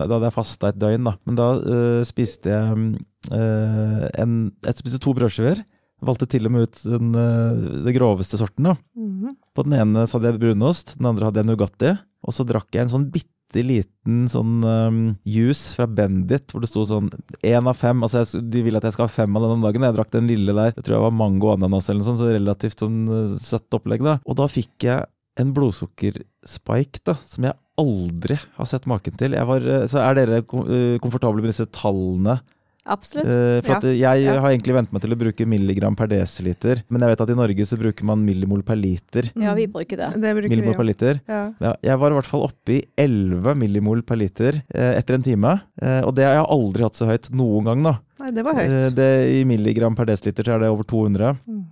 Da 0.00 0.08
hadde 0.10 0.28
jeg 0.30 0.36
fasta 0.36 0.72
et 0.72 0.80
døgn, 0.80 1.08
da. 1.08 1.14
Men 1.28 1.38
da 1.38 1.48
uh, 1.58 2.02
spiste 2.06 2.52
jeg 2.52 2.92
uh, 3.30 4.04
en 4.18 4.38
Jeg 4.64 4.80
spiste 4.80 5.02
to 5.02 5.14
brødskiver. 5.16 5.62
Valgte 6.04 6.28
til 6.30 6.46
og 6.46 6.54
med 6.54 6.68
ut 6.68 6.82
den, 6.86 7.10
uh, 7.14 7.82
det 7.86 7.96
groveste 7.96 8.38
sorten, 8.38 8.70
da. 8.70 8.76
Mm 8.96 9.10
-hmm. 9.18 9.36
På 9.54 9.64
den 9.66 9.74
ene 9.74 10.06
så 10.06 10.18
hadde 10.18 10.32
jeg 10.32 10.40
brunost, 10.40 10.98
den 10.98 11.06
andre 11.06 11.24
hadde 11.24 11.40
jeg 11.40 11.46
Nugatti. 11.46 11.98
Og 12.22 12.32
så 12.34 12.46
drakk 12.46 12.72
jeg 12.72 12.82
en 12.82 12.88
sånn 12.88 13.10
bitte 13.10 13.62
liten 13.64 14.28
sånn 14.28 14.62
um, 14.62 15.16
juice 15.24 15.74
fra 15.74 15.86
Bendit 15.86 16.52
hvor 16.52 16.60
det 16.60 16.68
sto 16.68 16.84
sånn 16.84 17.08
én 17.42 17.66
av 17.66 17.74
fem. 17.74 18.02
Altså 18.02 18.18
jeg, 18.18 18.50
de 18.50 18.62
vil 18.62 18.76
at 18.76 18.84
jeg 18.84 18.92
skal 18.92 19.08
ha 19.08 19.08
fem 19.08 19.36
av 19.36 19.42
den 19.42 19.50
om 19.50 19.62
dagen. 19.62 19.82
Jeg 19.82 19.94
drakk 19.94 20.12
den 20.12 20.26
lille 20.26 20.52
der. 20.52 20.74
Jeg 20.76 20.84
tror 20.84 20.96
jeg 20.96 21.06
var 21.06 21.10
mango 21.10 21.46
og 21.48 21.54
ananas 21.56 21.88
eller 21.88 22.02
noe 22.02 22.08
sånt, 22.10 22.18
så 22.18 22.28
relativt 22.28 22.78
sånn 22.78 23.08
uh, 23.08 23.38
søtt 23.38 23.74
opplegg, 23.74 24.04
da. 24.04 24.18
Og 24.26 24.36
da 24.36 24.46
fikk 24.46 24.84
jeg 24.84 25.06
en 25.38 25.54
blodsukkerspike 25.54 27.04
da, 27.06 27.14
som 27.22 27.46
jeg 27.48 27.54
aldri 27.80 28.38
har 28.58 28.68
sett 28.68 28.86
maken 28.90 29.16
til. 29.18 29.34
Var, 29.50 29.66
eh, 29.74 29.88
så 29.90 30.02
er 30.04 30.20
dere 30.20 30.40
eh, 30.42 30.94
komfortable 31.02 31.44
med 31.44 31.52
disse 31.52 31.68
tallene? 31.74 32.40
Absolutt. 32.88 33.28
Uh, 33.28 33.58
for 33.66 33.84
ja. 33.90 34.14
Jeg 34.16 34.24
ja. 34.24 34.34
har 34.40 34.48
egentlig 34.48 34.74
vent 34.78 34.92
meg 34.94 35.02
til 35.04 35.12
å 35.12 35.18
bruke 35.20 35.46
milligram 35.48 35.96
per 35.98 36.08
desiliter, 36.08 36.80
men 36.88 37.04
jeg 37.04 37.12
vet 37.12 37.22
at 37.24 37.32
i 37.32 37.36
Norge 37.36 37.66
så 37.68 37.76
bruker 37.80 38.08
man 38.08 38.22
millimol 38.24 38.62
per 38.64 38.78
liter. 38.80 39.28
Ja, 39.36 39.52
vi 39.58 39.66
bruker 39.68 40.00
det. 40.00 40.08
det 40.22 40.34
bruker 40.38 40.54
millimol 40.54 40.72
vi, 40.72 40.78
per 40.78 40.88
liter. 40.88 41.20
Ja. 41.28 41.74
jeg 41.84 42.00
var 42.00 42.14
i 42.14 42.18
hvert 42.18 42.30
fall 42.30 42.46
oppe 42.48 42.78
i 42.78 42.80
11 42.96 43.58
millimol 43.60 44.00
per 44.08 44.20
liter 44.22 44.62
uh, 44.72 44.92
etter 44.94 45.18
en 45.18 45.26
time, 45.26 45.56
uh, 45.82 46.00
og 46.00 46.14
det 46.16 46.28
har 46.28 46.38
jeg 46.40 46.52
aldri 46.56 46.88
hatt 46.88 47.00
så 47.00 47.10
høyt 47.10 47.28
noen 47.36 47.68
gang, 47.68 47.84
da. 47.90 47.96
Nei, 48.22 48.32
det 48.34 48.46
var 48.46 48.56
høyt. 48.56 48.78
Det, 48.96 49.10
I 49.36 49.42
milligram 49.48 49.98
per 49.98 50.08
desiliter 50.08 50.48
så 50.48 50.56
er 50.56 50.64
det 50.64 50.72
over 50.72 50.88
200. 50.88 51.36
Mm. 51.44 51.66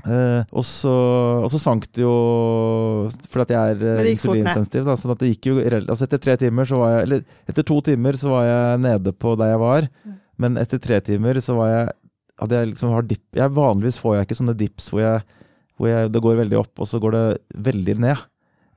Uh, 0.00 0.46
og, 0.54 0.62
så, 0.64 0.90
og, 1.42 1.48
så, 1.52 1.58
sank 1.60 1.84
det 1.92 2.04
jo 2.04 2.12
fordi 3.28 3.42
at 3.42 3.50
jeg 3.52 3.74
er 3.90 4.06
insulinsensitiv. 4.14 4.86
Da, 4.86 4.94
sånn 4.96 5.12
at 5.12 5.20
det 5.20 5.32
gikk 5.34 5.50
jo 5.50 5.56
altså 5.60 6.06
Etter 6.06 6.22
tre 6.22 6.36
timer 6.40 6.68
så 6.70 6.78
var 6.80 6.92
jeg 6.94 7.02
Eller 7.04 7.50
etter 7.50 7.66
to 7.68 7.80
timer 7.84 8.16
så 8.16 8.30
var 8.32 8.46
jeg 8.46 8.80
nede 8.86 9.12
på 9.12 9.34
der 9.36 9.52
jeg 9.52 9.60
var. 9.60 9.88
Mm. 10.06 10.14
Men 10.40 10.56
etter 10.62 10.80
tre 10.80 11.02
timer 11.04 11.42
så 11.44 11.58
var 11.58 11.72
jeg 11.74 11.90
hadde 12.40 12.56
jeg 12.56 12.70
liksom 12.72 12.94
har 12.94 13.06
dip, 13.06 13.22
jeg, 13.36 13.52
Vanligvis 13.56 14.00
får 14.00 14.16
jeg 14.16 14.28
ikke 14.28 14.38
sånne 14.38 14.56
dips 14.56 14.88
hvor, 14.92 15.02
jeg, 15.04 15.40
hvor 15.76 15.90
jeg, 15.90 16.12
det 16.14 16.22
går 16.24 16.38
veldig 16.40 16.60
opp, 16.62 16.72
og 16.80 16.88
så 16.88 17.00
går 17.02 17.16
det 17.16 17.24
veldig 17.68 17.96
ned. 18.06 18.22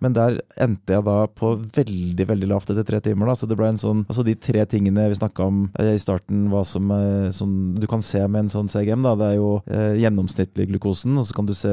Men 0.04 0.16
der 0.18 0.40
endte 0.62 0.98
jeg 0.98 1.06
da 1.08 1.18
på 1.32 1.54
veldig 1.78 2.28
veldig 2.30 2.50
lavt 2.52 2.74
etter 2.74 2.88
tre 2.88 3.00
timer. 3.04 3.32
da, 3.32 3.38
så 3.40 3.48
det 3.50 3.58
ble 3.60 3.72
en 3.72 3.80
sånn, 3.80 4.06
altså 4.10 4.26
De 4.28 4.36
tre 4.36 4.66
tingene 4.70 5.08
vi 5.12 5.20
snakka 5.20 5.48
om 5.48 5.66
eh, 5.80 5.94
i 5.96 6.02
starten, 6.02 6.48
hva 6.52 6.64
som 6.68 6.92
eh, 6.92 7.30
sånn, 7.36 7.58
du 7.80 7.88
kan 7.90 8.04
se 8.06 8.22
med 8.28 8.46
en 8.46 8.54
sånn 8.54 8.72
CGM, 8.72 9.06
da, 9.06 9.16
det 9.20 9.32
er 9.32 9.38
jo 9.40 9.52
eh, 9.68 10.00
gjennomsnittlig 10.04 10.70
glukosen, 10.74 11.16
og 11.20 11.28
så 11.28 11.38
kan 11.38 11.48
du 11.48 11.56
se 11.58 11.72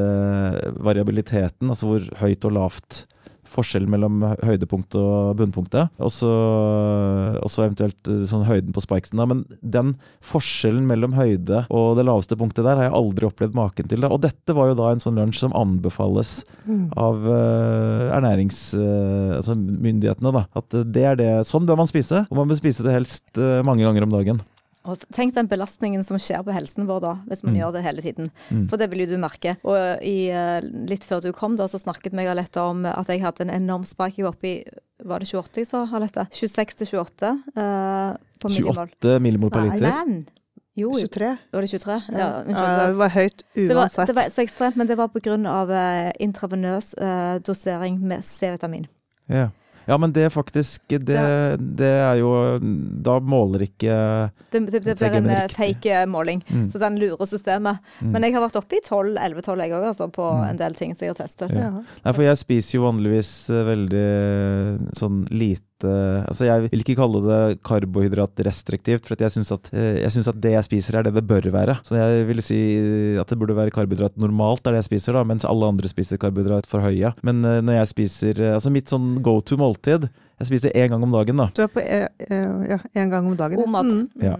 variabiliteten, 0.78 1.72
altså 1.72 1.90
hvor 1.90 2.10
høyt 2.22 2.46
og 2.46 2.56
lavt 2.56 3.04
forskjellen 3.50 3.90
mellom 3.90 4.22
høydepunktet 4.46 4.98
og 5.00 5.34
bunnpunktet. 5.40 5.90
Og 6.00 6.12
så 6.14 6.30
eventuelt 7.64 8.10
eh, 8.10 8.26
sånn 8.30 8.46
høyden 8.48 8.72
på 8.74 8.82
spikesen. 8.84 9.20
da, 9.20 9.24
Men 9.30 9.38
den 9.60 9.88
forskjellen 10.24 10.86
mellom 10.88 11.12
høyde 11.18 11.58
og 11.68 11.96
det 11.98 12.06
laveste 12.08 12.38
punktet 12.40 12.66
der 12.66 12.76
har 12.78 12.84
jeg 12.88 12.98
aldri 13.00 13.24
opplevd 13.28 13.54
maken 13.58 13.86
til. 13.90 14.00
da, 14.04 14.08
Og 14.12 14.20
dette 14.24 14.50
var 14.56 14.64
jo 14.70 14.78
da 14.80 14.86
en 14.92 15.02
sånn 15.02 15.18
lunsj 15.20 15.38
som 15.42 15.56
anbefales 15.56 16.30
av 17.00 17.16
uh, 17.26 18.16
ernæringsmyndighetene. 18.18 20.30
Uh, 20.30 20.36
altså 20.36 20.36
da, 20.36 20.42
At 20.60 20.68
det 20.94 21.04
er 21.06 21.14
det, 21.20 21.30
sånn 21.48 21.66
bør 21.68 21.78
man 21.82 21.90
spise, 21.90 22.18
og 22.28 22.34
man 22.38 22.48
bør 22.50 22.58
spise 22.60 22.84
det 22.86 22.94
helst 22.94 23.26
uh, 23.38 23.42
mange 23.66 23.84
ganger 23.86 24.02
om 24.06 24.14
dagen. 24.14 24.38
Og 24.88 25.02
tenk 25.12 25.34
den 25.36 25.48
belastningen 25.50 26.04
som 26.08 26.16
skjer 26.16 26.40
på 26.46 26.54
helsen 26.56 26.86
vår 26.88 27.02
da, 27.04 27.12
hvis 27.28 27.42
man 27.44 27.52
mm. 27.52 27.58
gjør 27.60 27.74
det 27.74 27.82
hele 27.84 28.04
tiden. 28.04 28.30
Mm. 28.48 28.62
For 28.70 28.80
det 28.80 28.88
vil 28.92 29.04
jo 29.04 29.10
du 29.10 29.18
merke. 29.20 29.58
Og 29.68 30.04
i, 30.06 30.30
litt 30.88 31.04
før 31.04 31.20
du 31.24 31.30
kom 31.36 31.58
da, 31.60 31.68
så 31.68 31.80
snakket 31.82 32.16
meg 32.16 32.30
Alette 32.32 32.64
om 32.64 32.86
at 32.88 33.12
jeg 33.12 33.20
hadde 33.20 33.44
en 33.44 33.52
enorm 33.52 33.84
spark. 33.88 34.16
Jeg 34.16 34.24
var 35.04 35.20
det 35.20 35.28
28 35.28 35.62
jeg 35.62 35.68
sa, 35.68 35.84
Alette? 35.96 36.26
26 36.32 36.80
til 36.80 36.92
28 36.96 37.32
uh, 37.56 38.16
på 38.40 38.52
millimol. 38.52 38.88
28 38.96 39.22
millimol 39.26 39.52
per 39.52 39.68
liter? 39.68 39.84
Nei, 39.84 40.40
jo, 40.80 40.94
23. 40.96 41.30
Var 41.52 41.66
det 41.66 41.70
23? 41.74 42.00
Ja, 42.14 42.26
ja 42.48 42.74
det 42.88 42.98
var 42.98 43.12
høyt 43.12 43.42
uansett. 43.42 43.68
Det 43.68 43.76
var, 43.76 43.88
det 44.06 44.16
var 44.16 44.28
så 44.32 44.44
ekstremt, 44.44 44.80
men 44.80 44.88
det 44.88 44.96
var 45.00 45.12
pga. 45.12 45.36
Uh, 45.36 46.10
intravenøs 46.22 46.94
uh, 46.96 47.36
dosering 47.44 48.00
med 48.00 48.24
C-vitamin. 48.24 48.88
Ja. 49.30 49.50
Ja, 49.90 49.98
men 49.98 50.12
det 50.14 50.28
faktisk 50.30 50.92
det, 51.02 51.22
det, 51.58 51.90
er 51.90 52.18
jo 52.20 52.30
Da 53.02 53.16
måler 53.18 53.64
ikke 53.66 53.94
Det, 54.52 54.60
det, 54.70 54.82
det 54.86 54.94
blir 55.00 55.16
en 55.18 55.30
eh, 55.34 55.46
fake 55.50 55.94
eh, 56.02 56.06
måling, 56.06 56.44
mm. 56.46 56.68
så 56.70 56.78
den 56.82 56.98
lurer 57.00 57.26
systemet. 57.26 57.80
Mm. 57.98 58.12
Men 58.14 58.26
jeg 58.26 58.36
har 58.36 58.44
vært 58.44 58.60
oppe 58.60 58.78
i 58.78 58.82
12-11-12 58.86 59.64
jeg 59.64 59.74
òg, 59.74 59.88
altså, 59.90 60.10
på 60.14 60.28
mm. 60.28 60.44
en 60.50 60.60
del 60.60 60.78
ting 60.78 60.94
som 60.94 61.06
jeg 61.08 61.14
har 61.14 61.20
testet. 61.24 61.54
Ja. 61.56 61.72
Nei, 61.80 62.12
for 62.12 62.26
jeg 62.26 62.38
spiser 62.40 62.78
jo 62.78 62.86
vanligvis 62.86 63.32
eh, 63.50 63.66
veldig 63.70 64.06
sånn 65.00 65.24
lite 65.30 65.69
Altså, 65.84 66.46
jeg 66.48 66.66
vil 66.66 66.84
ikke 66.84 66.96
kalle 66.98 67.22
det 67.24 67.40
karbohydratrestriktivt, 67.66 69.08
for 69.08 69.20
jeg 69.20 69.34
syns 69.34 69.52
at, 69.54 69.70
jeg 69.74 70.12
synes 70.14 70.30
at 70.30 70.40
det 70.42 70.54
jeg 70.54 70.66
spiser, 70.66 70.98
er 70.98 71.06
det 71.06 71.14
det 71.16 71.26
bør 71.28 71.50
være. 71.54 71.78
Så 71.86 71.98
jeg 71.98 72.26
vil 72.28 72.42
si 72.44 72.60
at 73.20 73.30
det 73.30 73.38
burde 73.40 73.56
være 73.58 73.74
karbohydrat 73.74 74.18
normalt, 74.20 74.64
er 74.64 74.76
det 74.76 74.82
jeg 74.84 74.90
spiser, 74.90 75.18
da, 75.18 75.24
mens 75.26 75.46
alle 75.48 75.68
andre 75.72 75.90
spiser 75.90 76.20
karbohydrat 76.20 76.68
for 76.70 76.84
høye. 76.84 77.14
Men 77.26 77.42
når 77.42 77.80
jeg 77.80 77.92
spiser 77.94 78.42
Altså 78.50 78.70
mitt 78.72 78.90
sånn 78.90 79.20
go 79.24 79.38
to 79.44 79.56
måltid. 79.60 80.08
Jeg 80.40 80.48
spiser 80.48 80.72
én 80.76 80.88
gang 80.92 81.02
om 81.04 81.12
dagen, 81.12 81.40
da. 81.40 81.50
Du 81.56 81.62
er 81.66 81.70
på 81.72 81.82
én 81.84 82.06
ja, 82.70 82.78
gang 82.96 83.26
om 83.28 83.36
dagen? 83.36 83.60
God 83.60 83.72
mat. 83.74 83.88
Mm. 83.90 84.24
Ja. 84.24 84.36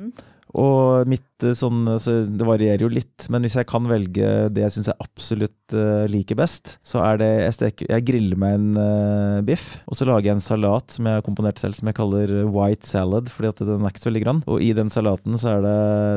Og 0.58 1.06
mitt 1.10 1.44
eh, 1.46 1.54
sånn 1.56 1.84
altså, 1.92 2.20
Det 2.26 2.46
varierer 2.46 2.82
jo 2.82 2.90
litt, 2.90 3.26
men 3.30 3.44
hvis 3.44 3.56
jeg 3.58 3.68
kan 3.70 3.86
velge 3.90 4.30
det 4.50 4.64
jeg 4.64 4.74
syns 4.74 4.90
jeg 4.90 5.02
absolutt 5.04 5.74
uh, 5.76 6.06
liker 6.10 6.38
best, 6.38 6.76
så 6.86 7.02
er 7.04 7.20
det 7.20 7.28
jeg, 7.28 7.56
steker, 7.56 7.90
jeg 7.92 8.06
griller 8.08 8.40
meg 8.40 8.56
en 8.56 8.70
uh, 8.80 9.42
biff, 9.46 9.76
og 9.86 9.98
så 9.98 10.08
lager 10.08 10.30
jeg 10.30 10.38
en 10.38 10.44
salat 10.44 10.96
som 10.96 11.06
jeg 11.06 11.20
har 11.20 11.26
komponert 11.26 11.60
selv, 11.62 11.76
som 11.78 11.90
jeg 11.90 11.98
kaller 11.98 12.32
white 12.50 12.88
salad, 12.88 13.30
fordi 13.30 13.52
at 13.52 13.62
den 13.68 13.84
er 13.84 13.92
ikke 13.92 14.02
så 14.02 14.10
veldig 14.10 14.24
grann. 14.24 14.42
Og 14.50 14.64
i 14.64 14.72
den 14.76 14.90
salaten 14.92 15.38
så 15.40 15.54
er 15.54 15.66
det, 15.66 15.76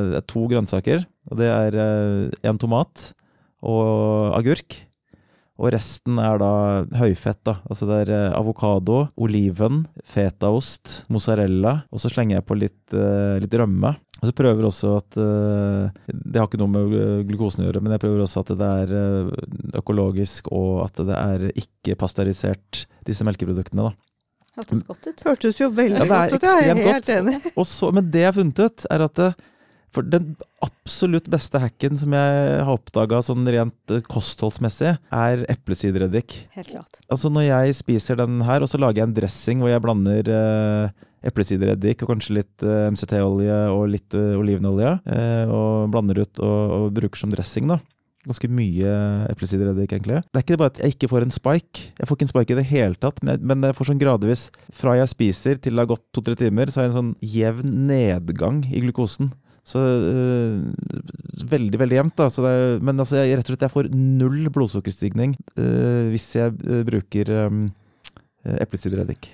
det 0.10 0.18
er 0.22 0.30
to 0.34 0.48
grønnsaker, 0.50 1.06
og 1.30 1.44
det 1.44 1.52
er 1.52 1.78
uh, 1.78 2.40
en 2.50 2.62
tomat 2.62 3.12
og 3.64 4.34
agurk. 4.40 4.82
Og 5.64 5.72
resten 5.72 6.20
er 6.20 6.40
da 6.42 6.54
høyfett. 7.00 7.40
da. 7.48 7.58
Altså 7.70 7.88
det 7.88 8.00
er 8.04 8.14
eh, 8.14 8.36
avokado, 8.36 9.06
oliven, 9.16 9.86
fetaost, 10.04 11.04
mozzarella. 11.14 11.78
Og 11.94 12.04
så 12.04 12.12
slenger 12.12 12.40
jeg 12.42 12.48
på 12.50 12.58
litt, 12.60 12.82
uh, 12.92 13.40
litt 13.40 13.56
rømme. 13.56 13.94
Og 14.20 14.30
så 14.30 14.36
prøver 14.36 14.68
også 14.68 14.92
at 15.02 15.18
uh, 15.20 15.88
Det 16.08 16.40
har 16.40 16.48
ikke 16.48 16.60
noe 16.62 16.72
med 16.72 17.28
glukosen 17.28 17.64
å 17.64 17.68
gjøre, 17.70 17.84
men 17.84 17.96
jeg 17.96 18.04
prøver 18.04 18.24
også 18.24 18.44
at 18.44 18.54
det 18.60 18.72
er 18.84 19.32
økologisk, 19.80 20.52
og 20.56 20.84
at 20.86 21.04
det 21.08 21.20
er 21.20 21.46
ikke 21.64 21.98
pasteurisert, 22.00 22.84
disse 23.08 23.28
melkeproduktene. 23.28 23.88
da. 23.88 23.96
Hørtes 24.60 24.84
godt 24.86 25.08
ut. 25.08 25.24
Hørtes 25.26 25.60
jo 25.64 25.72
veldig 25.74 26.04
ja, 26.04 26.10
godt 26.12 26.36
ut, 26.36 26.44
jeg 26.46 26.76
er 26.76 26.84
helt 26.92 27.10
enig. 27.10 27.40
Så, 27.66 27.90
men 27.96 28.12
det 28.14 28.22
jeg 28.22 28.30
har 28.30 28.36
funnet 28.38 28.60
ut, 28.62 28.86
er 28.94 29.06
at 29.08 29.16
det, 29.18 29.32
for 29.94 30.10
den 30.10 30.34
absolutt 30.66 31.30
beste 31.32 31.62
hacken 31.62 31.98
som 32.00 32.14
jeg 32.16 32.44
har 32.66 32.74
oppdaga 32.74 33.22
sånn 33.26 33.46
rent 33.46 33.94
eh, 33.94 34.04
kostholdsmessig, 34.10 34.96
er 35.14 35.46
eplesidereddik. 35.54 36.44
Helt 36.58 36.74
klart. 36.74 37.02
Altså 37.08 37.32
når 37.34 37.48
jeg 37.50 37.80
spiser 37.80 38.20
den 38.20 38.42
her, 38.48 38.66
og 38.66 38.72
så 38.72 38.82
lager 38.82 39.04
jeg 39.04 39.12
en 39.12 39.18
dressing 39.18 39.64
hvor 39.64 39.74
jeg 39.74 39.84
blander 39.86 40.34
eh, 40.34 41.10
eplesidereddik 41.28 42.04
og 42.04 42.14
kanskje 42.14 42.38
litt 42.42 42.66
eh, 42.66 42.90
MCT-olje 42.92 43.58
og 43.72 43.88
litt 43.94 44.16
uh, 44.18 44.36
olivenolje, 44.40 44.98
eh, 45.08 45.52
og 45.52 45.90
blander 45.94 46.24
ut 46.24 46.44
og, 46.44 46.78
og, 46.78 46.88
bruker 46.96 47.24
som 47.24 47.34
dressing, 47.34 47.70
da. 47.72 47.80
Ganske 48.24 48.48
mye 48.48 48.92
eplesidereddik, 49.34 49.92
egentlig. 49.92 50.22
Det 50.32 50.40
er 50.40 50.46
ikke 50.46 50.58
bare 50.62 50.72
at 50.72 50.78
jeg 50.80 50.94
ikke 50.94 51.10
får 51.12 51.26
en 51.26 51.34
spike. 51.36 51.82
Jeg 51.98 52.08
får 52.08 52.16
ikke 52.16 52.24
en 52.24 52.32
spike 52.32 52.54
i 52.54 52.60
det 52.60 52.68
hele 52.70 52.96
tatt, 52.96 53.18
men 53.20 53.66
jeg 53.68 53.76
får 53.76 53.90
sånn 53.90 54.00
gradvis 54.00 54.46
Fra 54.72 54.94
jeg 54.96 55.12
spiser 55.12 55.60
til 55.60 55.76
det 55.76 55.84
har 55.84 55.90
gått 55.92 56.06
to-tre 56.16 56.38
timer, 56.40 56.72
så 56.72 56.80
har 56.80 56.88
jeg 56.88 56.94
en 56.94 57.00
sånn 57.02 57.10
jevn 57.34 57.74
nedgang 57.90 58.62
i 58.72 58.80
glukosen. 58.86 59.34
Så 59.64 59.80
øh, 59.80 60.60
veldig, 61.48 61.80
veldig 61.80 61.96
jevnt, 61.96 62.18
da. 62.20 62.28
Er, 62.28 62.82
men 62.84 63.00
altså, 63.00 63.22
jeg, 63.22 63.38
rett 63.40 63.48
og 63.48 63.54
slett 63.54 63.64
jeg 63.68 63.74
får 63.74 63.90
null 63.96 64.50
blodsukkerstigning 64.52 65.38
øh, 65.56 66.10
hvis 66.12 66.28
jeg 66.36 66.52
øh, 66.68 66.84
bruker 66.88 67.32
øh, 67.38 67.70
eplesidereddik. 68.60 69.32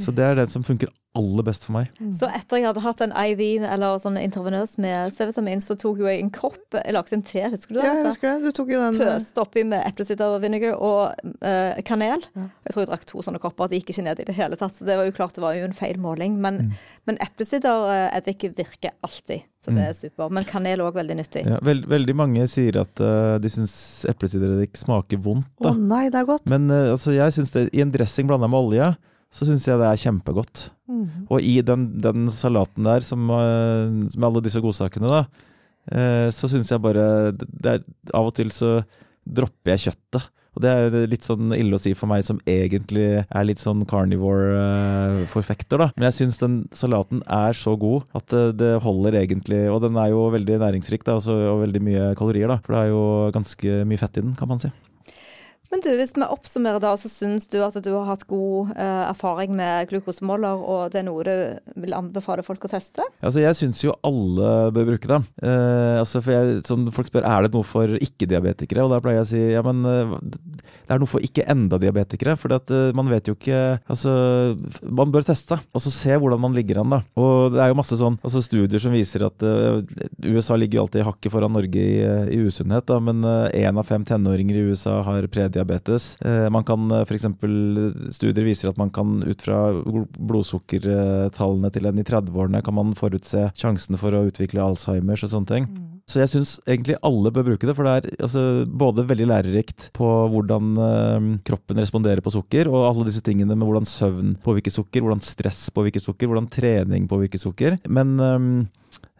Så 0.00 0.14
det 0.14 0.26
er 0.26 0.38
det 0.38 0.50
som 0.52 0.64
funker 0.66 0.90
aller 1.18 1.42
best 1.42 1.64
for 1.66 1.74
meg. 1.74 1.88
Mm. 1.98 2.12
Så 2.14 2.28
etter 2.30 2.60
jeg 2.60 2.68
hadde 2.68 2.82
hatt 2.84 3.00
en 3.02 3.12
IV, 3.18 3.40
eller 3.66 3.98
sånn 4.02 4.18
intravenøs 4.20 4.76
med 4.82 5.10
C-vitamin, 5.16 5.62
så 5.64 5.74
tok 5.78 5.98
jo 5.98 6.06
jeg 6.06 6.22
en 6.22 6.30
kopp 6.30 6.76
Jeg 6.76 6.94
lagde 6.94 7.16
en 7.16 7.24
te, 7.26 7.42
husker 7.50 7.74
du 7.74 7.80
det? 7.80 7.86
Ja, 7.88 7.96
jeg 7.98 8.06
husker 8.06 8.28
det. 8.28 8.46
Du 8.46 8.54
tok 8.54 8.70
jo 8.70 8.82
den 8.84 8.98
Pøste 9.00 9.42
oppi 9.42 9.64
med 9.66 9.82
eplesider 9.88 10.38
vinegar 10.42 10.76
og 10.78 11.18
uh, 11.42 11.80
kanel. 11.86 12.22
Ja. 12.38 12.46
Jeg 12.68 12.74
tror 12.74 12.84
jeg 12.84 12.90
drakk 12.92 13.08
to 13.10 13.24
sånne 13.26 13.42
kopper. 13.42 13.72
Det 13.72 13.80
gikk 13.80 13.90
ikke 13.96 14.06
ned 14.06 14.22
i 14.22 14.28
det 14.30 14.36
hele 14.38 14.60
tatt. 14.60 14.78
Så 14.78 14.86
det 14.86 15.00
var 15.00 15.10
jo 15.10 15.16
klart 15.18 15.34
det 15.34 15.42
var 15.42 15.58
jo 15.58 15.66
en 15.66 15.74
feil 15.74 15.98
måling. 15.98 16.38
Men, 16.38 16.62
mm. 16.68 16.88
men 17.10 17.20
eplesidereddik 17.26 18.46
uh, 18.46 18.56
virker 18.62 18.94
alltid. 19.02 19.50
Så 19.60 19.74
det 19.74 19.82
er 19.82 19.92
mm. 19.92 19.98
super. 19.98 20.30
Men 20.38 20.46
kanel 20.48 20.78
er 20.78 20.86
òg 20.86 20.94
veldig 21.00 21.18
nyttig. 21.18 21.42
Ja, 21.50 21.58
veld, 21.66 21.90
veldig 21.90 22.18
mange 22.22 22.46
sier 22.48 22.84
at 22.84 23.02
uh, 23.02 23.34
de 23.42 23.50
syns 23.50 23.74
eplesidereddik 24.08 24.78
smaker 24.78 25.18
vondt. 25.26 25.50
Å 25.58 25.74
oh, 25.74 25.86
nei, 25.90 26.06
det 26.06 26.22
er 26.22 26.30
godt. 26.30 26.46
Men 26.50 26.70
altså, 26.70 27.18
jeg 27.18 27.34
syns 27.34 27.56
det 27.58 27.66
i 27.74 27.82
en 27.82 27.90
dressing 27.90 28.30
blanda 28.30 28.46
med 28.46 28.70
olje 28.70 28.92
så 29.30 29.46
syns 29.46 29.66
jeg 29.68 29.78
det 29.78 29.86
er 29.86 30.02
kjempegodt. 30.02 30.64
Mm. 30.90 31.06
Og 31.30 31.46
i 31.46 31.60
den, 31.62 31.86
den, 32.02 32.26
salaten 32.34 32.86
der, 32.86 33.04
som, 33.06 33.30
eh, 33.30 33.86
med 34.10 34.26
alle 34.26 34.42
disse 34.42 34.62
godsakene, 34.62 35.10
da, 35.10 35.22
eh, 35.94 36.26
så 36.34 36.50
syns 36.50 36.72
jeg 36.72 36.82
bare 36.82 37.30
det 37.38 37.76
er, 37.76 37.86
Av 38.14 38.26
og 38.26 38.34
til 38.34 38.50
så 38.54 38.80
dropper 39.22 39.76
jeg 39.76 39.90
kjøttet. 39.90 40.30
Og 40.50 40.64
det 40.64 40.70
er 40.70 41.06
litt 41.06 41.22
sånn 41.22 41.54
ille 41.54 41.78
å 41.78 41.80
si 41.80 41.92
for 41.94 42.10
meg 42.10 42.24
som 42.26 42.40
egentlig 42.50 43.22
er 43.22 43.44
litt 43.46 43.62
sånn 43.62 43.84
carnivore-forfekter, 43.86 45.78
da. 45.78 45.86
Men 45.94 46.08
jeg 46.08 46.16
syns 46.18 46.40
den 46.42 46.56
salaten 46.74 47.22
er 47.30 47.54
så 47.54 47.76
god 47.78 48.08
at 48.18 48.26
det, 48.34 48.44
det, 48.58 48.72
holder 48.82 49.20
egentlig. 49.22 49.62
Og 49.70 49.78
den 49.86 49.94
er 50.00 50.10
jo 50.10 50.26
veldig 50.34 50.58
næringsrik, 50.64 51.06
da, 51.06 51.20
og 51.22 51.62
veldig 51.62 51.84
mye 51.86 52.10
kalorier, 52.18 52.50
da. 52.50 52.58
For 52.64 52.74
det 52.74 52.82
er 52.82 52.90
jo 52.90 53.04
ganske 53.38 53.82
mye 53.86 54.02
fett 54.02 54.18
i 54.18 54.26
den, 54.26 54.34
kan 54.38 54.50
man 54.50 54.62
si. 54.62 54.74
Men 55.70 55.84
du, 55.84 55.90
hvis 55.94 56.16
vi 56.16 56.26
oppsummerer 56.26 56.82
da, 56.82 56.96
så 56.98 57.06
syns 57.06 57.46
du 57.50 57.60
at 57.62 57.76
du 57.78 57.92
har 57.94 58.08
hatt 58.08 58.24
god 58.30 58.72
eh, 58.74 59.02
erfaring 59.06 59.52
med 59.54 59.86
glukosemåler, 59.92 60.58
og 60.58 60.90
det 60.90 60.98
er 60.98 61.06
noe 61.06 61.22
du 61.26 61.84
vil 61.84 61.94
anbefale 61.94 62.42
folk 62.42 62.66
å 62.66 62.72
teste? 62.72 63.06
Altså, 63.22 63.44
jeg 63.44 63.58
syns 63.58 63.84
jo 63.84 63.94
alle 64.06 64.50
bør 64.74 64.88
bruke 64.90 65.12
det. 65.12 65.20
Eh, 65.46 66.00
altså, 66.00 66.24
for 66.24 66.34
jeg, 66.34 66.64
sånn, 66.66 66.88
folk 66.94 67.12
spør 67.12 67.28
er 67.30 67.46
det 67.46 67.52
noe 67.54 67.66
for 67.66 67.94
ikke-diabetikere, 68.02 68.82
og 68.82 68.96
da 68.96 68.98
pleier 69.04 69.20
jeg 69.20 69.28
å 69.28 69.30
si 69.30 69.44
ja, 69.54 69.62
men 69.66 69.86
eh, 69.86 70.16
det 70.90 70.96
er 70.96 71.02
noe 71.04 71.12
for 71.12 71.22
ikke 71.22 71.46
enda 71.46 71.78
diabetikere. 71.78 72.34
For 72.40 72.50
uh, 72.50 72.90
man 72.98 73.06
vet 73.12 73.28
jo 73.30 73.36
ikke 73.36 73.60
Altså, 73.90 74.10
man 74.82 75.12
bør 75.14 75.22
teste 75.28 75.60
og 75.70 75.82
så 75.84 75.92
se 75.94 76.16
hvordan 76.18 76.40
man 76.42 76.54
ligger 76.56 76.80
an, 76.82 76.96
da. 76.96 76.98
Og 77.20 77.54
det 77.54 77.62
er 77.62 77.70
jo 77.70 77.78
masse 77.78 77.98
sånn 77.98 78.16
altså 78.26 78.42
studier 78.42 78.82
som 78.82 78.94
viser 78.94 79.22
at 79.28 79.44
uh, 79.46 79.78
USA 80.26 80.58
ligger 80.58 80.80
jo 80.80 80.84
alltid 80.88 81.06
hakket 81.06 81.34
foran 81.34 81.54
Norge 81.54 81.78
i, 81.78 82.00
i 82.34 82.40
usunnhet, 82.42 82.88
da, 82.90 82.98
men 83.02 83.22
én 83.22 83.70
uh, 83.70 83.80
av 83.80 83.86
fem 83.86 84.02
tenåringer 84.06 84.58
i 84.58 84.66
USA 84.72 84.98
har 85.06 85.30
prediabetes 85.30 85.59
diabetes. 85.60 86.14
Eh, 86.24 86.48
man 86.52 86.66
kan 86.66 86.88
for 87.06 87.14
f.eks. 87.14 87.28
Studier 88.16 88.46
viser 88.46 88.70
at 88.70 88.80
man 88.80 88.90
kan 88.94 89.20
ut 89.22 89.44
fra 89.44 89.60
blodsukkertallene 90.16 91.70
til 91.74 91.88
en 91.90 92.00
i 92.00 92.06
30-årene 92.06 92.64
kan 92.64 92.76
man 92.76 92.96
forutse 92.98 93.50
sjansene 93.58 94.00
for 94.00 94.16
å 94.16 94.26
utvikle 94.30 94.64
Alzheimers 94.64 95.24
og 95.26 95.34
sånne 95.34 95.52
ting. 95.52 95.68
Mm. 95.70 95.86
Så 96.10 96.18
jeg 96.18 96.32
syns 96.32 96.56
egentlig 96.64 96.96
alle 97.06 97.30
bør 97.30 97.52
bruke 97.52 97.68
det, 97.68 97.76
for 97.78 97.86
det 97.86 97.92
er 97.92 98.24
altså, 98.26 98.42
både 98.66 99.04
veldig 99.06 99.28
lærerikt 99.30 99.90
på 99.94 100.08
hvordan 100.32 100.72
øh, 100.82 101.28
kroppen 101.46 101.78
responderer 101.78 102.24
på 102.24 102.32
sukker, 102.34 102.70
og 102.72 102.88
alle 102.88 103.06
disse 103.06 103.22
tingene 103.26 103.54
med 103.54 103.68
hvordan 103.68 103.86
søvn 103.86 104.34
påvirker 104.42 104.74
sukker, 104.74 105.04
hvordan 105.04 105.22
stress 105.22 105.68
påvirker 105.76 106.02
sukker, 106.02 106.30
hvordan 106.30 106.50
trening 106.50 107.06
påvirker 107.10 107.42
sukker. 107.42 107.78
Men 107.86 108.16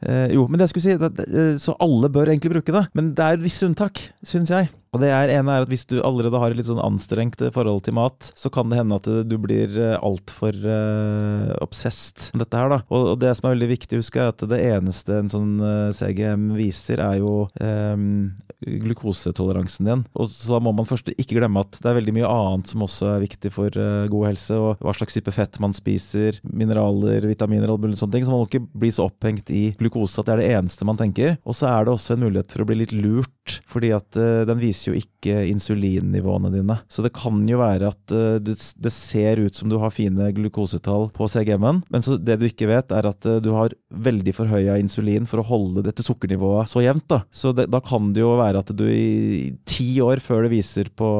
Eh, 0.00 0.32
jo, 0.32 0.46
men 0.48 0.58
det 0.58 0.68
jeg 0.68 0.72
skulle 0.72 0.86
si, 0.86 0.96
det, 0.96 1.46
så 1.60 1.76
alle 1.82 2.10
bør 2.12 2.32
egentlig 2.32 2.54
bruke 2.54 2.74
det. 2.74 2.84
Men 2.96 3.12
det 3.16 3.26
er 3.26 3.42
visse 3.42 3.66
unntak, 3.68 4.00
syns 4.26 4.52
jeg. 4.52 4.70
Og 4.90 5.02
det 5.02 5.10
er 5.14 5.32
ene 5.36 5.54
er 5.54 5.64
at 5.64 5.70
hvis 5.70 5.86
du 5.86 6.00
allerede 6.02 6.38
har 6.42 6.50
et 6.50 6.58
litt 6.58 6.68
sånn 6.70 6.82
anstrengt 6.82 7.42
forhold 7.54 7.84
til 7.86 7.94
mat, 7.98 8.32
så 8.34 8.50
kan 8.52 8.70
det 8.70 8.80
hende 8.80 8.98
at 8.98 9.06
du 9.06 9.36
blir 9.38 9.76
altfor 10.00 10.56
uh, 10.64 11.52
obsessed 11.62 12.32
med 12.34 12.44
dette 12.44 12.58
her, 12.58 12.72
da. 12.72 12.80
Og, 12.90 13.12
og, 13.12 13.18
det 13.22 13.32
som 13.38 13.48
er 13.48 13.54
veldig 13.54 13.70
viktig 13.70 13.98
å 13.98 14.02
huske, 14.02 14.22
er 14.22 14.32
at 14.32 14.42
det 14.50 14.60
eneste 14.66 15.20
en 15.20 15.30
sånn 15.30 15.52
CGM 15.94 16.50
viser, 16.56 17.02
er 17.04 17.20
jo 17.20 17.34
um, 17.62 18.32
glukosetoleransen 18.60 19.88
din. 19.88 20.04
Og 20.18 20.28
så 20.32 20.56
da 20.56 20.60
må 20.64 20.72
man 20.76 20.88
først 20.88 21.10
ikke 21.14 21.38
glemme 21.38 21.62
at 21.64 21.78
det 21.80 21.90
er 21.90 21.96
veldig 22.00 22.14
mye 22.18 22.30
annet 22.30 22.70
som 22.70 22.84
også 22.84 23.14
er 23.14 23.24
viktig 23.24 23.52
for 23.54 23.76
uh, 23.78 24.08
god 24.10 24.30
helse, 24.30 24.56
og 24.56 24.82
hva 24.84 24.94
slags 24.96 25.16
type 25.16 25.34
fett 25.34 25.60
man 25.62 25.74
spiser, 25.76 26.40
mineraler, 26.44 27.24
vitaminer 27.30 27.72
og 27.72 27.86
sånne 27.94 28.16
ting. 28.16 28.26
Så 28.26 28.34
man 28.34 28.42
må 28.42 28.48
ikke 28.50 28.64
bli 28.82 28.92
så 28.94 29.08
opphengt 29.08 29.52
i 29.54 29.70
glukose 29.80 30.20
at 30.20 30.28
det 30.28 30.36
er 30.36 30.42
det 30.42 30.50
eneste 30.58 30.88
man 30.88 31.00
tenker. 31.00 31.38
Og 31.44 31.56
så 31.56 31.70
er 31.70 31.86
det 31.86 31.94
også 31.94 32.16
en 32.16 32.24
mulighet 32.26 32.52
for 32.52 32.64
å 32.64 32.68
bli 32.68 32.80
litt 32.82 32.94
lurt, 32.96 33.34
fordi 33.70 33.92
at 33.96 34.18
den 34.46 34.60
viser 34.60 34.90
jo 34.90 35.00
ikke 35.00 35.44
insulinnivåene 35.50 36.50
dine. 36.52 36.76
Så 36.90 37.04
det 37.04 37.12
kan 37.16 37.42
jo 37.48 37.60
være 37.60 37.90
at 37.92 38.14
uh, 38.14 38.38
det 38.40 38.92
ser 38.94 39.42
ut 39.42 39.56
som 39.56 39.70
du 39.70 39.78
har 39.80 39.92
fine 39.94 40.30
glukosetall 40.36 41.08
på 41.16 41.28
CGM-en, 41.30 41.82
men 41.90 42.06
det 42.24 42.38
du 42.40 42.46
ikke 42.48 42.70
vet, 42.70 42.92
er 42.94 43.10
at 43.10 43.28
uh, 43.28 43.38
du 43.42 43.52
har 43.56 43.74
veldig 43.90 44.34
forhøya 44.36 44.78
insulin 44.80 45.28
for 45.28 45.42
å 45.42 45.48
holde 45.50 45.84
dette 45.86 46.04
sukkernivået 46.06 46.70
så 46.70 46.84
jevnt. 46.84 47.08
Da. 47.10 47.22
Så 47.30 47.54
det, 47.56 47.68
da 47.72 47.82
kan 47.84 48.12
det 48.16 48.24
jo 48.24 48.36
være 48.40 48.64
at 48.64 48.74
du 48.76 48.86
i 48.90 49.52
ti 49.68 49.92
år 50.04 50.22
før 50.24 50.46
det 50.46 50.54
viser 50.54 50.92
på, 50.96 51.10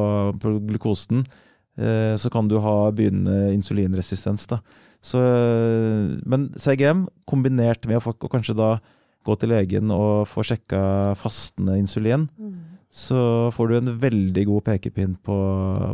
på 0.41 0.57
glukosen, 0.69 1.27
uh, 1.81 2.15
så 2.21 2.33
kan 2.33 2.51
du 2.51 2.59
ha 2.63 2.77
begynnende 2.95 3.55
insulinresistens. 3.57 4.49
da. 4.51 4.63
Så, 5.01 5.17
men 6.29 6.51
CGM 6.61 7.07
kombinert 7.25 7.87
med 7.89 8.05
å 8.05 8.29
kanskje 8.29 8.53
da 8.59 8.75
gå 9.27 9.37
til 9.41 9.53
legen 9.53 9.93
og 9.95 10.29
få 10.31 10.45
sjekka 10.47 10.83
fastende 11.21 11.79
insulin, 11.81 12.29
mm 12.41 12.71
så 12.91 13.51
får 13.55 13.69
du 13.71 13.75
en 13.77 13.91
veldig 14.03 14.43
god 14.49 14.65
pekepinn 14.67 15.13
på 15.23 15.35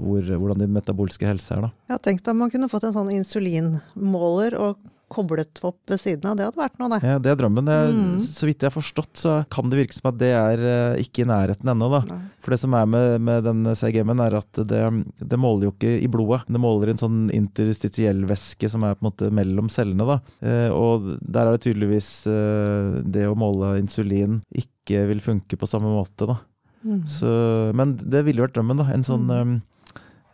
hvor, 0.00 0.24
hvordan 0.24 0.62
din 0.62 0.72
metabolske 0.72 1.28
helse 1.28 1.52
er. 1.52 1.66
Da. 1.66 1.70
Ja, 1.92 1.98
tenk 2.00 2.22
deg 2.24 2.32
om 2.32 2.40
man 2.40 2.52
kunne 2.52 2.70
fått 2.72 2.86
en 2.88 2.94
sånn 2.96 3.12
insulinmåler 3.12 4.56
og 4.56 4.80
koblet 5.12 5.60
opp 5.66 5.78
ved 5.90 6.00
siden 6.02 6.26
av. 6.30 6.36
Det 6.38 6.46
hadde 6.48 6.58
vært 6.58 6.80
noe, 6.80 6.90
det. 6.90 6.98
Ja, 7.06 7.18
det 7.22 7.30
er 7.30 7.38
drømmen. 7.38 7.68
Mm. 7.70 8.16
Så 8.22 8.48
vidt 8.48 8.64
jeg 8.64 8.70
har 8.70 8.74
forstått, 8.74 9.12
så 9.20 9.34
kan 9.52 9.70
det 9.70 9.78
virke 9.78 9.94
som 9.94 10.08
at 10.10 10.18
det 10.18 10.32
er 10.34 10.62
uh, 10.64 11.02
ikke 11.02 11.22
i 11.22 11.28
nærheten 11.30 11.70
ennå, 11.70 11.88
da. 11.92 12.00
Nei. 12.10 12.18
For 12.42 12.54
det 12.54 12.60
som 12.62 12.74
er 12.78 12.88
med, 12.90 13.20
med 13.26 13.46
den 13.46 13.70
CGM-en, 13.78 14.22
er 14.24 14.38
at 14.40 14.62
det, 14.72 14.82
det, 15.20 15.38
måler 15.40 15.68
jo 15.68 15.74
ikke 15.74 15.94
i 16.02 16.10
blodet. 16.10 16.42
Det 16.50 16.62
måler 16.62 16.92
en 16.92 17.02
sånn 17.02 17.20
interstitiell 17.34 18.26
væske 18.28 18.70
som 18.72 18.86
er 18.86 18.98
på 18.98 19.04
en 19.04 19.10
måte 19.10 19.30
mellom 19.34 19.70
cellene, 19.72 20.08
da. 20.10 20.18
Uh, 20.42 20.70
og 20.74 21.08
der 21.22 21.46
er 21.46 21.54
det 21.54 21.64
tydeligvis 21.68 22.10
uh, 22.30 22.98
det 23.06 23.28
å 23.30 23.38
måle 23.38 23.76
insulin 23.82 24.40
ikke 24.54 25.06
vil 25.10 25.22
funke 25.22 25.58
på 25.58 25.70
samme 25.70 25.92
måte, 25.94 26.26
da. 26.26 26.40
Mm. 26.86 27.00
Så, 27.10 27.30
men 27.74 27.96
det 27.98 28.26
ville 28.26 28.42
vært 28.44 28.58
drømmen, 28.58 28.82
da. 28.82 28.90
En 28.94 29.06
sånn 29.06 29.30
mm. 29.30 29.56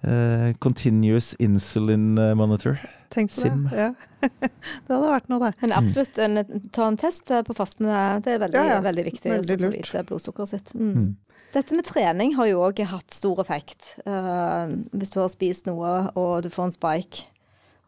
Uh, 0.06 0.52
continuous 0.64 1.32
insulin 1.42 2.18
eh, 2.18 2.34
monitor. 2.38 2.78
Tenk 3.12 3.32
på 3.34 3.44
Sim. 3.44 3.66
det. 3.70 3.76
Ja. 3.76 4.20
det 4.40 4.88
hadde 4.88 5.10
vært 5.12 5.28
noe, 5.28 5.42
det. 5.44 5.52
Men 5.60 5.74
absolutt, 5.76 6.20
en, 6.22 6.62
ta 6.72 6.86
en 6.88 6.96
test 7.00 7.28
på 7.28 7.56
fasten. 7.56 7.90
Det 8.24 8.36
er 8.36 8.40
veldig, 8.40 8.56
ja, 8.56 8.78
ja. 8.78 8.80
veldig 8.84 9.04
viktig 9.10 9.34
veldig 9.34 9.58
å 9.58 9.60
få 9.66 9.72
vite 9.74 10.06
blodsukkeret 10.08 10.54
sitt. 10.54 10.72
Mm. 10.78 10.94
mm. 10.94 11.12
Dette 11.52 11.76
med 11.76 11.84
trening 11.84 12.30
har 12.38 12.48
jo 12.48 12.62
òg 12.64 12.78
hatt 12.88 13.12
stor 13.12 13.42
effekt. 13.42 13.90
Uh, 14.06 14.72
hvis 14.96 15.12
du 15.12 15.18
har 15.20 15.28
spist 15.28 15.68
noe 15.68 15.90
og 16.16 16.38
du 16.46 16.48
får 16.48 16.70
en 16.70 16.74
spike 16.78 17.26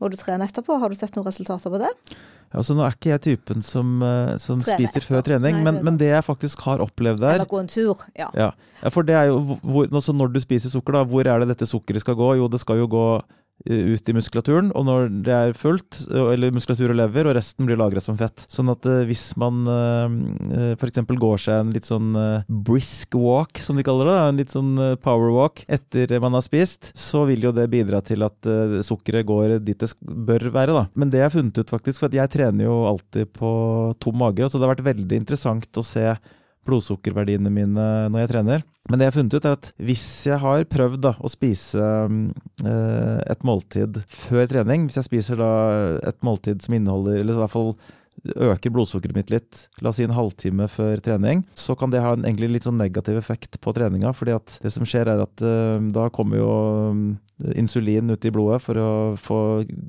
og 0.03 0.13
du 0.13 0.19
trener 0.21 0.51
etterpå, 0.51 0.77
har 0.83 0.93
du 0.93 0.99
sett 0.99 1.15
noen 1.17 1.25
resultater 1.31 1.73
på 1.73 1.81
det? 1.81 1.91
Altså, 2.53 2.75
nå 2.77 2.85
er 2.85 2.95
ikke 2.95 3.11
jeg 3.13 3.23
typen 3.25 3.65
som, 3.67 3.97
uh, 4.03 4.35
som 4.43 4.61
spiser 4.63 5.07
før 5.07 5.25
trening, 5.27 5.57
Nei, 5.59 5.65
men, 5.67 5.79
det 5.79 5.87
men, 5.89 6.01
det 6.01 6.11
jeg 6.13 6.27
faktisk 6.27 6.67
har 6.67 6.83
opplevd 6.85 7.23
der 7.23 7.39
Eller 7.39 7.49
gå 7.51 7.63
en 7.63 7.71
tur, 7.71 8.05
ja. 8.19 8.29
ja. 8.37 8.51
For 8.95 9.07
det 9.07 9.17
er 9.17 9.31
jo 9.33 9.57
hvor, 9.63 9.89
Når 9.89 10.35
du 10.35 10.41
spiser 10.43 10.71
sukker, 10.71 10.99
da, 10.99 11.07
hvor 11.09 11.27
er 11.27 11.43
det 11.43 11.55
dette 11.55 11.67
sukkeret 11.71 12.05
skal 12.05 12.19
gå? 12.19 12.35
Jo, 12.39 12.51
det 12.53 12.61
skal 12.63 12.83
jo 12.83 12.91
gå 12.91 13.07
Eh, 13.21 13.44
ut 13.65 14.09
i 14.11 14.13
muskulaturen, 14.13 14.69
og 14.77 14.85
når 14.85 15.07
det 15.25 15.35
er 15.35 15.55
fullt, 15.57 16.03
eh, 16.11 16.33
eller 16.35 16.53
muskulatur 16.53 16.93
og 16.93 16.99
lever, 16.99 17.29
og 17.29 17.37
resten 17.39 17.69
blir 17.69 17.79
lagra 17.81 18.03
som 18.03 18.19
fett. 18.19 18.45
Sånn 18.53 18.69
at 18.73 18.85
uh, 18.85 19.05
hvis 19.09 19.31
man 19.41 19.63
uh, 19.65 20.75
f.eks. 20.75 21.01
går 21.09 21.41
seg 21.41 21.63
en 21.63 21.73
litt 21.73 21.89
sånn 21.89 22.13
brisk 22.67 23.17
walk, 23.17 23.63
som 23.65 23.79
de 23.79 23.87
kaller 23.87 24.11
det, 24.11 24.19
en 24.21 24.43
litt 24.43 24.53
sånn 24.53 24.75
power 25.05 25.33
walk 25.33 25.65
etter 25.73 26.13
man 26.21 26.37
har 26.37 26.45
spist, 26.45 26.93
så 26.99 27.25
vil 27.29 27.49
jo 27.49 27.55
det 27.57 27.71
bidra 27.73 28.03
til 28.05 28.27
at 28.27 28.47
sukkeret 28.85 29.27
går 29.29 29.59
dit 29.65 29.81
det 29.81 29.91
bør 30.01 30.49
være, 30.55 30.75
da. 30.77 30.85
Men 30.99 31.11
det 31.13 31.21
jeg 31.21 31.29
har 31.29 31.35
funnet 31.35 31.59
ut, 31.61 31.73
faktisk, 31.73 32.03
for 32.03 32.15
jeg 32.15 32.33
trener 32.33 32.67
jo 32.69 32.77
alltid 32.91 33.33
på 33.37 33.51
tom 34.03 34.21
mage, 34.21 34.49
så 34.49 34.59
det 34.59 34.67
har 34.67 34.75
vært 34.77 34.89
veldig 34.93 35.21
interessant 35.25 35.81
å 35.81 35.87
se 35.87 36.07
blodsukkerverdiene 36.67 37.53
mine 37.53 37.89
når 38.13 38.25
jeg 38.25 38.33
trener. 38.35 38.65
Men 38.91 39.01
det 39.01 39.07
jeg 39.07 39.13
har 39.13 39.19
funnet 39.19 39.35
ut, 39.35 39.49
er 39.49 39.57
at 39.57 39.69
hvis 39.81 40.07
jeg 40.29 40.41
har 40.43 40.67
prøvd 40.69 41.03
da, 41.07 41.15
å 41.17 41.31
spise 41.33 41.81
eh, 41.81 43.19
et 43.33 43.45
måltid 43.47 44.03
før 44.13 44.49
trening, 44.51 44.89
hvis 44.89 45.01
jeg 45.01 45.09
spiser 45.09 45.41
da 45.41 45.53
et 46.11 46.19
måltid 46.27 46.65
som 46.65 46.77
inneholder, 46.77 47.23
eller 47.23 47.39
i 47.39 47.43
hvert 47.45 47.55
fall 47.55 47.73
øker 48.25 48.73
blodsukkeret 48.73 49.17
mitt 49.17 49.33
litt, 49.33 49.65
la 49.83 49.91
oss 49.91 49.99
si 49.99 50.07
en 50.07 50.15
halvtime 50.15 50.69
før 50.73 51.01
trening, 51.05 51.43
så 51.59 51.77
kan 51.77 51.93
det 51.93 52.03
ha 52.05 52.15
en 52.15 52.25
egentlig 52.25 52.53
litt 52.55 52.69
sånn 52.69 52.79
negativ 52.81 53.19
effekt 53.21 53.59
på 53.65 53.75
treninga. 53.77 54.13
fordi 54.17 54.37
at 54.37 54.59
det 54.63 54.73
som 54.73 54.87
skjer, 54.89 55.11
er 55.11 55.25
at 55.25 55.45
eh, 55.45 55.89
da 55.95 56.09
kommer 56.15 56.41
jo 56.41 56.53
øh, 56.93 57.57
insulin 57.57 58.13
ut 58.13 58.25
i 58.25 58.33
blodet 58.33 58.63
for 58.65 58.81
å 58.81 58.93
få 59.21 59.41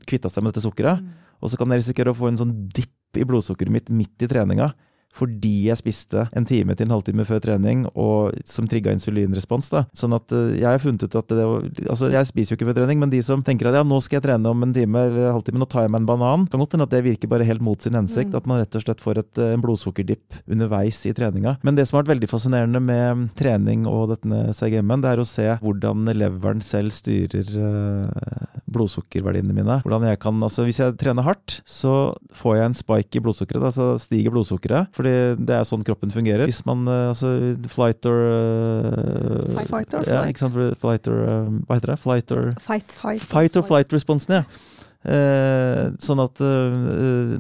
kvitta 0.08 0.32
seg 0.32 0.44
med 0.44 0.54
dette 0.54 0.66
sukkeret. 0.66 1.04
Mm. 1.04 1.14
Og 1.44 1.52
så 1.52 1.60
kan 1.60 1.72
jeg 1.72 1.84
risikere 1.84 2.12
å 2.12 2.18
få 2.18 2.32
en 2.32 2.40
sånn 2.40 2.56
dipp 2.76 3.20
i 3.20 3.28
blodsukkeret 3.28 3.72
mitt 3.72 3.92
midt 3.94 4.24
i 4.26 4.32
treninga 4.32 4.74
fordi 5.16 5.70
jeg 5.70 5.80
spiste 5.80 6.26
en 6.36 6.48
time 6.48 6.76
til 6.76 6.88
en 6.88 6.96
halvtime 6.96 7.26
før 7.28 7.42
trening, 7.44 7.86
og 7.94 8.36
som 8.48 8.68
trigga 8.70 8.94
insulinrespons. 8.96 9.72
da. 9.72 9.86
Sånn 9.96 10.16
at 10.18 10.32
uh, 10.36 10.54
jeg 10.56 10.68
har 10.68 10.82
funnet 10.84 11.06
ut 11.06 11.16
at 11.20 11.32
det 11.32 11.46
Altså, 11.46 12.10
jeg 12.12 12.28
spiser 12.28 12.54
jo 12.54 12.58
ikke 12.58 12.68
før 12.70 12.78
trening, 12.80 13.00
men 13.02 13.12
de 13.12 13.22
som 13.24 13.44
tenker 13.46 13.70
at 13.70 13.78
ja, 13.78 13.84
nå 13.86 14.00
skal 14.04 14.20
jeg 14.20 14.26
trene 14.26 14.52
om 14.52 14.64
en 14.66 14.74
time 14.76 15.06
eller 15.08 15.30
en 15.30 15.36
halvtime, 15.38 15.62
nå 15.62 15.68
tar 15.70 15.86
jeg 15.86 15.94
meg 15.94 16.04
en 16.04 16.10
banan, 16.10 16.46
kan 16.52 16.62
godt 16.62 16.76
hende 16.76 16.88
at 16.88 16.94
det 16.96 17.04
virker 17.06 17.32
bare 17.32 17.48
helt 17.48 17.64
mot 17.64 17.82
sin 17.82 17.98
hensikt. 17.98 18.34
Mm. 18.34 18.40
At 18.40 18.50
man 18.50 18.62
rett 18.62 18.78
og 18.78 18.86
slett 18.86 19.04
får 19.04 19.22
et, 19.22 19.42
en 19.46 19.64
blodsukkerdipp 19.64 20.40
underveis 20.52 21.02
i 21.08 21.14
treninga. 21.16 21.58
Men 21.66 21.78
det 21.78 21.88
som 21.88 21.98
har 21.98 22.06
vært 22.06 22.16
veldig 22.16 22.32
fascinerende 22.32 22.82
med 22.84 23.30
trening 23.40 23.86
og 23.90 24.16
denne 24.16 24.56
CGM-en, 24.56 25.06
det 25.06 25.14
er 25.14 25.22
å 25.22 25.30
se 25.30 25.48
hvordan 25.62 26.10
leveren 26.16 26.64
selv 26.66 26.96
styrer 26.96 27.52
uh, 27.56 28.56
blodsukkerverdiene 28.76 29.56
mine. 29.56 29.80
Hvordan 29.86 30.08
jeg 30.10 30.20
kan, 30.24 30.42
altså 30.44 30.66
Hvis 30.66 30.82
jeg 30.82 30.98
trener 31.00 31.26
hardt, 31.26 31.60
så 31.68 32.16
får 32.36 32.58
jeg 32.58 32.70
en 32.70 32.78
spike 32.78 33.20
i 33.20 33.24
blodsukkeret. 33.24 33.68
Altså 33.70 33.94
stiger 34.02 34.34
blodsukkeret. 34.34 34.92
For 34.96 35.05
fordi 35.06 35.46
det 35.48 35.56
er 35.56 35.68
sånn 35.70 35.84
kroppen 35.86 36.14
fungerer. 36.14 36.50
Hvis 36.50 36.64
man 36.68 36.86
eh, 36.90 37.10
altså 37.12 37.32
flight 37.72 38.06
or 38.10 38.22
uh, 38.26 39.66
Fight 39.70 39.94
or 39.94 40.08
ja, 40.10 40.24
ikke 40.30 40.46
sant? 40.46 40.58
Flight 40.82 41.10
or 41.12 41.22
um, 41.24 41.60
Hva 41.68 41.80
heter 41.80 41.94
det? 41.94 42.00
Flight 42.04 42.34
or 42.36 42.54
Fight, 42.64 42.88
fight, 42.90 43.22
fight 43.24 43.60
or 43.60 43.66
flight-responsen, 43.68 44.40
ja. 44.42 44.72
Eh, 45.06 45.84
sånn 46.02 46.24
at 46.24 46.42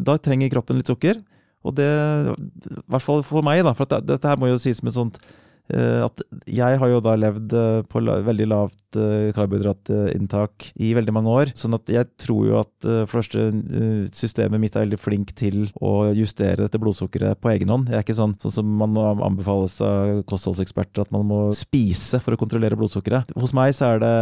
da 0.06 0.20
trenger 0.22 0.54
kroppen 0.54 0.78
litt 0.78 0.92
sukker. 0.92 1.18
Og 1.66 1.74
det, 1.74 1.88
i 1.90 2.78
hvert 2.94 3.02
fall 3.02 3.26
for 3.26 3.46
meg, 3.46 3.64
da, 3.66 3.74
for 3.74 3.90
dette, 3.90 4.06
dette 4.06 4.30
her 4.30 4.38
må 4.38 4.52
jo 4.52 4.60
sies 4.62 4.84
med 4.86 4.94
sånt 4.94 5.18
at 5.74 6.22
jeg 6.46 6.78
har 6.82 6.92
jo 6.92 7.02
da 7.04 7.16
levd 7.18 7.54
på 7.90 8.02
la, 8.04 8.20
veldig 8.26 8.48
lavt 8.52 9.00
uh, 9.00 9.32
karbohydratinntak 9.36 10.70
i 10.78 10.92
veldig 10.98 11.16
mange 11.16 11.32
år. 11.34 11.54
Sånn 11.58 11.78
at 11.78 11.90
jeg 11.92 12.10
tror 12.22 12.44
jo 12.50 12.60
at 12.62 12.74
for 12.86 13.16
første 13.18 13.48
uh, 13.50 14.06
systemet 14.16 14.62
mitt 14.62 14.78
er 14.78 14.86
veldig 14.86 15.00
flink 15.02 15.34
til 15.38 15.68
å 15.82 16.12
justere 16.16 16.66
dette 16.66 16.82
blodsukkeret 16.82 17.42
på 17.42 17.52
egen 17.56 17.74
hånd. 17.74 17.90
Jeg 17.90 18.00
er 18.00 18.06
ikke 18.06 18.18
sånn, 18.18 18.36
sånn 18.42 18.56
som 18.60 18.76
man 18.82 18.96
anbefales 18.96 19.80
av 19.84 20.22
kostholdseksperter, 20.30 21.06
at 21.06 21.14
man 21.16 21.26
må 21.30 21.42
spise 21.58 22.22
for 22.24 22.36
å 22.36 22.40
kontrollere 22.40 22.78
blodsukkeret. 22.80 23.34
Hos 23.40 23.56
meg 23.56 23.74
så 23.76 23.96
er 23.96 24.04
det 24.04 24.14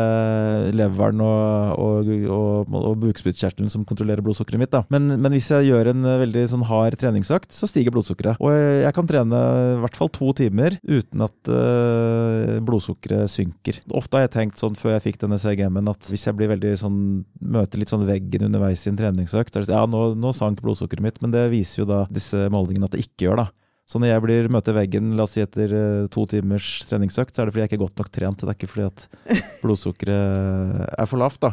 leveren 0.78 1.22
og, 1.24 1.76
og, 1.84 2.12
og, 2.32 2.78
og 2.80 2.98
bukspyttkjertelen 3.04 3.72
som 3.72 3.86
kontrollerer 3.88 4.26
blodsukkeret 4.26 4.64
mitt. 4.64 4.74
Da. 4.74 4.84
Men, 4.94 5.12
men, 5.18 5.32
hvis 5.34 5.52
jeg 5.52 5.70
gjør 5.70 5.92
en 5.94 6.10
veldig 6.24 6.46
sånn 6.54 6.68
hard 6.70 6.98
treningsøkt, 7.02 7.54
så 7.56 7.70
stiger 7.70 7.96
blodsukkeret. 7.96 8.42
Og 8.44 8.54
jeg 8.54 8.96
kan 8.96 9.10
trene 9.10 9.44
i 9.74 9.80
hvert 9.84 10.00
fall 10.00 10.12
to 10.14 10.34
timer 10.38 10.78
uten 10.84 11.26
at 11.28 11.33
blodsukkeret 12.64 13.32
synker. 13.32 13.82
Ofte 13.96 14.18
har 14.18 14.28
jeg 14.28 14.34
tenkt 14.36 14.62
sånn 14.62 14.78
før 14.80 14.96
jeg 14.96 15.06
fikk 15.08 15.20
denne 15.24 15.40
CGM-en 15.42 15.92
at 15.92 16.12
hvis 16.12 16.28
jeg 16.30 16.38
blir 16.40 16.52
veldig 16.54 16.76
sånn, 16.80 17.00
møter 17.42 17.82
litt 17.82 17.92
sånn 17.92 18.06
veggen 18.08 18.48
underveis 18.48 18.86
i 18.86 18.92
en 18.92 19.00
treningsøkt, 19.00 19.58
så 19.58 19.66
ja, 19.68 19.84
nå, 19.90 20.14
nå 20.20 20.32
sank 20.38 20.62
blodsukkeret 20.64 21.04
mitt, 21.04 21.20
men 21.24 21.34
det 21.36 21.50
viser 21.52 21.84
jo 21.84 21.90
da 21.90 22.04
disse 22.14 22.48
målingene 22.54 22.88
at 22.88 22.96
det 22.96 23.04
ikke 23.08 23.28
gjør, 23.28 23.44
da. 23.44 23.50
Så 23.90 24.00
når 24.00 24.14
jeg 24.14 24.24
blir, 24.24 24.48
møter 24.54 24.76
veggen 24.78 25.12
la 25.18 25.26
oss 25.28 25.34
si 25.36 25.44
etter 25.44 25.74
uh, 25.76 26.06
to 26.12 26.24
timers 26.32 26.70
treningsøkt, 26.88 27.36
så 27.36 27.44
er 27.44 27.50
det 27.50 27.56
fordi 27.56 27.66
jeg 27.66 27.72
ikke 27.72 27.80
er 27.82 27.84
godt 27.84 28.00
nok 28.00 28.12
trent. 28.16 28.40
Det 28.40 28.48
er 28.48 28.58
ikke 28.58 28.72
fordi 28.72 28.88
at 28.88 29.08
blodsukkeret 29.64 30.86
er 30.96 31.10
for 31.10 31.20
lavt, 31.20 31.42
da. 31.44 31.52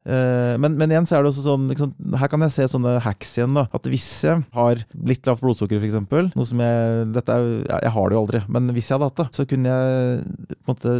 Uh, 0.00 0.56
men, 0.56 0.78
men, 0.80 0.88
igjen 0.88 1.04
så 1.04 1.18
er 1.18 1.24
det 1.24 1.28
også 1.28 1.42
sånn 1.44 1.66
liksom, 1.68 1.90
Her 2.16 2.30
kan 2.32 2.40
jeg 2.46 2.54
se 2.54 2.64
sånne 2.72 2.94
hacks 3.04 3.34
igjen. 3.36 3.52
da 3.52 3.66
At 3.76 3.84
hvis 3.90 4.06
jeg 4.24 4.46
har 4.56 4.80
litt 4.96 5.26
lavt 5.28 5.42
blodsukker, 5.44 5.76
f.eks. 5.76 5.98
Noe 6.32 6.46
som 6.48 6.62
jeg 6.64 7.10
dette 7.12 7.34
er, 7.36 7.48
Jeg 7.68 7.92
har 7.96 8.08
det 8.08 8.16
jo 8.16 8.22
aldri, 8.22 8.40
men 8.48 8.72
hvis 8.72 8.88
jeg 8.88 8.96
hadde 8.96 9.10
hatt 9.10 9.20
det, 9.20 9.26
så 9.36 9.44
kunne 9.50 9.74
jeg 9.74 10.22
på 10.56 10.56
en 10.56 10.70
måte 10.72 10.94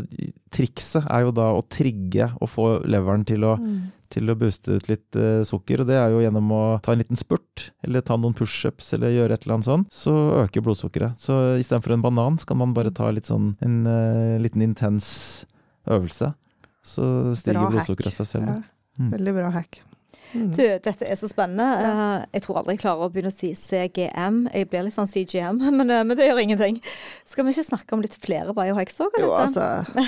Trikset 0.53 1.07
er 1.07 1.25
jo 1.25 1.33
da 1.33 1.47
å 1.55 1.63
trigge 1.73 2.27
og 2.43 2.51
få 2.51 2.67
leveren 2.91 3.25
til 3.25 3.47
å 3.49 3.55
mm. 3.57 3.79
til 4.11 4.33
å 4.33 4.35
booste 4.37 4.77
ut 4.77 4.89
litt 4.91 5.17
uh, 5.17 5.47
sukker. 5.47 5.81
Og 5.81 5.89
det 5.89 5.97
er 5.97 6.11
jo 6.13 6.21
gjennom 6.21 6.51
å 6.53 6.65
ta 6.85 6.93
en 6.93 7.01
liten 7.01 7.17
spurt, 7.17 7.71
eller 7.87 8.03
ta 8.05 8.19
noen 8.19 8.35
pushups, 8.37 8.91
eller 8.97 9.15
gjøre 9.15 9.39
et 9.39 9.47
eller 9.47 9.57
annet 9.57 9.69
sånn, 9.69 9.87
så 9.95 10.17
øker 10.43 10.67
blodsukkeret. 10.67 11.23
Så 11.23 11.39
istedenfor 11.63 11.95
en 11.95 12.05
banan, 12.05 12.41
så 12.43 12.51
kan 12.51 12.59
man 12.61 12.75
bare 12.77 12.93
ta 12.93 13.09
litt 13.15 13.31
sånn 13.31 13.55
en 13.65 13.81
uh, 13.87 14.37
liten 14.43 14.67
intens 14.67 15.47
øvelse. 15.89 16.35
Så 16.83 17.07
stiger 17.39 17.71
blodsukkeret 17.71 18.19
seg 18.19 18.31
selv. 18.35 18.51
Ja. 18.51 18.59
Veldig 19.15 19.35
bra 19.39 19.51
hack. 19.55 19.81
Mm. 20.31 20.51
Du, 20.55 20.63
dette 20.63 21.07
er 21.11 21.17
så 21.19 21.27
spennende. 21.27 21.65
Uh, 21.83 22.25
Jeg 22.37 22.43
tror 22.45 22.61
aldri 22.61 22.77
jeg 22.77 22.83
klarer 22.85 23.09
å 23.09 23.11
begynne 23.11 23.33
å 23.33 23.35
si 23.35 23.49
CGM. 23.59 24.45
Jeg 24.55 24.69
blir 24.71 24.85
litt 24.87 24.95
sånn 24.95 25.09
CGM, 25.11 25.59
men, 25.79 25.91
eh, 25.91 26.05
men 26.07 26.17
det 26.19 26.29
gjør 26.29 26.39
ingenting. 26.45 26.79
Skal 27.27 27.45
vi 27.49 27.55
ikke 27.57 27.67
snakke 27.73 27.97
om 27.97 28.03
litt 28.05 28.15
flere 28.23 28.55
biohacks 28.55 29.01
òg? 29.03 29.17
Jo, 29.19 29.33
altså 29.35 29.65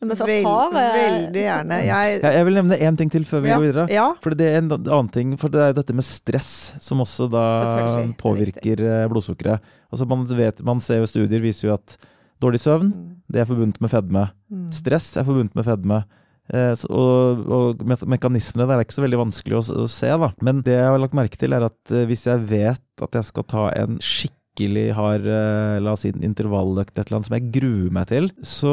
vel, 0.00 0.44
har 0.46 0.76
eh, 0.78 0.98
Veldig 0.98 1.42
gjerne. 1.42 1.78
Jeg, 1.90 2.20
Ja, 2.22 2.30
jeg 2.38 2.46
vil 2.48 2.56
nevne 2.60 2.78
én 2.86 2.96
ting 3.00 3.10
til 3.12 3.26
før 3.28 3.42
vi 3.44 3.50
ja, 3.50 3.56
går 3.58 3.66
videre. 3.66 3.86
ja. 3.92 4.06
For 4.24 4.36
det 4.38 4.46
er 4.52 4.60
en 4.62 4.70
annen 4.78 5.10
ting, 5.12 5.34
for 5.40 5.52
det 5.52 5.64
er 5.66 5.74
dette 5.76 5.96
med 5.96 6.06
stress 6.06 6.52
som 6.80 7.02
også 7.04 7.26
da 7.32 7.42
er 7.82 8.14
påvirker 8.20 8.78
riktig. 8.78 9.10
blodsukkeret. 9.12 9.60
Altså 9.90 10.06
man, 10.08 10.22
vet, 10.38 10.62
man 10.64 10.80
ser 10.84 11.02
jo 11.02 11.10
studier 11.10 11.42
viser 11.42 11.68
jo 11.70 11.74
at 11.76 11.98
dårlig 12.40 12.60
søvn, 12.62 12.92
Mm. 12.94 13.10
det 13.34 13.40
er 13.42 13.48
forbundet 13.50 13.80
med 13.82 13.90
fedme. 13.90 14.28
Mm. 14.48 14.68
Stress 14.72 15.16
er 15.18 15.26
forbundet 15.26 15.56
med 15.58 15.66
fedme. 15.66 16.04
Eh, 16.48 16.72
og, 16.88 17.44
og 17.52 17.84
mekanismene 18.08 18.68
der 18.68 18.78
er 18.78 18.86
ikke 18.86 18.96
så 18.96 19.04
veldig 19.04 19.20
vanskelig 19.26 19.58
å, 19.60 19.62
å 19.84 19.86
se, 19.90 20.08
da. 20.24 20.32
Men 20.44 20.64
det 20.64 20.78
jeg 20.78 20.88
har 20.88 21.02
lagt 21.02 21.16
merke 21.18 21.40
til, 21.40 21.54
er 21.56 21.68
at 21.68 21.94
eh, 21.94 22.08
hvis 22.08 22.26
jeg 22.28 22.48
vet 22.48 23.04
at 23.04 23.20
jeg 23.20 23.28
skal 23.28 23.44
ta 23.48 23.68
en 23.76 23.98
skikkelig 24.02 24.86
hard, 24.96 25.26
eh, 25.28 25.76
la 25.84 25.92
oss 25.92 26.02
si 26.06 26.10
intervalløkt, 26.10 26.96
et 26.96 27.04
eller 27.04 27.18
annet 27.18 27.28
som 27.28 27.36
jeg 27.36 27.50
gruer 27.54 27.92
meg 27.94 28.08
til, 28.10 28.30
så, 28.40 28.72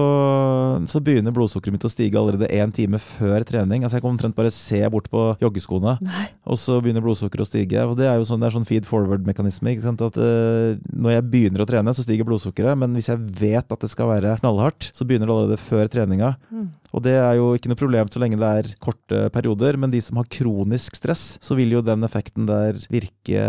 så 0.89 1.01
begynner 1.03 1.35
blodsukkeret 1.35 1.75
mitt 1.75 1.85
å 1.85 1.91
stige 1.91 2.17
allerede 2.17 2.49
én 2.55 2.71
time 2.73 2.97
før 3.01 3.45
trening. 3.45 3.83
Altså 3.83 3.99
jeg 3.99 4.05
kan 4.05 4.15
omtrent 4.15 4.37
bare 4.39 4.53
se 4.55 4.79
bort 4.93 5.11
på 5.11 5.27
joggeskoene, 5.43 5.97
Nei. 6.07 6.25
og 6.47 6.57
så 6.61 6.79
begynner 6.81 7.05
blodsukkeret 7.05 7.45
å 7.45 7.49
stige. 7.49 7.83
Og 7.85 7.99
det 7.99 8.07
er 8.09 8.17
jo 8.17 8.29
sånn, 8.31 8.41
det 8.41 8.49
er 8.49 8.55
sånn 8.55 8.69
feed 8.71 8.87
forward-mekanisme. 8.89 9.75
ikke 9.75 9.85
sant? 9.89 10.01
At 10.07 10.17
eh, 10.17 10.79
Når 10.95 11.17
jeg 11.17 11.27
begynner 11.35 11.65
å 11.65 11.69
trene, 11.69 11.93
så 11.93 12.07
stiger 12.07 12.31
blodsukkeret, 12.31 12.79
men 12.79 12.95
hvis 12.95 13.11
jeg 13.11 13.21
vet 13.43 13.67
at 13.67 13.85
det 13.85 13.91
skal 13.91 14.09
være 14.15 14.39
knallhardt, 14.41 14.89
så 14.95 15.05
begynner 15.05 15.29
det 15.29 15.37
allerede 15.37 15.61
før 15.67 15.91
treninga. 15.91 16.33
Mm. 16.49 16.71
Og 16.95 17.03
det 17.03 17.11
er 17.19 17.33
jo 17.35 17.49
ikke 17.57 17.67
noe 17.67 17.79
problem 17.79 18.07
så 18.07 18.21
lenge 18.23 18.37
det 18.39 18.49
er 18.61 18.69
korte 18.79 19.25
perioder, 19.35 19.75
men 19.81 19.91
de 19.91 19.99
som 19.99 20.15
har 20.21 20.29
kronisk 20.31 20.95
stress, 20.95 21.25
så 21.43 21.57
vil 21.59 21.73
jo 21.75 21.81
den 21.83 22.07
effekten 22.07 22.47
der 22.47 22.79
virke 22.87 23.41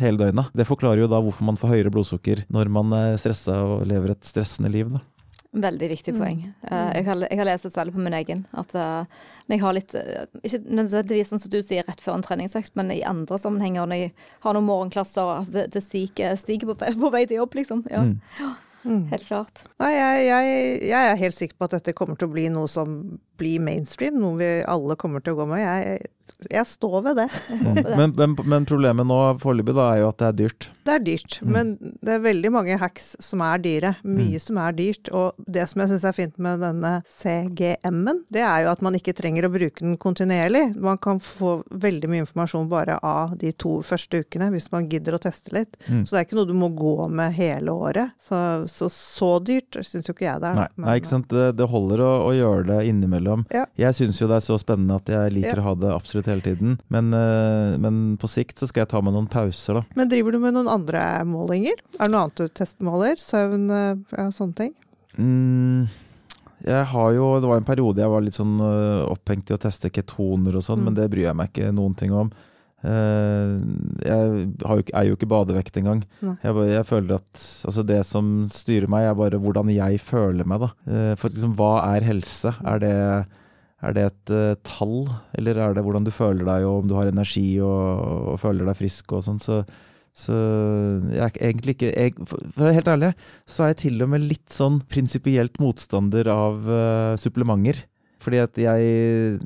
hele 0.00 0.16
døgnet. 0.22 0.48
Det 0.56 0.64
forklarer 0.68 1.02
jo 1.04 1.10
da 1.12 1.20
hvorfor 1.20 1.44
man 1.50 1.60
får 1.60 1.74
høyere 1.74 1.92
blodsukker 1.92 2.46
når 2.48 2.70
man 2.72 2.92
er 2.96 3.18
stressa 3.20 3.58
og 3.66 3.84
lever 3.90 4.14
et 4.16 4.24
stressende 4.24 4.72
liv. 4.72 4.88
da. 4.96 5.02
Veldig 5.52 5.88
viktig 5.90 6.12
Mm. 6.14 6.18
poeng. 6.22 6.40
Eh, 6.70 6.90
jeg, 6.94 7.04
har, 7.08 7.16
jeg 7.26 7.38
har 7.40 7.44
lest 7.48 7.64
det 7.66 7.72
selv 7.74 7.92
på 7.92 7.98
min 7.98 8.14
egen. 8.14 8.46
At 8.54 8.72
eh, 8.72 9.04
når 9.50 9.56
jeg 9.56 9.60
har 9.64 9.72
litt 9.74 9.94
eh, 9.98 10.26
Ikke 10.46 10.60
nødvendigvis 10.70 11.28
sånn 11.32 11.40
som 11.42 11.50
du 11.50 11.58
sier 11.66 11.82
rett 11.88 12.00
før 12.00 12.14
en 12.14 12.22
treningsøkt, 12.22 12.70
men 12.78 12.92
i 12.94 13.02
andre 13.02 13.36
sammenhenger 13.36 13.84
når 13.90 13.98
jeg 14.04 14.12
har 14.46 14.54
noen 14.54 14.68
morgenklasser, 14.70 15.32
at 15.42 15.50
det, 15.50 15.66
det 15.74 15.82
stiger, 15.82 16.36
stiger 16.38 16.70
på, 16.70 16.78
på 17.02 17.10
vei 17.12 17.26
til 17.26 17.42
jobb, 17.42 17.58
liksom. 17.60 17.84
Ja, 17.90 18.06
Mm. 18.06 18.20
Mm. 18.84 19.06
helt 19.10 19.26
klart. 19.26 19.64
Nei, 19.82 19.90
jeg, 19.92 20.26
jeg, 20.26 20.60
jeg 20.88 21.10
er 21.10 21.18
helt 21.20 21.36
sikker 21.36 21.58
på 21.58 21.68
at 21.68 21.74
dette 21.78 21.94
kommer 21.96 22.16
til 22.16 22.30
å 22.30 22.32
bli 22.32 22.46
noe 22.52 22.70
som 22.70 22.94
blir 23.40 23.60
mainstream, 23.64 24.20
noe 24.20 24.36
vi 24.40 24.50
alle 24.68 24.96
kommer 25.00 25.24
til 25.24 25.34
å 25.34 25.40
gå 25.42 25.48
med. 25.50 25.64
Jeg, 25.64 26.10
jeg 26.52 26.64
står 26.70 27.00
ved 27.08 27.16
det. 27.18 27.28
Mm. 27.50 27.78
Men, 28.00 28.12
men, 28.16 28.34
men 28.48 28.66
problemet 28.68 29.04
nå 29.08 29.16
foreløpig 29.42 29.74
er 29.82 29.96
jo 30.00 30.08
at 30.12 30.20
det 30.22 30.28
er 30.28 30.36
dyrt. 30.44 30.68
Det 30.86 30.92
er 30.94 31.02
dyrt, 31.04 31.38
Mm. 31.42 31.50
men 31.52 31.68
det 32.04 32.12
er 32.14 32.22
veldig 32.24 32.50
mange 32.54 32.76
hacks 32.80 33.10
som 33.22 33.42
er 33.44 33.58
dyre. 33.62 33.90
Mye 34.06 34.38
Mm. 34.38 34.42
som 34.44 34.58
er 34.62 34.72
dyrt. 34.78 35.10
Og 35.16 35.34
det 35.50 35.66
som 35.70 35.82
jeg 35.82 35.90
syns 35.92 36.04
er 36.08 36.14
fint 36.16 36.38
med 36.42 36.60
denne 36.62 36.92
CGM-en, 37.10 38.22
det 38.32 38.42
er 38.44 38.64
jo 38.64 38.70
at 38.72 38.82
man 38.84 38.96
ikke 38.98 39.14
trenger 39.16 39.46
å 39.46 39.52
bruke 39.52 39.82
den 39.84 39.96
kontinuerlig. 40.00 40.62
Man 40.80 40.98
kan 41.02 41.20
få 41.22 41.60
veldig 41.70 42.10
mye 42.10 42.24
informasjon 42.24 42.68
bare 42.70 42.98
av 43.06 43.36
de 43.40 43.52
to 43.52 43.78
første 43.86 44.22
ukene, 44.24 44.50
hvis 44.54 44.70
man 44.72 44.88
gidder 44.90 45.16
å 45.18 45.22
teste 45.22 45.52
litt. 45.56 45.76
Mm. 45.88 46.04
Så 46.06 46.14
det 46.14 46.20
er 46.22 46.26
ikke 46.28 46.38
noe 46.40 46.48
du 46.50 46.56
må 46.58 46.70
gå 46.76 46.94
med 47.10 47.34
hele 47.38 47.74
året. 47.74 48.14
Så 48.22 48.40
så, 48.70 48.88
så 48.92 49.30
dyrt 49.44 49.78
syns 49.86 50.08
jo 50.08 50.14
ikke 50.14 50.26
jeg 50.28 50.40
det 50.42 50.48
er. 50.50 50.54
Nei, 50.62 50.68
men- 50.76 50.86
nei 50.88 50.96
ikke 51.00 51.12
sant. 51.12 51.28
Det, 51.30 51.50
det 51.58 51.68
holder 51.70 52.00
å, 52.06 52.10
å 52.28 52.32
gjøre 52.34 52.66
det 52.72 52.80
innimellom. 52.90 53.29
Ja. 53.52 53.64
Jeg 53.78 53.94
syns 53.94 54.18
jo 54.20 54.26
det 54.30 54.36
er 54.40 54.44
så 54.46 54.58
spennende 54.60 54.96
at 55.00 55.06
jeg 55.06 55.32
liker 55.32 55.56
Ja. 55.56 55.62
å 55.62 55.66
ha 55.68 55.74
det 55.74 55.90
absolutt 55.94 56.26
hele 56.26 56.40
tiden. 56.42 56.78
Men, 56.88 57.12
eh, 57.14 57.76
men 57.78 58.16
på 58.18 58.28
sikt 58.28 58.56
så 58.58 58.66
skal 58.68 58.82
jeg 58.82 58.88
ta 58.88 59.00
meg 59.00 59.14
noen 59.14 59.28
pauser, 59.30 59.74
da. 59.74 59.82
Men 59.96 60.08
driver 60.08 60.32
du 60.32 60.38
med 60.38 60.54
noen 60.54 60.68
andre 60.68 61.24
målinger? 61.24 61.78
Er 61.98 62.06
det 62.06 62.10
noe 62.10 62.22
annet 62.26 62.34
du 62.36 62.48
testmåler? 62.48 63.16
Søvn, 63.18 63.70
eh, 63.70 63.96
ja, 64.18 64.28
sånne 64.30 64.54
ting? 64.56 64.74
Mm, 65.18 65.88
jeg 66.64 66.84
har 66.86 67.12
jo 67.14 67.40
Det 67.40 67.48
var 67.48 67.56
en 67.56 67.64
periode 67.64 67.96
jeg 67.98 68.08
var 68.12 68.20
litt 68.20 68.34
sånn 68.36 68.60
øh, 68.60 69.08
opphengt 69.10 69.50
i 69.50 69.54
å 69.56 69.58
teste 69.58 69.90
ketoner 69.90 70.54
og 70.56 70.62
sånn, 70.62 70.80
Mm. 70.80 70.84
men 70.84 70.94
det 70.94 71.10
bryr 71.10 71.26
jeg 71.28 71.36
meg 71.36 71.52
ikke 71.52 71.72
noen 71.74 71.96
ting 71.96 72.12
om. 72.12 72.30
Eh, 72.80 73.50
jeg 74.06 74.52
har 74.64 74.76
jo, 74.78 74.82
ikke- 74.84 74.94
er 74.96 75.04
jo 75.08 75.16
ikke 75.16 75.28
badevekt 75.28 75.76
engang. 75.76 76.04
Jeg, 76.42 76.54
bare- 76.54 76.70
jeg 76.72 76.86
føler 76.88 77.14
at 77.16 77.34
altså 77.68 77.84
det 77.86 77.98
som 78.06 78.46
styrer 78.48 78.88
meg, 78.88 79.04
er 79.04 79.14
bare 79.14 79.38
hvordan 79.38 79.68
jeg 79.74 80.00
føler 80.00 80.46
meg, 80.46 80.60
da. 80.60 80.70
Eh, 80.88 81.14
for 81.20 81.28
liksom, 81.28 81.54
hva 81.56 81.72
er 81.96 82.00
helse? 82.08 82.54
Er 82.64 82.78
det, 82.80 83.26
er 83.82 83.92
det 83.96 84.04
et 84.12 84.30
uh, 84.30 84.54
tall, 84.64 85.08
eller 85.38 85.56
er 85.56 85.74
det 85.74 85.82
hvordan 85.84 86.04
du 86.04 86.10
føler 86.10 86.44
deg, 86.44 86.64
og 86.68 86.82
om 86.82 86.88
du 86.88 86.94
har 86.96 87.08
energi 87.08 87.58
og, 87.60 88.34
og 88.34 88.40
føler 88.40 88.64
deg 88.68 88.76
frisk 88.76 89.12
og 89.16 89.24
sånn? 89.24 89.38
Så, 89.40 89.62
så 90.12 90.34
jeg 91.14 91.22
er 91.22 91.38
egentlig 91.52 91.76
ikke 91.78 91.92
jeg, 91.96 92.12
for 92.28 92.36
å 92.44 92.64
være 92.64 92.74
helt 92.80 92.90
ærlig, 92.92 93.14
så 93.48 93.64
er 93.64 93.68
jeg 93.74 93.80
til 93.86 94.02
og 94.04 94.08
med 94.12 94.20
litt 94.28 94.48
sånn 94.52 94.82
prinsipielt 94.88 95.56
motstander 95.62 96.28
av 96.28 96.68
uh, 96.68 97.16
supplementer. 97.16 97.84
Fordi 98.20 98.36
at 98.42 98.52
jeg 98.60 99.40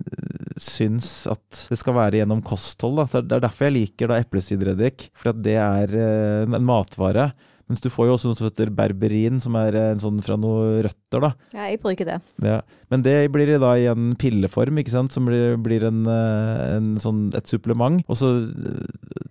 syns 0.61 1.27
at 1.31 1.65
det 1.71 1.79
skal 1.81 1.95
være 1.95 2.21
gjennom 2.23 2.43
kosthold. 2.45 2.97
Da. 3.03 3.21
Det 3.21 3.33
er- 3.33 3.37
er 3.37 3.41
derfor 3.49 3.67
jeg 3.71 3.75
liker 3.79 4.09
da 4.09 4.21
eplesidereddik. 4.23 5.11
for 5.15 5.33
det 5.33 5.57
er 5.57 5.89
eh, 5.95 6.43
en 6.45 6.65
matvare. 6.65 7.33
Mens 7.67 7.81
du 7.81 7.89
får 7.89 8.07
jo 8.07 8.13
også 8.13 8.29
noe 8.29 8.37
som 8.37 8.47
heter 8.51 8.69
berberin, 8.77 9.41
som 9.41 9.55
er 9.57 9.75
en 9.75 9.97
sånn 9.99 10.19
fra 10.23 10.37
noen 10.37 10.83
røtter, 10.85 11.21
da. 11.23 11.31
Ja, 11.55 11.65
jeg 11.71 11.81
bruker 11.81 12.05
det. 12.05 12.19
Ja. 12.45 12.59
Men 12.91 13.01
det 13.01 13.33
blir 13.33 13.59
da 13.59 13.71
i 13.81 13.87
en 13.89 14.15
pilleform, 14.21 14.77
ikke 14.83 14.91
sant, 14.93 15.11
som 15.13 15.25
blir, 15.25 15.57
blir 15.57 15.83
en, 15.89 16.05
eh, 16.07 16.77
en 16.77 16.97
sånn, 17.01 17.35
et 17.35 17.47
supplement. 17.49 18.05
Og 18.07 18.17
så, 18.17 18.53
eh, 18.53 18.85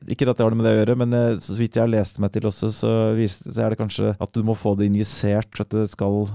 Ikke 0.10 0.28
at 0.28 0.36
det 0.36 0.44
har 0.44 0.50
noe 0.52 0.58
med 0.62 0.66
det 0.66 0.74
å 0.76 0.86
gjøre, 0.86 0.98
men 0.98 1.14
eh, 1.14 1.36
så 1.38 1.56
vidt 1.56 1.76
jeg 1.76 1.84
har 1.84 1.88
lest 1.88 2.18
meg 2.20 2.32
til 2.34 2.42
også, 2.42 2.68
så, 2.74 3.16
viser, 3.16 3.54
så 3.54 3.64
er 3.64 3.70
det 3.70 3.78
kanskje 3.80 4.18
at 4.20 4.34
du 4.34 4.42
må 4.44 4.54
få 4.58 4.76
det 4.78 4.90
injisert 4.92 5.48
for 5.56 5.62
at 5.64 5.70
det 5.70 5.90
skal 5.92 6.28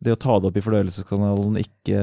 det 0.00 0.14
å 0.14 0.18
ta 0.18 0.38
det 0.40 0.48
opp 0.48 0.56
i 0.56 0.62
fordøyelseskanalen 0.64 1.58
ikke 1.60 1.98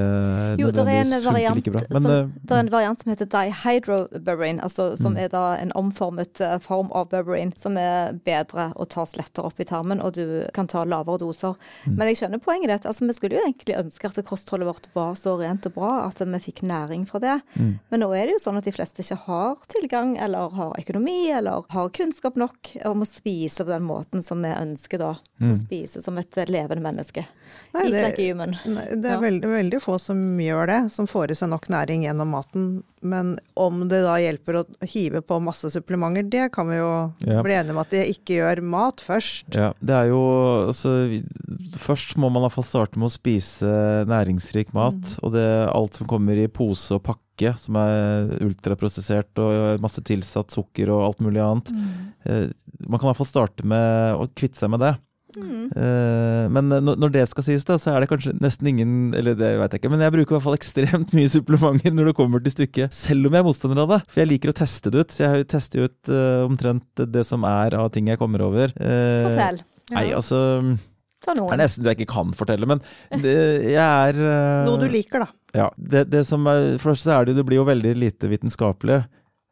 Jo, 0.60 0.68
det 0.70 0.84
er 0.86 1.22
variant, 1.24 1.56
like 1.58 1.72
bra. 1.74 1.80
som, 1.82 2.02
Men, 2.02 2.12
eh, 2.12 2.28
det 2.44 2.54
er 2.54 2.60
en 2.62 2.70
variant 2.70 3.02
som 3.02 3.10
heter 3.12 3.26
dihydroberberine, 3.32 4.60
altså, 4.62 4.96
som 4.98 5.14
Mm. 5.14 5.18
er 5.24 5.28
da 5.28 5.54
en 5.56 5.72
omformet 5.74 6.40
eh, 6.40 6.58
form 6.58 6.92
av 6.92 7.08
berberine, 7.10 7.56
som 7.58 7.76
er 7.76 8.12
bedre 8.24 8.72
og 8.76 8.88
tas 8.90 9.12
lettere 9.16 9.44
opp 9.46 9.58
i 9.60 9.64
tarmen, 9.64 10.00
og 10.02 10.12
du 10.14 10.46
kan 10.54 10.66
ta 10.66 10.84
lavere 10.84 11.18
doser. 11.18 11.56
Mm. 11.86 11.96
Men 11.96 12.08
jeg 12.08 12.16
skjønner 12.18 12.40
poenget 12.44 12.68
ditt. 12.68 12.86
Altså, 12.86 13.06
vi 13.06 13.12
skulle 13.12 13.36
jo 13.38 13.42
egentlig 13.44 13.76
ønske 13.76 14.04
at 14.04 14.24
kostholdet 14.24 14.66
vårt 14.68 14.86
var 14.94 15.14
så 15.14 15.38
rent 15.40 15.66
og 15.66 15.74
bra 15.74 16.06
at 16.06 16.18
vi 16.18 16.38
fikk 16.38 16.62
næring 16.62 17.06
fra 17.08 17.18
det. 17.18 17.42
Mm. 17.58 17.78
Men 17.90 18.00
nå 18.00 18.12
er 18.14 18.26
det 18.26 18.36
jo 18.38 18.44
sånn 18.50 18.58
at 18.58 18.64
de 18.64 18.72
fleste 18.72 19.02
ikke 19.02 19.18
har 19.26 19.56
tilgang, 19.68 20.16
eller 20.20 20.50
har 20.50 20.72
økonomi, 20.78 21.30
eller 21.32 21.64
har 21.70 21.88
kunnskap 21.90 22.36
nok 22.36 22.76
om 22.84 23.02
å 23.02 23.06
spise 23.08 23.64
på 23.64 23.66
den 23.72 23.82
måten 23.82 24.22
som 24.22 24.42
vi 24.42 24.48
ønsker 24.54 24.98
da. 24.98 25.16
Mm. 25.40 25.52
Å 25.52 25.56
spise 25.58 26.02
som 26.02 26.18
et 26.18 26.30
levende 26.48 26.82
menneske. 26.82 27.24
Nei, 27.74 27.87
det- 27.90 28.16
like 28.18 28.28
human. 28.30 28.56
Nei, 28.66 28.84
Det 28.94 29.04
er 29.06 29.16
Ja. 29.16 29.20
veldig, 29.20 29.42
veldig 29.44 29.80
få 29.82 29.98
som 30.00 30.16
gjør 30.38 30.66
det, 30.66 30.92
som 30.92 31.06
får 31.06 31.30
i 31.30 31.34
seg 31.34 31.48
nok 31.50 31.66
næring 31.68 32.02
gjennom 32.04 32.28
maten. 32.30 32.82
Men 33.00 33.38
om 33.56 33.88
det 33.88 34.02
da 34.02 34.16
hjelper 34.18 34.64
å 34.64 34.64
hive 34.82 35.20
på 35.22 35.40
masse 35.40 35.70
supplementer, 35.70 36.28
det 36.28 36.52
kan 36.52 36.66
vi 36.68 36.76
jo 36.76 37.12
Ja. 37.20 37.42
bli 37.42 37.52
enige 37.52 37.70
om 37.70 37.78
at 37.78 37.90
det 37.90 38.08
ikke 38.08 38.34
gjør 38.42 38.62
mat 38.62 38.96
først. 38.96 39.54
Ja, 39.54 39.72
det 39.80 39.94
er 39.94 40.08
jo 40.08 40.66
altså 40.68 41.08
vi- 41.08 41.24
Først 41.78 42.16
må 42.16 42.30
man 42.32 42.42
iallfall 42.42 42.64
starte 42.64 42.96
med 42.96 43.08
å 43.08 43.12
spise 43.18 44.06
næringsrik 44.06 44.72
mat. 44.74 44.94
Mm. 44.94 45.18
Og 45.22 45.32
det 45.32 45.68
alt 45.74 45.94
som 45.94 46.06
kommer 46.06 46.36
i 46.42 46.46
pose 46.48 46.90
og 46.92 47.02
pakke, 47.04 47.56
som 47.58 47.76
er 47.76 48.38
ultraprosessert 48.40 49.38
og 49.38 49.80
masse 49.80 50.00
tilsatt 50.02 50.48
sukker 50.50 50.88
og 50.88 51.04
alt 51.06 51.18
mulig 51.20 51.40
annet. 51.40 51.72
Eh, 52.26 52.48
Man 52.88 53.00
kan 53.00 53.08
iallfall 53.10 53.26
starte 53.26 53.64
med 53.64 54.14
å 54.16 54.28
kvitte 54.36 54.54
seg 54.56 54.70
med 54.70 54.78
det. 54.80 54.96
Mm. 55.36 55.68
Men 56.54 56.72
når 56.86 57.12
det 57.12 57.24
skal 57.28 57.44
sies, 57.44 57.66
da, 57.68 57.76
så 57.80 57.92
er 57.92 58.02
det 58.02 58.08
kanskje 58.10 58.32
nesten 58.40 58.70
ingen 58.70 58.92
Eller 59.16 59.36
det 59.36 59.50
vet 59.60 59.74
jeg 59.74 59.82
ikke, 59.82 59.90
men 59.92 60.00
jeg 60.02 60.14
bruker 60.14 60.32
i 60.32 60.36
hvert 60.38 60.46
fall 60.46 60.56
ekstremt 60.56 61.12
mye 61.16 61.30
supplementer 61.32 61.94
når 61.94 62.10
det 62.10 62.16
kommer 62.18 62.42
til 62.44 62.54
stykket. 62.54 62.94
Selv 62.96 63.28
om 63.28 63.36
jeg 63.36 63.44
er 63.44 63.46
motstander 63.46 63.82
av 63.84 63.92
det. 63.92 64.00
For 64.08 64.22
jeg 64.22 64.30
liker 64.32 64.54
å 64.54 64.58
teste 64.58 64.92
det 64.94 65.04
ut. 65.04 65.14
Så 65.14 65.24
jeg 65.26 65.48
tester 65.52 65.88
ut 65.88 66.12
eh, 66.12 66.44
omtrent 66.48 67.04
det 67.16 67.24
som 67.28 67.44
er 67.48 67.76
av 67.78 67.90
ting 67.94 68.08
jeg 68.10 68.20
kommer 68.20 68.46
over. 68.48 68.72
Eh, 68.72 69.26
Fortell. 69.28 69.60
Nei, 69.94 70.06
altså 70.12 70.38
Det 71.24 71.32
er 71.32 71.60
nesten 71.60 71.84
det 71.84 71.94
jeg 71.94 72.02
ikke 72.02 72.14
kan 72.14 72.32
fortelle, 72.36 72.68
men 72.68 72.82
det, 73.22 73.36
jeg 73.72 73.80
er 73.80 74.18
Noe 74.68 74.80
du 74.80 74.88
liker, 74.92 75.24
da. 75.24 75.30
Ja. 75.56 75.68
Det, 75.76 76.06
det 76.12 76.24
som 76.28 76.44
er, 76.50 76.76
for 76.80 76.92
det 76.92 77.00
så 77.00 77.14
er 77.16 77.28
det, 77.28 77.38
det 77.38 77.46
blir 77.48 77.62
jo 77.62 77.68
veldig 77.68 77.94
lite 77.96 78.28
vitenskapelig. 78.30 79.00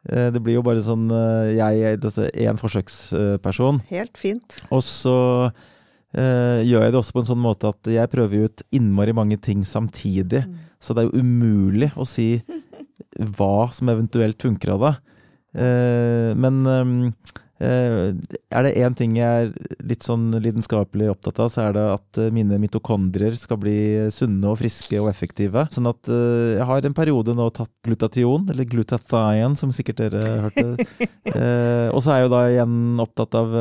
Eh, 0.07 0.29
Det 0.33 0.41
blir 0.43 0.59
jo 0.59 0.65
bare 0.65 0.83
sånn 0.85 1.09
eh, 1.11 1.55
Jeg 1.57 1.81
er 1.83 2.45
én 2.47 2.59
forsøksperson. 2.59 3.81
Helt 3.91 4.17
fint. 4.19 4.61
Og 4.71 4.83
så 4.85 5.17
uh, 5.51 6.59
gjør 6.63 6.85
jeg 6.85 6.93
det 6.93 7.01
også 7.01 7.15
på 7.17 7.23
en 7.23 7.31
sånn 7.31 7.43
måte 7.43 7.73
at 7.73 7.91
jeg 7.91 8.11
prøver 8.13 8.47
ut 8.47 8.63
innmari 8.71 9.15
mange 9.15 9.39
ting 9.41 9.65
samtidig. 9.67 10.45
Mm. 10.47 10.55
Så 10.79 10.95
det 10.95 11.03
er 11.03 11.11
jo 11.11 11.25
umulig 11.25 11.91
å 11.97 12.07
si 12.07 12.37
hva 13.37 13.67
som 13.75 13.91
eventuelt 13.91 14.41
funker 14.41 14.75
av 14.77 14.87
det. 14.87 14.95
Uh, 15.57 16.31
men 16.37 16.63
Eh, 16.65 17.11
er 17.59 18.65
det 18.65 18.73
én 18.77 18.95
ting 18.97 19.15
jeg 19.17 19.47
er 19.47 19.77
litt 19.87 20.05
sånn 20.05 20.29
lidenskapelig 20.37 21.09
opptatt 21.13 21.39
av, 21.41 21.49
så 21.49 21.63
er 21.65 21.75
det 21.77 21.85
at 21.95 22.19
eh, 22.21 22.29
mine 22.33 22.59
mitokondrier 22.61 23.33
skal 23.37 23.59
bli 23.61 23.77
sunne 24.13 24.51
og 24.51 24.59
friske 24.61 24.99
og 25.01 25.09
effektive. 25.09 25.65
Sånn 25.73 25.89
at 25.89 26.11
eh, 26.11 26.57
jeg 26.59 26.67
har 26.69 26.85
en 26.85 26.97
periode 26.97 27.33
nå 27.37 27.49
tatt 27.55 27.71
glutation, 27.87 28.45
eller 28.51 28.67
glutathion, 28.69 29.57
som 29.57 29.73
sikkert 29.73 30.03
dere 30.03 30.21
hørte. 30.45 30.67
og 31.95 31.99
så 32.03 32.13
er 32.13 32.21
jeg 32.21 32.27
jo 32.27 32.33
da 32.35 32.43
igjen 32.51 32.77
opptatt 33.01 33.35
av 33.37 33.55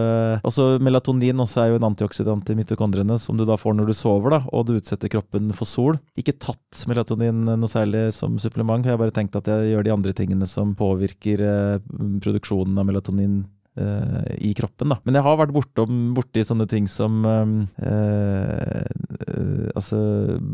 Også 0.47 0.69
melatonin 0.83 1.41
også 1.43 1.63
er 1.63 1.73
jo 1.73 1.81
en 1.81 1.89
antioksidant 1.89 2.53
i 2.53 2.59
mitokondriene, 2.59 3.19
som 3.21 3.39
du 3.39 3.47
da 3.49 3.57
får 3.61 3.79
når 3.79 3.91
du 3.91 3.97
sover, 3.97 4.37
da, 4.37 4.43
og 4.53 4.69
du 4.69 4.77
utsetter 4.77 5.11
kroppen 5.13 5.51
for 5.57 5.69
sol. 5.69 6.01
Ikke 6.21 6.37
tatt 6.37 6.85
melatonin 6.91 7.47
noe 7.49 7.71
særlig 7.71 8.09
som 8.17 8.37
supplement, 8.43 8.85
jeg 8.85 8.97
har 8.97 9.01
bare 9.01 9.15
tenkt 9.15 9.39
at 9.39 9.49
jeg 9.51 9.73
gjør 9.73 9.87
de 9.87 9.95
andre 9.95 10.17
tingene 10.17 10.49
som 10.51 10.75
påvirker 10.79 11.43
produksjonen 12.23 12.79
av 12.81 12.89
melatonin 12.89 13.45
i 13.77 14.55
kroppen. 14.57 14.89
Da. 14.93 14.97
Men 15.05 15.15
jeg 15.19 15.25
har 15.27 15.37
vært 15.41 15.55
bortom, 15.57 15.93
borti 16.17 16.45
sånne 16.47 16.67
ting 16.71 16.87
som 16.91 17.13
um, 17.25 17.69
uh, 17.83 18.85
uh, 19.27 19.67
altså 19.77 19.99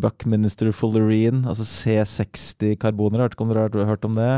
Buckminster 0.03 0.73
fullerene, 0.75 1.47
altså 1.49 1.65
C60-karboner. 1.69 3.19
Har 3.23 3.29
dere 3.39 3.89
hørt 3.89 4.05
om 4.09 4.15
det? 4.19 4.33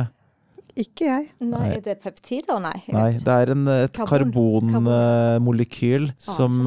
Ikke 0.74 1.05
jeg. 1.07 1.28
Nei, 1.39 1.68
Er 1.76 1.82
det 1.85 2.01
peptider? 2.03 2.59
Nei. 2.59 2.82
Nei 2.91 3.12
det 3.22 3.30
er 3.30 3.51
en, 3.55 3.68
et 3.70 3.95
karbonmolekyl 3.95 6.09
ah, 6.11 6.14
som 6.26 6.66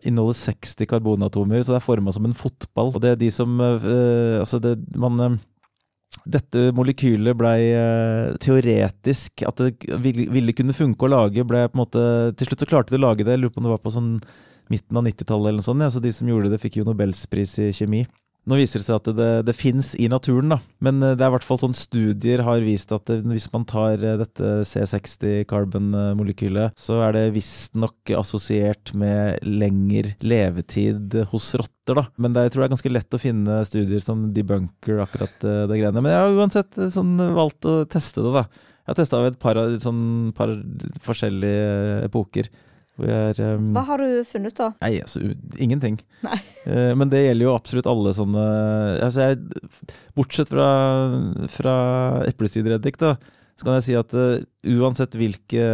inneholder 0.00 0.38
60 0.38 0.88
karbonatomer, 0.88 1.60
så 1.60 1.72
det 1.74 1.82
er 1.82 1.84
forma 1.84 2.08
som 2.16 2.24
en 2.24 2.38
fotball. 2.38 2.94
Og 2.94 3.00
det 3.04 3.10
er 3.12 3.18
de 3.20 3.28
som 3.34 3.60
Altså, 3.60 4.56
det 4.64 4.80
man 4.96 5.36
dette 6.24 6.70
molekylet 6.76 7.36
blei 7.36 7.74
uh, 7.76 8.34
teoretisk 8.40 9.44
At 9.48 9.60
det 9.60 9.98
ville, 10.00 10.28
ville, 10.32 10.54
kunne 10.56 10.76
funke 10.76 11.04
å 11.06 11.12
lage, 11.12 11.44
ble 11.44 11.66
på 11.68 11.76
en 11.76 11.82
måte 11.82 12.04
Til 12.38 12.48
slutt 12.48 12.64
så 12.64 12.68
klarte 12.70 12.94
de 12.94 13.00
å 13.00 13.04
lage 13.04 13.26
det. 13.26 13.34
Jeg 13.34 13.42
lurer 13.42 13.54
på 13.54 13.62
om 13.62 13.68
det 13.68 13.74
var 13.74 13.82
på 13.84 13.92
sånn 13.94 14.12
midten 14.72 14.96
av 14.96 15.04
90-tallet 15.04 15.50
eller 15.50 15.60
noe 15.60 15.66
sånt. 15.66 15.84
Ja, 15.84 15.90
så 15.92 16.00
de 16.00 16.12
som 16.14 16.28
gjorde 16.30 16.48
det, 16.52 16.60
fikk 16.62 16.78
jo 16.80 16.86
Nobelspris 16.88 17.58
i 17.60 17.68
kjemi. 17.76 18.04
Nå 18.44 18.58
viser 18.60 18.80
det 18.80 18.86
seg 18.86 18.98
at 18.98 19.06
det, 19.16 19.28
det 19.48 19.54
fins 19.56 19.94
i 19.96 20.04
naturen, 20.12 20.50
da. 20.52 20.58
Men 20.84 20.98
eh, 21.00 21.14
det 21.16 21.24
er 21.24 21.30
i 21.30 21.34
hvert 21.38 21.46
fall 21.46 21.60
sånn 21.62 21.76
studier 21.76 22.42
har 22.44 22.60
vist 22.64 22.92
at 22.92 23.06
det, 23.08 23.22
hvis 23.30 23.48
man 23.54 23.64
tar 23.68 23.96
eh, 23.96 24.18
dette 24.20 24.50
C60-carbon-molekylet, 24.68 26.76
så 26.76 26.98
er 27.06 27.16
det 27.16 27.34
visstnok 27.38 28.12
assosiert 28.18 28.92
med 29.00 29.40
lengre 29.48 30.12
levetid 30.20 31.16
hos 31.32 31.46
rotter, 31.56 32.02
da. 32.02 32.04
Men 32.20 32.36
det, 32.36 32.46
jeg 32.46 32.52
tror 32.52 32.62
det 32.62 32.68
er 32.68 32.74
ganske 32.76 32.92
lett 32.92 33.16
å 33.16 33.22
finne 33.22 33.64
studier 33.68 34.02
som 34.04 34.28
debunker 34.36 35.00
akkurat 35.06 35.48
eh, 35.48 35.64
det 35.70 35.80
greiene. 35.80 36.04
Men 36.04 36.12
jeg 36.12 36.26
har 36.26 36.44
uansett 36.44 36.72
sånn 36.98 37.16
valgt 37.38 37.70
å 37.70 37.78
teste 37.88 38.26
det, 38.26 38.42
da. 38.42 38.44
Jeg 38.84 38.92
har 38.92 39.00
testa 39.00 39.24
et 39.24 39.40
par, 39.40 39.56
sånn, 39.80 40.04
par 40.36 40.52
forskjellige 41.06 42.04
epoker. 42.10 42.52
Er, 43.02 43.38
um, 43.56 43.72
Hva 43.74 43.82
har 43.88 44.02
du 44.02 44.20
funnet, 44.28 44.54
da? 44.54 44.70
Nei, 44.84 45.00
altså 45.02 45.22
ingenting. 45.58 45.98
Nei. 46.22 46.38
Uh, 46.62 46.92
men 46.94 47.10
det 47.10 47.24
gjelder 47.24 47.48
jo 47.48 47.54
absolutt 47.56 47.88
alle 47.90 48.12
sånne 48.14 48.44
altså 49.02 49.30
jeg, 49.30 49.40
Bortsett 50.14 50.52
fra, 50.52 50.68
fra 51.50 51.74
eplesidereddik, 52.28 53.00
da, 53.02 53.16
så 53.54 53.66
kan 53.66 53.76
jeg 53.78 53.86
si 53.86 53.96
at 53.98 54.14
uh, 54.14 54.44
uansett 54.78 55.14
hvilke 55.18 55.66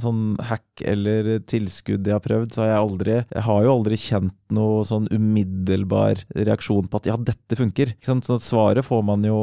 sånn 0.00 0.36
hack 0.48 0.84
eller 0.84 1.34
tilskudd 1.48 2.06
jeg 2.08 2.16
har 2.16 2.24
prøvd, 2.24 2.52
så 2.52 2.64
har 2.64 2.70
jeg 2.70 2.84
aldri 2.84 3.16
Jeg 3.18 3.44
har 3.48 3.64
jo 3.64 3.74
aldri 3.74 4.00
kjent 4.00 4.36
noe 4.56 4.84
sånn 4.88 5.08
umiddelbar 5.12 6.22
reaksjon 6.36 6.88
på 6.92 7.00
at 7.00 7.10
ja, 7.10 7.16
dette 7.16 7.58
funker. 7.58 7.92
Så 8.04 8.38
svaret 8.40 8.86
får 8.86 9.04
man 9.04 9.24
jo 9.26 9.40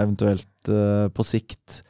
eventuelt 0.00 0.72
uh, 0.72 1.08
på 1.12 1.28
sikt 1.28 1.82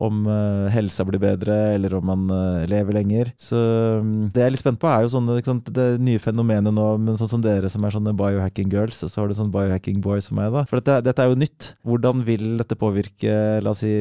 om 0.00 0.22
uh, 0.24 0.68
helsa 0.72 1.04
blir 1.04 1.20
bedre, 1.20 1.54
eller 1.74 1.92
om 1.98 2.06
man 2.08 2.22
uh, 2.32 2.64
lever 2.68 2.96
lenger. 2.96 3.30
Så 3.40 3.58
um, 4.00 4.30
det 4.32 4.40
jeg 4.40 4.48
er 4.48 4.54
litt 4.54 4.62
spent 4.62 4.80
på, 4.80 4.88
er 4.88 5.04
jo 5.04 5.12
sånne, 5.12 5.36
sant, 5.44 5.68
det 5.76 5.88
nye 6.00 6.22
fenomenet 6.22 6.72
nå, 6.72 6.86
men 7.04 7.18
sånn 7.20 7.32
som 7.34 7.42
dere 7.44 7.68
som 7.72 7.84
er 7.84 7.94
sånne 7.94 8.14
biohacking 8.16 8.72
girls, 8.72 9.02
og 9.04 9.12
så 9.12 9.22
har 9.22 9.28
du 9.30 9.36
sånn 9.36 9.52
biohacking 9.52 10.00
boys 10.04 10.30
som 10.30 10.40
meg, 10.40 10.54
da. 10.56 10.64
For 10.70 10.80
dette, 10.80 11.02
dette, 11.04 11.24
er 11.24 11.32
jo 11.32 11.40
nytt. 11.42 11.72
Hvordan 11.88 12.24
vil 12.28 12.46
dette 12.62 12.78
påvirke, 12.80 13.34
la 13.60 13.74
oss 13.74 13.84
si, 13.84 13.92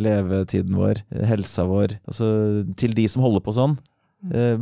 levetiden 0.00 0.80
vår, 0.80 1.04
helsa 1.28 1.68
vår, 1.68 1.98
altså 2.08 2.30
til 2.80 2.96
de 2.96 3.04
som 3.10 3.24
holder 3.26 3.44
på 3.44 3.56
sånn? 3.58 3.76
Uh, 4.24 4.56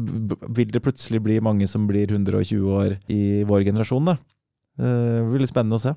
vil 0.50 0.74
det 0.74 0.82
plutselig 0.82 1.22
bli 1.22 1.38
mange 1.44 1.70
som 1.70 1.86
blir 1.86 2.10
120 2.10 2.66
år 2.74 2.98
i 3.06 3.22
vår 3.46 3.68
generasjon, 3.70 4.10
da? 4.10 4.18
Det 4.72 4.88
blir 5.28 5.42
litt 5.42 5.50
spennende 5.52 5.76
å 5.76 5.82
se. 5.82 5.90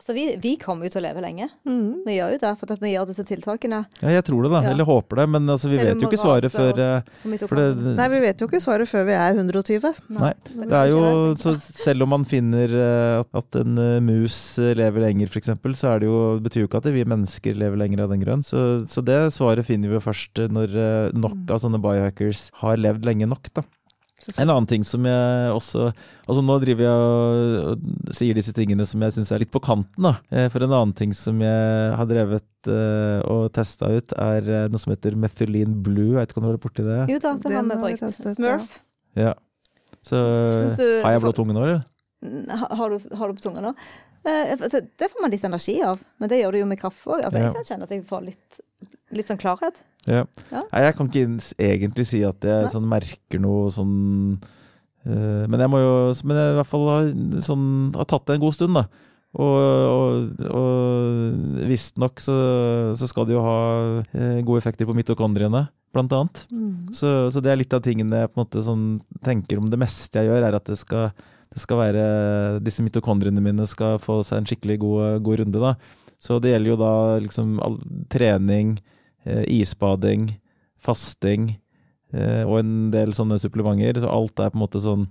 Altså, 0.00 0.14
vi, 0.16 0.22
vi, 0.40 0.54
kommer 0.56 0.88
jo 0.88 0.94
til 0.94 1.02
å 1.02 1.04
leve 1.04 1.20
lenge. 1.20 1.46
Mm. 1.68 2.06
Vi 2.06 2.14
gjør 2.14 2.30
jo 2.32 2.36
det, 2.40 2.50
for 2.56 2.72
at 2.72 2.80
vi 2.80 2.92
gjør 2.94 3.08
disse 3.10 3.24
tiltakene. 3.28 3.82
Ja, 4.00 4.14
jeg 4.14 4.24
tror 4.24 4.46
det, 4.46 4.50
da. 4.54 4.62
Ja. 4.64 4.70
Eller 4.72 4.88
håper 4.88 5.20
det. 5.20 5.26
Men 5.34 5.52
altså, 5.52 5.68
vi 5.68 5.76
vet 5.76 6.00
jo 6.00 6.08
ikke 6.08 6.20
svaret 6.22 6.54
før 6.54 6.70
uh, 6.72 7.10
det, 7.28 7.66
Nei, 7.98 8.06
vi 8.08 8.20
vet 8.22 8.40
jo 8.40 8.48
ikke 8.48 8.62
svaret 8.64 8.88
før 8.88 9.04
vi 9.10 9.12
er 9.18 9.36
120. 9.36 10.00
Nei. 10.16 10.30
Nei. 10.56 10.68
Det 10.70 10.78
er 10.78 10.92
jo, 10.94 11.02
så 11.42 11.52
selv 11.60 12.06
om 12.06 12.14
man 12.16 12.24
finner 12.24 12.72
uh, 12.72 13.40
at 13.42 13.60
en 13.60 13.76
uh, 13.76 13.98
mus 14.00 14.38
lever 14.80 15.04
lenger, 15.04 15.28
f.eks., 15.28 15.52
så 15.76 15.92
er 15.92 16.00
det 16.00 16.08
jo, 16.08 16.22
betyr 16.48 16.64
jo 16.64 16.70
ikke 16.70 16.80
at 16.80 16.88
vi 16.96 17.04
mennesker 17.04 17.60
lever 17.60 17.84
lenger 17.84 18.06
av 18.06 18.14
den 18.14 18.24
grunn. 18.24 18.46
Så, 18.46 18.86
så 18.88 19.04
det 19.04 19.20
svaret 19.36 19.68
finner 19.68 19.92
vi 19.92 20.00
jo 20.00 20.06
først 20.08 20.46
når 20.48 20.80
nok 21.12 21.36
mm. 21.42 21.50
av 21.52 21.60
sånne 21.60 21.82
biohackers 21.84 22.48
har 22.64 22.80
levd 22.80 23.04
lenge 23.04 23.28
nok, 23.28 23.52
da. 23.52 23.68
En 24.38 24.48
annen 24.48 24.68
ting 24.70 24.84
som 24.86 25.04
jeg 25.08 25.52
også 25.54 25.90
Altså 26.30 26.42
Nå 26.46 26.56
driver 26.62 26.86
jeg 26.86 27.62
og 27.66 28.14
sier 28.14 28.36
disse 28.38 28.52
tingene 28.54 28.84
som 28.86 29.02
jeg 29.02 29.16
syns 29.16 29.32
er 29.34 29.42
litt 29.42 29.50
på 29.50 29.62
kanten. 29.64 30.04
da. 30.06 30.12
Eh, 30.30 30.46
for 30.52 30.62
en 30.62 30.70
annen 30.70 30.92
ting 30.94 31.14
som 31.16 31.40
jeg 31.42 31.94
har 31.98 32.06
drevet 32.06 32.70
uh, 32.70 33.18
og 33.26 33.48
testa 33.56 33.88
ut, 33.90 34.14
er 34.14 34.46
eh, 34.46 34.68
noe 34.70 34.78
som 34.78 34.92
heter 34.94 35.16
methylene 35.18 35.80
blue. 35.82 36.12
Jeg 36.12 36.20
vet 36.20 36.34
ikke 36.34 36.38
om 36.38 36.46
du 36.46 36.50
har 36.52 36.54
vært 36.58 36.66
borti 36.68 36.86
det? 36.86 37.00
Jo 37.10 37.18
da, 37.24 37.32
det 37.42 37.56
har 37.56 37.66
vi 37.66 37.80
brukt. 37.82 38.20
Smurf. 38.36 38.78
Ja. 39.18 39.34
Så 40.06 40.20
du, 40.78 40.84
har 41.02 41.16
jeg 41.16 41.24
blå 41.26 41.34
tunge 41.34 41.56
nå, 41.56 41.66
eller? 41.66 41.82
Har 42.78 42.94
du, 42.94 43.10
har 43.16 43.26
du 43.26 43.40
på 43.40 43.48
tunga 43.48 43.64
nå? 43.64 43.74
Det 44.22 45.08
får 45.10 45.22
man 45.24 45.32
litt 45.32 45.44
energi 45.48 45.80
av, 45.82 45.98
men 46.20 46.30
det 46.30 46.42
gjør 46.42 46.54
du 46.54 46.62
jo 46.62 46.70
med 46.70 46.80
kaffe 46.80 47.10
òg. 47.10 47.24
Altså, 47.24 47.40
ja. 47.40 47.48
Jeg 47.48 47.58
kan 47.58 47.68
kjenne 47.72 47.88
at 47.88 47.94
jeg 47.96 48.06
får 48.06 48.26
litt, 48.28 48.60
litt 49.14 49.30
sånn 49.30 49.40
klarhet. 49.40 49.82
Ja. 50.08 50.24
ja. 50.50 50.64
Nei, 50.70 50.82
jeg 50.86 50.96
kan 50.96 51.10
ikke 51.10 51.26
egentlig 51.60 52.06
si 52.08 52.22
at 52.24 52.44
jeg 52.46 52.72
sånn, 52.72 52.88
merker 52.88 53.42
noe 53.42 53.68
sånn 53.68 53.90
uh, 55.04 55.44
Men 55.44 55.60
jeg 55.60 55.68
må 55.68 55.80
jo 55.82 55.90
Men 56.24 56.38
jeg 56.40 56.54
i 56.54 56.56
hvert 56.56 56.70
fall 56.70 56.86
har, 56.88 57.10
sånn, 57.44 57.66
har 57.98 58.08
tatt 58.08 58.24
det 58.30 58.38
en 58.38 58.44
god 58.46 58.56
stund, 58.56 58.78
da. 58.80 58.86
Og, 59.30 59.58
og, 59.94 60.46
og 60.50 61.66
visstnok 61.70 62.22
så, 62.22 62.36
så 62.98 63.06
skal 63.06 63.28
det 63.28 63.36
jo 63.36 63.44
ha 63.44 63.58
eh, 64.10 64.40
gode 64.42 64.58
effekter 64.58 64.88
på 64.88 64.96
mitokondriene, 64.98 65.68
blant 65.94 66.14
annet. 66.16 66.40
Mm. 66.50 66.90
Så, 66.96 67.12
så, 67.30 67.42
det 67.44 67.52
er 67.52 67.60
litt 67.60 67.76
av 67.76 67.84
tingene 67.84 68.24
jeg 68.24 68.32
på 68.32 68.40
en 68.40 68.42
måte 68.42 68.64
sånn, 68.66 68.88
tenker 69.22 69.60
om 69.60 69.68
det 69.70 69.78
meste 69.78 70.18
jeg 70.18 70.32
gjør, 70.32 70.48
er 70.48 70.58
at 70.58 70.66
det 70.66 70.80
skal, 70.80 71.12
det 71.54 71.62
skal 71.62 71.78
være 71.78 72.02
Disse 72.66 72.82
mitokondriene 72.82 73.44
mine 73.44 73.68
skal 73.70 74.02
få 74.02 74.18
seg 74.26 74.42
en 74.42 74.50
skikkelig 74.50 74.80
god, 74.82 75.22
god 75.28 75.44
runde, 75.44 75.62
da. 75.62 75.76
Så 76.20 76.40
det 76.42 76.52
gjelder 76.52 76.74
jo 76.74 76.80
da 76.82 76.94
liksom 77.22 77.54
all, 77.64 77.78
trening, 78.12 78.74
isbading, 79.24 80.30
fasting 80.80 81.52
eh, 82.14 82.42
og 82.46 82.60
en 82.60 82.74
del 82.94 83.14
sånne 83.16 83.40
supplementer. 83.40 84.02
Så 84.02 84.10
alt 84.10 84.40
er 84.40 84.52
på 84.52 84.60
en 84.60 84.64
måte 84.64 84.82
sånn 84.82 85.08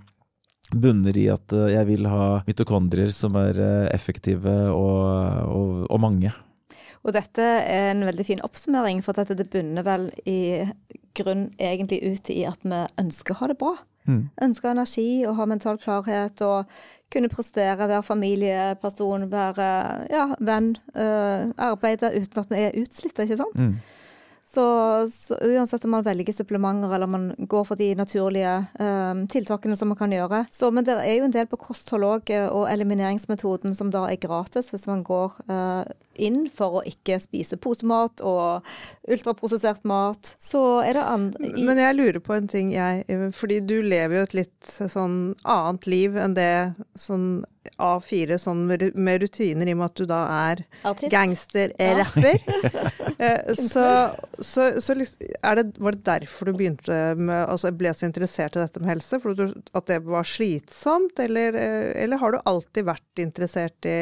bunner 0.70 1.16
i 1.18 1.26
at 1.32 1.54
eh, 1.56 1.72
jeg 1.74 1.88
vil 1.90 2.06
ha 2.10 2.28
mitokondrier 2.46 3.12
som 3.14 3.38
er 3.40 3.58
effektive 3.94 4.54
og, 4.74 5.02
og, 5.50 5.74
og 5.88 6.02
mange. 6.02 6.34
Og 7.00 7.14
dette 7.16 7.40
er 7.42 7.94
en 7.94 8.04
veldig 8.04 8.26
fin 8.28 8.42
oppsummering, 8.44 9.00
for 9.04 9.16
dette 9.16 9.38
det 9.38 9.48
bunner 9.52 9.86
vel 9.86 10.10
i 10.28 10.66
grunn 11.16 11.48
egentlig 11.58 12.02
ut 12.04 12.28
i 12.32 12.42
at 12.48 12.60
vi 12.60 12.80
ønsker 13.00 13.34
å 13.34 13.40
ha 13.40 13.48
det 13.50 13.56
bra. 13.60 13.72
Mm. 14.08 14.24
Ønsker 14.44 14.72
energi 14.72 15.22
og 15.28 15.36
ha 15.38 15.46
mental 15.48 15.78
klarhet 15.80 16.40
og 16.44 16.68
kunne 17.12 17.30
prestere, 17.32 17.88
være 17.88 18.04
familieperson, 18.06 19.26
være 19.32 19.70
ja, 20.12 20.26
venn, 20.40 20.74
øh, 20.94 21.50
arbeide 21.56 22.12
uten 22.16 22.44
at 22.44 22.52
vi 22.52 22.60
er 22.66 22.78
utslitte, 22.80 23.26
ikke 23.26 23.40
sant. 23.42 23.58
Mm. 23.58 23.74
Så, 24.54 24.62
så, 25.14 25.36
uansett 25.40 25.84
om 25.84 25.92
man 25.94 26.02
velger 26.02 26.34
supplementer 26.34 26.94
eller 26.94 27.06
man 27.06 27.28
går 27.38 27.64
for 27.68 27.78
de 27.78 27.92
naturlige 27.94 28.56
um, 28.82 29.22
tiltakene 29.30 29.76
som 29.78 29.92
man 29.92 29.98
kan 30.00 30.10
gjøre. 30.10 30.42
Så, 30.50 30.72
men 30.74 30.86
det 30.88 30.96
er 30.98 31.20
jo 31.20 31.28
en 31.28 31.36
del 31.36 31.46
på 31.46 31.60
kosthold 31.68 32.06
òg, 32.08 32.32
eh, 32.34 32.48
og 32.50 32.66
elimineringsmetoden 32.72 33.76
som 33.78 33.92
da 33.94 34.08
er 34.10 34.18
gratis 34.18 34.72
hvis 34.72 34.88
man 34.90 35.04
går 35.06 35.36
uh, 35.52 35.84
inn 36.18 36.48
for 36.50 36.80
å 36.80 36.82
ikke 36.88 37.20
spise 37.22 37.60
posemat 37.62 38.24
og 38.26 38.66
ultraprosessert 39.06 39.86
mat. 39.86 40.34
Så 40.42 40.80
er 40.82 40.98
det 40.98 41.06
andre 41.06 41.52
Men 41.54 41.78
jeg 41.78 41.98
lurer 42.00 42.20
på 42.24 42.34
en 42.34 42.50
ting, 42.50 42.74
jeg. 42.74 43.06
Fordi 43.36 43.60
du 43.62 43.78
lever 43.86 44.18
jo 44.18 44.26
et 44.26 44.36
litt 44.42 44.74
sånn 44.74 45.36
annet 45.46 45.86
liv 45.86 46.18
enn 46.18 46.34
det 46.34 46.50
sånn 46.98 47.44
A4 47.80 48.36
sånn 48.40 48.66
med 48.66 49.22
rutiner, 49.22 49.68
i 49.68 49.74
og 49.76 49.80
med 49.80 49.86
at 49.86 50.00
du 50.00 50.06
da 50.10 50.20
er 50.50 50.64
gangsterrapper. 51.12 52.42
Ja. 52.42 52.90
så, 53.54 53.86
så, 54.38 54.66
så 54.80 54.94
det, 54.96 55.64
var 55.76 55.96
det 55.96 56.04
derfor 56.06 56.48
du 56.48 56.56
begynte 56.56 56.94
med 57.18 57.42
Altså 57.50 57.72
ble 57.76 57.92
så 57.96 58.06
interessert 58.08 58.56
i 58.56 58.62
dette 58.62 58.80
med 58.80 58.94
helse? 58.94 59.18
For 59.20 59.36
du, 59.36 59.52
at 59.76 59.88
det 59.90 59.98
var 60.06 60.26
slitsomt, 60.28 61.18
eller, 61.20 61.56
eller, 61.56 62.20
har 62.20 62.34
du 62.34 62.40
alltid 62.48 62.86
vært 62.88 63.22
interessert 63.22 63.88
i 63.88 63.98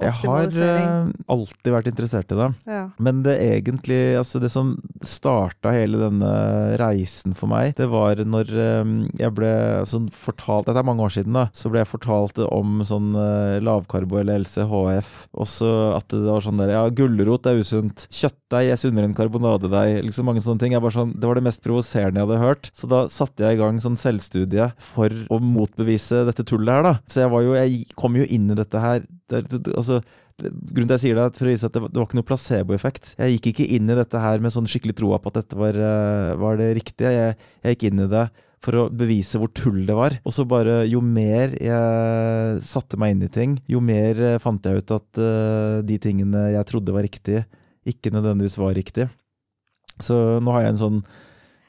optimalisering? 0.00 0.02
Jeg 0.02 0.84
har 0.84 1.08
uh, 1.08 1.32
alltid 1.36 1.72
vært 1.76 1.90
interessert 1.92 2.34
i 2.34 2.38
det. 2.38 2.48
Ja. 2.68 2.82
Men 3.02 3.22
det 3.26 3.38
egentlig, 3.40 4.00
altså 4.20 4.42
det 4.42 4.52
som 4.52 4.74
starta 5.06 5.72
hele 5.74 6.00
denne 6.02 6.32
reisen 6.80 7.36
for 7.38 7.50
meg, 7.52 7.74
det 7.78 7.88
var 7.92 8.20
når 8.22 8.52
eh, 8.52 8.92
jeg 9.20 9.34
ble 9.36 9.52
altså, 9.82 10.02
fortalt 10.14 10.68
Dette 10.68 10.80
er 10.82 10.86
mange 10.86 11.04
år 11.04 11.14
siden, 11.16 11.36
da. 11.36 11.48
Så 11.56 11.70
ble 11.72 11.82
jeg 11.82 11.90
fortalt 11.90 12.38
om 12.46 12.82
sånn 12.86 13.12
eh, 13.18 13.58
lavkarbo 13.64 14.20
eller 14.20 14.42
LCHF. 14.44 15.16
Også 15.42 15.70
at 15.96 16.12
det 16.12 16.24
var 16.26 16.44
sånn 16.44 16.62
der 16.62 16.74
Ja, 16.76 16.84
gulrot 16.92 17.48
er 17.48 17.60
usunt. 17.60 18.06
Kjøttdeig 18.52 18.80
sunner 18.82 19.06
en 19.06 19.14
karbonade 19.16 19.68
deg. 19.72 20.02
Liksom 20.04 20.26
mange 20.28 20.42
sånne 20.44 20.60
ting. 20.60 20.74
Jeg 20.76 20.84
bare 20.84 20.96
sånn, 20.96 21.14
det 21.16 21.28
var 21.28 21.38
det 21.38 21.46
mest 21.46 21.62
provoserende 21.64 22.20
jeg 22.20 22.28
hadde 22.28 22.40
hørt. 22.42 22.68
Så 22.76 22.88
da 22.90 23.04
satte 23.08 23.46
jeg 23.46 23.56
i 23.56 23.60
gang 23.62 23.78
sånn 23.80 23.96
selvstudie 24.00 24.66
for 24.92 25.14
å 25.32 25.38
motbevise 25.40 26.26
dette 26.28 26.44
tullet 26.48 26.76
her, 26.76 26.84
da. 26.84 26.94
Så 27.08 27.22
jeg 27.24 27.32
var 27.32 27.46
jo 27.46 27.56
Jeg 27.56 27.86
kom 27.96 28.16
jo 28.16 28.26
inn 28.28 28.50
i 28.50 28.58
dette 28.58 28.80
her 28.80 29.04
det, 29.30 29.44
altså 29.72 30.00
Grunnen 30.42 30.88
til 30.88 30.96
jeg 30.96 31.02
sier 31.02 31.18
det, 31.18 31.24
er 31.28 31.34
for 31.36 31.46
å 31.46 31.50
vise 31.52 31.68
at 31.68 31.74
det 31.76 31.80
var, 31.84 31.90
det 31.92 32.00
var 32.00 32.06
ikke 32.08 32.18
noe 32.18 32.26
placeboeffekt. 32.26 33.10
Jeg 33.20 33.34
gikk 33.36 33.50
ikke 33.52 33.66
inn 33.76 33.90
i 33.92 33.96
dette 33.98 34.18
her 34.18 34.40
med 34.42 34.50
sånn 34.50 34.66
skikkelig 34.66 34.96
troa 34.98 35.20
på 35.22 35.30
at 35.30 35.36
dette 35.38 35.58
var, 35.60 35.76
eh, 35.76 36.32
var 36.40 36.56
det 36.58 36.70
riktige. 36.80 37.12
Jeg, 37.14 37.36
jeg 37.62 37.76
gikk 37.76 37.84
inn 37.90 38.02
i 38.02 38.08
det 38.10 38.24
for 38.64 38.78
å 38.78 38.84
bevise 38.90 39.38
hvor 39.38 39.52
tull 39.54 39.84
det 39.86 39.94
var. 39.94 40.16
Og 40.26 40.34
så 40.34 40.46
bare, 40.48 40.80
jo 40.88 41.02
mer 41.04 41.54
jeg 41.60 42.62
satte 42.66 42.98
meg 42.98 43.14
inn 43.14 43.26
i 43.28 43.30
ting, 43.32 43.56
jo 43.70 43.82
mer 43.84 44.18
eh, 44.32 44.40
fant 44.42 44.66
jeg 44.66 44.82
ut 44.82 44.94
at 44.96 45.20
uh, 45.20 45.78
de 45.86 45.98
tingene 46.02 46.48
jeg 46.56 46.68
trodde 46.72 46.96
var 46.96 47.06
riktige, 47.06 47.44
ikke 47.88 48.12
nødvendigvis 48.14 48.58
var 48.60 48.74
riktig. 48.76 49.08
Så 50.02 50.16
nå 50.42 50.54
har 50.54 50.64
jeg 50.66 50.74
en 50.74 50.82
sånn 50.82 51.00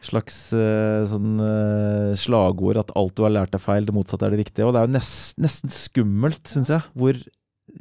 slags 0.04 0.36
uh, 0.52 1.06
sånn 1.08 1.40
uh, 1.40 2.12
slagord 2.20 2.82
at 2.82 2.92
alt 3.00 3.16
du 3.16 3.24
har 3.24 3.32
lært 3.32 3.56
er 3.56 3.62
feil, 3.64 3.86
det 3.88 3.96
motsatte 3.96 4.28
er 4.28 4.36
det 4.36 4.42
riktige. 4.44 4.68
Og 4.68 4.76
det 4.76 4.82
er 4.82 4.90
jo 4.90 4.98
nest, 4.98 5.38
nesten 5.40 5.72
skummelt, 5.72 6.44
syns 6.52 6.74
jeg, 6.74 6.84
hvor 7.00 7.20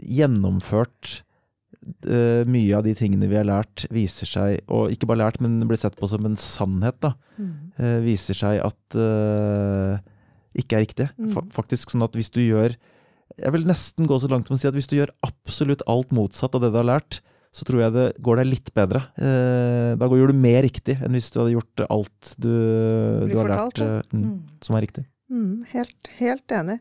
gjennomført 0.06 1.16
uh, 2.06 2.42
mye 2.46 2.76
av 2.78 2.86
de 2.86 2.94
tingene 2.98 3.26
vi 3.30 3.38
har 3.40 3.48
lært, 3.48 3.88
viser 3.90 4.30
seg, 4.30 4.62
og 4.70 4.94
ikke 4.94 5.08
bare 5.10 5.24
lært, 5.24 5.40
men 5.42 5.58
blir 5.66 5.80
sett 5.80 5.98
på 5.98 6.08
som 6.10 6.26
en 6.28 6.38
sannhet, 6.40 7.00
da, 7.02 7.14
Mm. 7.42 8.04
viser 8.04 8.36
seg 8.36 8.58
at 8.60 8.96
ikke 10.54 10.76
er 10.76 10.82
riktig. 10.84 11.06
Mm. 11.16 11.30
Fa 11.32 11.40
faktisk 11.56 11.90
sånn 11.90 12.04
at 12.04 12.12
hvis 12.12 12.28
du 12.30 12.42
gjør 12.44 12.76
Jeg 13.40 13.52
vil 13.54 13.64
nesten 13.64 14.04
gå 14.06 14.18
så 14.20 14.28
langt 14.28 14.46
som 14.46 14.58
å 14.58 14.60
si 14.60 14.68
at 14.68 14.76
hvis 14.76 14.90
du 14.90 14.98
gjør 14.98 15.14
absolutt 15.24 15.80
alt 15.88 16.10
motsatt 16.12 16.52
av 16.54 16.60
det 16.60 16.68
du 16.74 16.76
har 16.76 16.84
lært, 16.84 17.22
så 17.52 17.66
tror 17.68 17.82
jeg 17.84 17.92
det 17.92 18.04
går 18.24 18.38
deg 18.40 18.48
litt 18.48 18.70
bedre. 18.76 19.02
Eh, 19.20 19.92
da 20.00 20.08
gjør 20.08 20.32
du 20.32 20.38
mer 20.40 20.62
riktig 20.64 20.96
enn 21.04 21.12
hvis 21.12 21.30
du 21.34 21.40
hadde 21.42 21.56
gjort 21.58 21.82
alt 21.92 22.34
du, 22.40 22.52
du 23.28 23.34
har 23.36 23.50
fortalt, 23.50 23.82
lært 23.82 23.88
eh, 23.88 24.14
mm, 24.16 24.22
Mm. 24.22 24.38
som 24.64 24.76
er 24.78 24.86
riktig. 24.86 25.04
Mm, 25.32 25.62
helt, 25.72 26.08
helt 26.18 26.52
enig. 26.52 26.74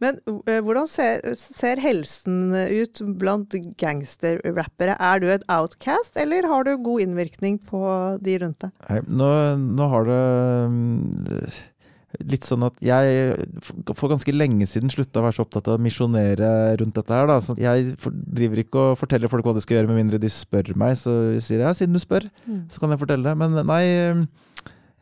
Men 0.00 0.16
eh, 0.48 0.60
hvordan 0.64 0.86
ser, 0.88 1.24
ser 1.36 1.80
helsen 1.84 2.54
ut 2.56 3.02
blant 3.20 3.52
gangsterrappere? 3.80 4.94
Er 4.96 5.20
du 5.20 5.26
et 5.32 5.44
outcast, 5.52 6.16
eller 6.16 6.48
har 6.48 6.64
du 6.64 6.76
god 6.80 7.04
innvirkning 7.04 7.58
på 7.68 7.82
de 8.24 8.38
rundt 8.44 8.64
deg? 8.64 8.72
Nei, 8.88 9.00
nå, 9.12 9.28
nå 9.76 9.90
har 9.92 10.08
det 10.08 10.22
mm, 10.72 11.02
litt 12.24 12.46
sånn 12.48 12.64
at 12.64 12.78
jeg 12.80 13.34
for 13.92 14.08
ganske 14.08 14.32
lenge 14.32 14.64
siden 14.66 14.88
slutta 14.92 15.20
å 15.20 15.26
være 15.26 15.36
så 15.36 15.44
opptatt 15.44 15.68
av 15.68 15.76
å 15.76 15.82
misjonere 15.84 16.48
rundt 16.80 16.96
dette 16.96 17.12
her. 17.12 17.26
da. 17.28 17.36
Så 17.44 17.56
jeg 17.60 17.92
driver 18.00 18.62
ikke 18.64 18.84
og 18.92 18.98
forteller 19.02 19.28
folk 19.28 19.44
hva 19.44 19.54
de 19.58 19.60
skal 19.64 19.76
gjøre, 19.78 19.90
med 19.92 20.00
mindre 20.00 20.20
de 20.22 20.30
spør 20.32 20.72
meg. 20.80 20.96
Så 20.96 21.12
jeg 21.36 21.44
sier 21.44 21.66
ja, 21.66 21.74
siden 21.76 21.92
du 21.92 22.00
spør, 22.00 22.30
Mm. 22.48 22.64
så 22.72 22.80
kan 22.80 22.90
jeg 22.90 23.02
fortelle. 23.04 23.36
Men 23.36 23.58
nei, 23.66 23.84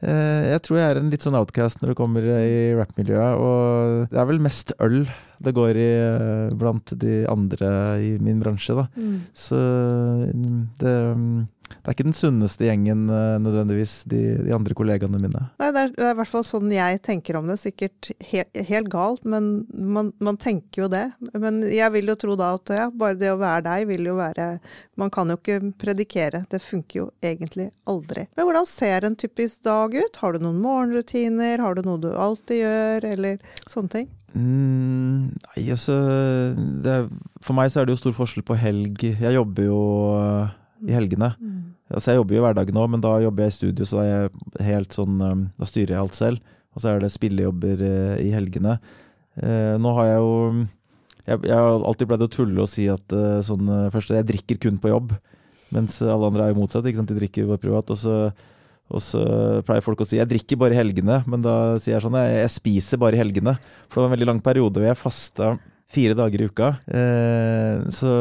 eh, 0.03 0.43
jeg 0.51 0.63
tror 0.67 0.77
jeg 0.81 0.91
er 0.91 0.99
en 1.01 1.11
litt 1.11 1.23
sånn 1.23 1.39
outcast 1.39 1.81
når 1.81 1.95
det 1.95 1.97
kommer 1.97 2.23
i 2.27 2.75
rappmiljøet. 2.75 3.39
Og 3.39 4.11
det 4.11 4.19
er 4.21 4.27
vel 4.27 4.43
mest 4.43 4.73
øl 4.81 5.07
det 5.39 5.53
går 5.55 5.77
i 5.77 5.89
eh, 6.01 6.55
blant 6.57 6.93
de 6.99 7.27
andre 7.29 8.01
i 8.01 8.17
min 8.19 8.41
bransje, 8.41 8.75
da. 8.75 8.87
Mm. 8.97 9.17
Så 9.37 9.57
mm, 9.57 10.63
det, 10.81 10.95
mm, 11.17 11.47
det 11.69 11.91
er 11.91 11.95
ikke 11.95 12.07
den 12.09 12.17
sunneste 12.17 12.67
gjengen 12.67 13.07
eh, 13.13 13.37
nødvendigvis, 13.43 13.95
de, 14.11 14.21
de 14.47 14.55
andre 14.55 14.75
kollegaene 14.79 15.21
mine. 15.23 15.43
Nei, 15.61 15.71
det 15.75 15.83
er, 15.83 15.93
det 15.95 16.07
er 16.09 16.15
i 16.15 16.19
hvert 16.21 16.33
fall 16.33 16.47
sånn 16.47 16.73
jeg 16.75 17.01
tenker 17.07 17.39
om 17.39 17.47
det. 17.51 17.59
Sikkert 17.63 18.11
helt, 18.31 18.61
helt 18.71 18.91
galt, 18.93 19.23
men 19.27 19.67
man, 19.71 20.13
man 20.23 20.39
tenker 20.41 20.85
jo 20.85 20.91
det. 20.93 21.05
Men 21.35 21.63
jeg 21.71 21.93
vil 21.95 22.13
jo 22.13 22.19
tro 22.19 22.37
da 22.39 22.53
at 22.59 22.75
ja, 22.75 22.89
bare 22.91 23.19
det 23.21 23.33
å 23.33 23.41
være 23.41 23.65
deg 23.67 23.87
vil 23.91 24.11
jo 24.11 24.17
være 24.19 24.49
Man 25.01 25.11
kan 25.13 25.31
jo 25.31 25.39
ikke 25.39 25.73
predikere. 25.79 26.45
Det 26.51 26.63
funker 26.63 27.01
jo 27.01 27.07
egentlig 27.25 27.69
aldri. 27.91 28.27
Men 28.37 28.49
hvordan 28.49 28.69
ser 28.69 29.07
en 29.07 29.19
typisk 29.19 29.63
dag 29.67 29.95
ut? 29.95 30.21
Har 30.23 30.35
du 30.35 30.45
noen 30.45 30.61
morgenrutiner? 30.63 31.63
Har 31.63 31.77
du 31.77 31.87
noe 31.87 32.03
du 32.03 32.11
alltid 32.13 32.63
gjør, 32.63 33.11
eller 33.15 33.43
sånne 33.71 33.93
ting? 33.93 34.13
Mm, 34.37 35.33
nei, 35.33 35.63
altså 35.73 35.95
det, 36.85 36.97
For 37.41 37.57
meg 37.57 37.71
så 37.73 37.81
er 37.81 37.87
det 37.89 37.95
jo 37.95 38.03
stor 38.03 38.17
forskjell 38.19 38.45
på 38.47 38.59
helg. 38.61 39.07
Jeg 39.07 39.37
jobber 39.39 39.69
jo 39.69 39.81
i 40.85 40.93
helgene. 40.95 41.33
Altså 41.91 42.13
Jeg 42.13 42.21
jobber 42.21 42.35
jo 42.37 42.41
i 42.41 42.45
hverdagen 42.47 42.79
òg, 42.81 42.89
men 42.91 43.03
da 43.05 43.13
jobber 43.23 43.47
jeg 43.47 43.53
i 43.53 43.57
studio, 43.57 43.87
så 43.87 44.01
da 44.01 44.05
er 44.05 44.11
jeg 44.11 44.67
helt 44.67 44.97
sånn 44.97 45.21
eh, 45.23 45.37
Da 45.61 45.69
styrer 45.71 45.95
jeg 45.95 46.03
alt 46.03 46.19
selv. 46.19 46.55
Og 46.75 46.83
så 46.83 46.91
er 46.91 47.01
det 47.01 47.13
spillejobber 47.15 47.85
eh, 47.87 48.17
i 48.27 48.33
helgene. 48.35 48.77
Eh, 49.41 49.77
nå 49.81 49.93
har 49.97 50.11
jeg 50.11 50.19
jo 50.21 50.35
Jeg, 51.27 51.39
jeg 51.49 51.57
har 51.57 51.87
alltid 51.89 52.11
pleid 52.11 52.27
å 52.27 52.31
tulle 52.31 52.61
og 52.63 52.69
si 52.71 52.89
at 52.89 53.13
eh, 53.13 53.41
sånn 53.47 53.71
Først 53.95 54.13
jeg 54.15 54.29
drikker 54.29 54.61
kun 54.63 54.77
på 54.83 54.93
jobb, 54.93 55.17
mens 55.75 56.01
alle 56.03 56.29
andre 56.29 56.45
er 56.45 56.53
jo 56.53 56.61
motsatt. 56.61 56.85
De 56.87 56.93
drikker 57.17 57.49
bare 57.49 57.63
privat. 57.63 57.91
Og 57.91 57.99
så, 57.99 58.19
og 58.87 59.03
så 59.03 59.23
pleier 59.67 59.83
folk 59.83 60.03
å 60.03 60.07
si 60.07 60.21
jeg 60.21 60.31
drikker 60.31 60.61
bare 60.61 60.77
i 60.77 60.81
helgene, 60.83 61.23
men 61.27 61.43
da 61.43 61.79
sier 61.79 61.97
jeg 61.97 62.05
sånn 62.05 62.19
jeg, 62.21 62.37
jeg 62.45 62.53
spiser 62.59 63.03
bare 63.03 63.19
i 63.19 63.23
helgene. 63.23 63.57
For 63.89 63.99
det 63.99 64.05
var 64.05 64.11
en 64.13 64.17
veldig 64.19 64.31
lang 64.35 64.45
periode 64.45 64.83
hvor 64.83 64.91
jeg 64.91 65.01
fasta 65.01 65.57
fire 65.93 66.17
dager 66.19 66.43
i 66.43 66.49
uka. 66.51 66.73
Eh, 66.91 67.87
så, 67.95 68.13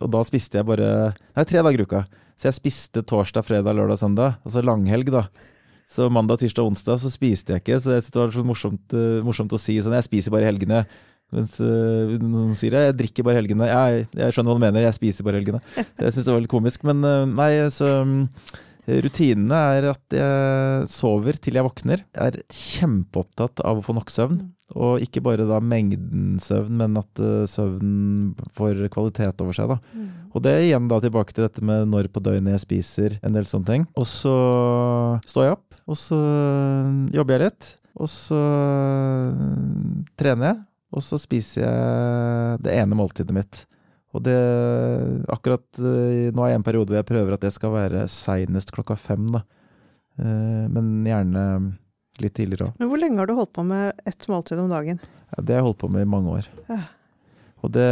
og 0.00 0.12
da 0.12 0.22
spiste 0.26 0.58
jeg 0.60 0.68
bare 0.68 0.90
Nei, 1.14 1.46
tre 1.48 1.62
dager 1.62 1.82
i 1.82 1.86
uka. 1.86 2.04
Så 2.34 2.48
jeg 2.48 2.58
spiste 2.58 3.04
torsdag, 3.06 3.46
fredag, 3.46 3.76
lørdag, 3.78 4.00
søndag. 4.00 4.38
Altså 4.44 4.62
langhelg, 4.64 5.12
da. 5.14 5.28
Så 5.90 6.08
mandag, 6.10 6.40
tirsdag, 6.40 6.66
onsdag 6.66 6.98
så 7.02 7.10
spiste 7.12 7.54
jeg 7.54 7.62
ikke. 7.62 7.78
Så 7.78 7.94
jeg 7.94 8.06
det 8.08 8.18
var 8.20 8.32
så 8.34 8.44
morsomt, 8.46 8.96
eh, 8.96 9.20
morsomt 9.24 9.52
å 9.54 9.60
si 9.60 9.76
sånn 9.84 9.94
Jeg 9.94 10.08
spiser 10.08 10.34
bare 10.34 10.48
i 10.48 10.50
helgene. 10.50 10.84
Mens 11.34 11.56
eh, 11.62 12.14
noen 12.20 12.54
sier 12.58 12.74
jeg, 12.76 12.90
jeg 12.90 12.98
drikker 13.00 13.26
bare 13.26 13.40
helgene. 13.40 13.70
Jeg, 13.70 14.06
jeg 14.18 14.34
skjønner 14.34 14.54
hva 14.54 14.58
du 14.58 14.64
mener, 14.66 14.86
jeg 14.86 14.98
spiser 14.98 15.26
bare 15.26 15.40
helgene. 15.40 15.62
Jeg 15.78 16.14
syns 16.14 16.26
det 16.26 16.34
var 16.34 16.42
litt 16.42 16.52
komisk. 16.52 16.86
Men 16.88 17.04
eh, 17.06 17.24
nei, 17.30 17.50
så 17.74 17.90
mm, 18.06 18.22
Rutinene 18.84 19.60
er 19.78 19.86
at 19.94 20.14
jeg 20.16 20.88
sover 20.92 21.38
til 21.40 21.56
jeg 21.56 21.64
våkner. 21.64 22.02
Jeg 22.12 22.32
er 22.34 22.42
kjempeopptatt 22.52 23.62
av 23.64 23.80
å 23.80 23.84
få 23.84 23.94
nok 23.96 24.12
søvn. 24.12 24.42
Og 24.74 25.04
ikke 25.04 25.22
bare 25.24 25.46
da 25.46 25.60
mengden 25.62 26.40
søvn, 26.42 26.80
men 26.80 26.98
at 26.98 27.20
eh, 27.22 27.44
søvnen 27.48 28.32
får 28.56 28.82
kvalitet 28.92 29.40
over 29.44 29.56
seg. 29.56 29.70
da. 29.70 29.78
Og 30.34 30.44
det 30.44 30.52
er 30.52 30.66
igjen 30.66 30.88
da 30.90 30.98
tilbake 31.04 31.36
til 31.36 31.46
dette 31.46 31.64
med 31.64 31.86
når 31.92 32.10
på 32.12 32.22
døgnet 32.24 32.56
jeg 32.56 32.64
spiser, 32.64 33.16
en 33.22 33.36
del 33.36 33.48
sånne 33.48 33.70
ting. 33.70 33.86
Og 34.00 34.08
så 34.10 34.34
står 35.30 35.46
jeg 35.46 35.56
opp, 35.56 35.80
og 35.84 36.00
så 36.00 36.20
jobber 37.14 37.36
jeg 37.36 37.46
litt. 37.46 37.70
Og 37.94 38.10
så 38.10 38.40
trener 40.18 40.50
jeg, 40.50 40.58
og 40.94 41.04
så 41.06 41.18
spiser 41.22 41.62
jeg 41.62 42.64
det 42.66 42.74
ene 42.80 42.98
måltidet 42.98 43.36
mitt. 43.36 43.62
Og 44.14 44.22
det 44.22 44.36
Akkurat 45.32 45.64
eh, 45.80 46.30
nå 46.34 46.44
er 46.44 46.52
jeg 46.52 46.58
i 46.58 46.60
en 46.60 46.66
periode 46.66 46.92
hvor 46.92 47.00
jeg 47.00 47.08
prøver 47.08 47.34
at 47.36 47.44
det 47.44 47.52
skal 47.54 47.74
være 47.74 48.04
seinest 48.10 48.70
klokka 48.74 48.96
fem, 49.00 49.26
da. 49.34 49.42
Eh, 50.20 50.66
Men 50.70 50.92
gjerne 51.08 51.46
litt 52.22 52.36
tidligere 52.38 52.70
òg. 52.70 52.76
Men 52.78 52.90
hvor 52.92 53.00
lenge 53.02 53.18
har 53.18 53.26
du 53.30 53.34
holdt 53.34 53.54
på 53.56 53.64
med 53.66 54.04
ett 54.06 54.28
måltid 54.30 54.60
om 54.62 54.70
dagen? 54.70 55.00
Ja, 55.34 55.42
det 55.42 55.56
har 55.56 55.62
jeg 55.64 55.68
holdt 55.70 55.80
på 55.82 55.90
med 55.90 56.06
i 56.06 56.10
mange 56.12 56.36
år. 56.38 56.50
Ja. 56.70 56.82
Og 57.64 57.72
det 57.74 57.88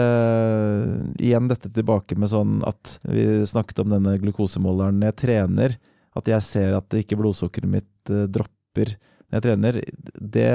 Igjen 1.23 1.49
dette 1.51 1.71
tilbake 1.73 2.15
med 2.21 2.31
sånn 2.31 2.61
at 2.69 2.99
vi 3.09 3.43
snakket 3.49 3.83
om 3.83 3.91
denne 3.95 4.15
glukosemåleren 4.23 5.01
når 5.01 5.11
jeg 5.13 5.21
trener. 5.25 5.77
At 6.15 6.29
jeg 6.29 6.45
ser 6.45 6.77
at 6.77 6.95
ikke 6.99 7.19
blodsukkeret 7.19 7.73
mitt 7.73 8.13
eh, 8.13 8.29
dropper 8.31 8.95
når 8.95 9.39
jeg 9.39 9.47
trener. 9.49 9.81
Det 10.15 10.49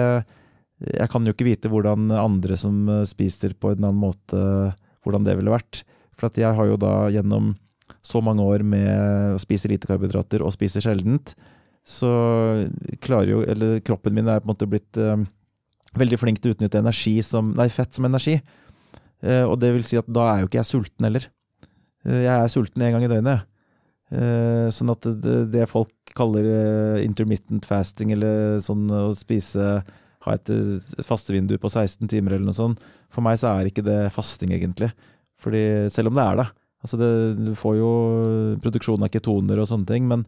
Jeg 0.78 1.10
kan 1.10 1.26
jo 1.26 1.34
ikke 1.34 1.48
vite 1.50 1.72
hvordan 1.74 2.12
andre 2.14 2.56
som 2.62 2.86
spiser 3.10 3.56
på 3.58 3.72
en 3.74 3.82
annen 3.88 3.98
måte, 3.98 4.38
hvordan 5.08 5.26
det 5.28 5.38
ville 5.40 5.54
vært. 5.54 5.82
For 6.18 6.34
jeg 6.38 6.54
har 6.58 6.70
jo 6.70 6.78
da 6.82 7.08
gjennom 7.14 7.56
så 8.06 8.22
mange 8.24 8.44
år 8.46 8.64
med 8.68 9.36
å 9.36 9.42
spise 9.42 9.70
lite 9.72 9.90
karbohydrater 9.90 10.44
og 10.44 10.54
spise 10.56 10.82
sjeldent, 10.84 11.34
så 11.88 12.10
klarer 13.04 13.30
jo 13.32 13.42
Eller 13.48 13.80
kroppen 13.80 14.16
min 14.16 14.28
er 14.28 14.42
på 14.42 14.50
en 14.50 14.52
måte 14.52 14.68
blitt 14.68 14.98
eh, 15.00 15.24
veldig 15.96 16.20
flink 16.20 16.42
til 16.42 16.52
å 16.52 16.58
utnytte 16.58 16.82
energi 16.82 17.16
som, 17.24 17.54
nei, 17.56 17.70
fett 17.72 17.96
som 17.96 18.08
energi. 18.08 18.42
Eh, 19.24 19.44
og 19.48 19.56
det 19.62 19.72
vil 19.76 19.86
si 19.88 20.00
at 20.00 20.10
da 20.12 20.26
er 20.34 20.42
jo 20.42 20.50
ikke 20.50 20.60
jeg 20.60 20.72
sulten 20.72 21.08
heller. 21.08 21.30
Eh, 22.04 22.26
jeg 22.26 22.34
er 22.34 22.52
sulten 22.52 22.84
én 22.84 22.92
gang 22.96 23.08
i 23.08 23.12
døgnet. 23.12 23.48
Eh, 24.08 24.68
sånn 24.72 24.92
at 24.94 25.08
det, 25.24 25.38
det 25.52 25.68
folk 25.72 26.14
kaller 26.16 26.46
eh, 26.48 27.06
intermittent 27.06 27.68
fasting, 27.68 28.14
eller 28.16 28.60
sånn 28.64 28.86
å 28.92 29.10
spise 29.18 29.82
Ha 30.28 30.36
et, 30.36 30.50
eh, 30.52 30.78
et 31.00 31.08
fastevindu 31.08 31.56
på 31.62 31.72
16 31.72 32.08
timer 32.12 32.36
eller 32.36 32.50
noe 32.50 32.58
sånt. 32.58 32.84
For 33.14 33.24
meg 33.24 33.40
så 33.40 33.54
er 33.54 33.70
ikke 33.70 33.86
det 33.86 34.12
fasting, 34.16 34.52
egentlig. 34.56 34.92
Fordi 35.42 35.88
selv 35.94 36.12
om 36.12 36.18
det 36.18 36.26
er 36.26 36.42
det. 36.42 36.48
Altså 36.84 37.00
det, 37.00 37.12
du 37.48 37.54
får 37.58 37.80
jo 37.80 37.92
produksjon 38.62 39.04
av 39.04 39.12
ketoner 39.14 39.60
og 39.60 39.70
sånne 39.70 39.90
ting, 39.90 40.06
men, 40.10 40.26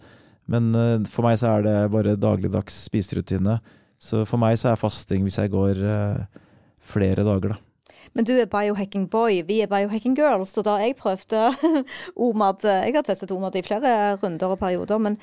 men 0.50 0.72
eh, 0.76 1.08
for 1.12 1.28
meg 1.28 1.38
så 1.42 1.58
er 1.58 1.68
det 1.68 1.78
bare 1.94 2.18
dagligdags 2.20 2.86
spiserutine. 2.88 3.60
Så 4.00 4.24
for 4.28 4.42
meg 4.42 4.58
så 4.58 4.72
er 4.72 4.80
fasting 4.80 5.26
hvis 5.28 5.40
jeg 5.42 5.52
går 5.54 5.84
eh, 5.84 6.40
flere 6.80 7.26
dager, 7.28 7.56
da. 7.56 7.64
Men 8.18 8.26
du 8.26 8.32
er 8.40 8.48
biohacking 8.50 9.06
boy, 9.12 9.44
vi 9.46 9.60
er 9.62 9.70
biohacking 9.70 10.16
girls. 10.18 10.56
Og 10.58 10.66
da 10.66 10.80
jeg 10.82 10.96
prøvde 10.98 11.52
OMAD 12.26 12.66
Jeg 12.66 12.96
har 12.96 13.06
testet 13.06 13.32
OMAD 13.36 13.60
i 13.60 13.66
flere 13.68 13.92
runder 14.18 14.56
og 14.56 14.62
perioder, 14.64 15.02
men 15.04 15.20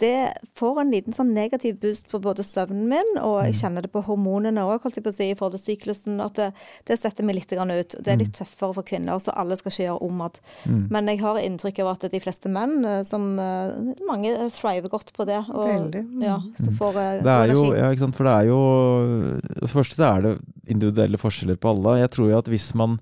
det 0.00 0.32
får 0.58 0.80
en 0.80 0.90
liten 0.90 1.14
sånn 1.16 1.34
negativ 1.34 1.76
boost 1.82 2.08
på 2.10 2.20
både 2.22 2.44
søvnen 2.46 2.88
min, 2.90 3.10
og 3.20 3.36
jeg 3.46 3.58
kjenner 3.60 3.84
det 3.84 3.92
på 3.92 4.02
hormonene 4.06 4.64
òg, 4.64 4.82
holdt 4.84 4.98
jeg 4.98 5.04
på 5.04 5.12
å 5.12 5.16
si, 5.16 5.28
i 5.30 5.36
forhold 5.38 5.58
til 5.58 5.64
syklusen. 5.72 6.20
At 6.24 6.38
det, 6.38 6.48
det 6.88 6.98
setter 7.00 7.26
meg 7.26 7.38
litt 7.38 7.52
ut. 7.52 7.96
Det 7.98 8.12
er 8.12 8.20
litt 8.20 8.34
tøffere 8.36 8.76
for 8.78 8.86
kvinner, 8.86 9.20
så 9.22 9.34
alle 9.36 9.58
skal 9.60 9.74
ikke 9.74 9.86
gjøre 9.88 10.02
om 10.08 10.22
Mm. 10.22 10.86
Men 10.92 11.08
jeg 11.10 11.18
har 11.22 11.38
inntrykk 11.40 11.78
av 11.82 11.88
at 11.92 12.04
de 12.12 12.20
fleste 12.22 12.50
menn, 12.52 12.84
eh, 12.86 13.00
som 13.08 13.38
eh, 13.40 13.72
mange 14.06 14.30
thriver 14.54 14.90
godt 14.92 15.12
på 15.16 15.26
det. 15.26 15.40
Og, 15.50 15.66
Veldig. 15.66 16.02
Mm. 16.06 16.22
Ja, 16.22 16.36
så 16.58 16.70
får 16.78 16.98
eh, 17.00 17.22
Det 17.24 17.32
er 17.32 17.52
jo, 17.52 17.64
energi. 17.64 17.80
ja, 17.80 17.90
ikke 17.90 18.04
sant, 18.04 18.18
for 18.18 18.28
det 18.28 18.34
er 18.34 18.50
jo 18.50 18.60
For 19.56 19.66
det 19.66 19.72
første 19.72 19.98
så 19.98 20.08
er 20.10 20.26
det 20.26 20.32
individuelle 20.76 21.20
forskjeller 21.20 21.58
på 21.58 21.72
alle. 21.72 21.96
Jeg 22.02 22.12
tror 22.14 22.30
jo 22.30 22.38
at 22.38 22.50
hvis 22.52 22.68
man 22.78 23.00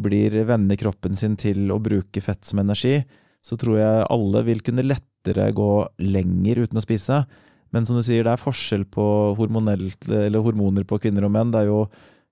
blir 0.00 0.38
venner 0.48 0.78
kroppen 0.80 1.18
sin 1.18 1.36
til 1.36 1.68
å 1.74 1.80
bruke 1.82 2.22
fett 2.24 2.46
som 2.48 2.62
energi, 2.62 3.02
så 3.44 3.58
tror 3.60 3.80
jeg 3.80 4.06
alle 4.14 4.44
vil 4.46 4.62
kunne 4.64 4.86
lettere 5.22 5.52
gå 5.54 5.88
lenger 5.98 6.64
uten 6.64 6.78
å 6.78 6.82
spise. 6.82 7.24
Men 7.72 7.86
som 7.86 7.96
du 7.96 8.02
sier, 8.04 8.24
det 8.24 8.32
er 8.34 8.42
forskjell 8.42 8.84
på 8.84 9.34
eller 9.38 10.42
hormoner 10.42 10.84
på 10.84 10.98
kvinner 11.00 11.24
og 11.24 11.32
menn. 11.32 11.52
Det 11.52 11.62
er 11.62 11.70
jo 11.70 11.88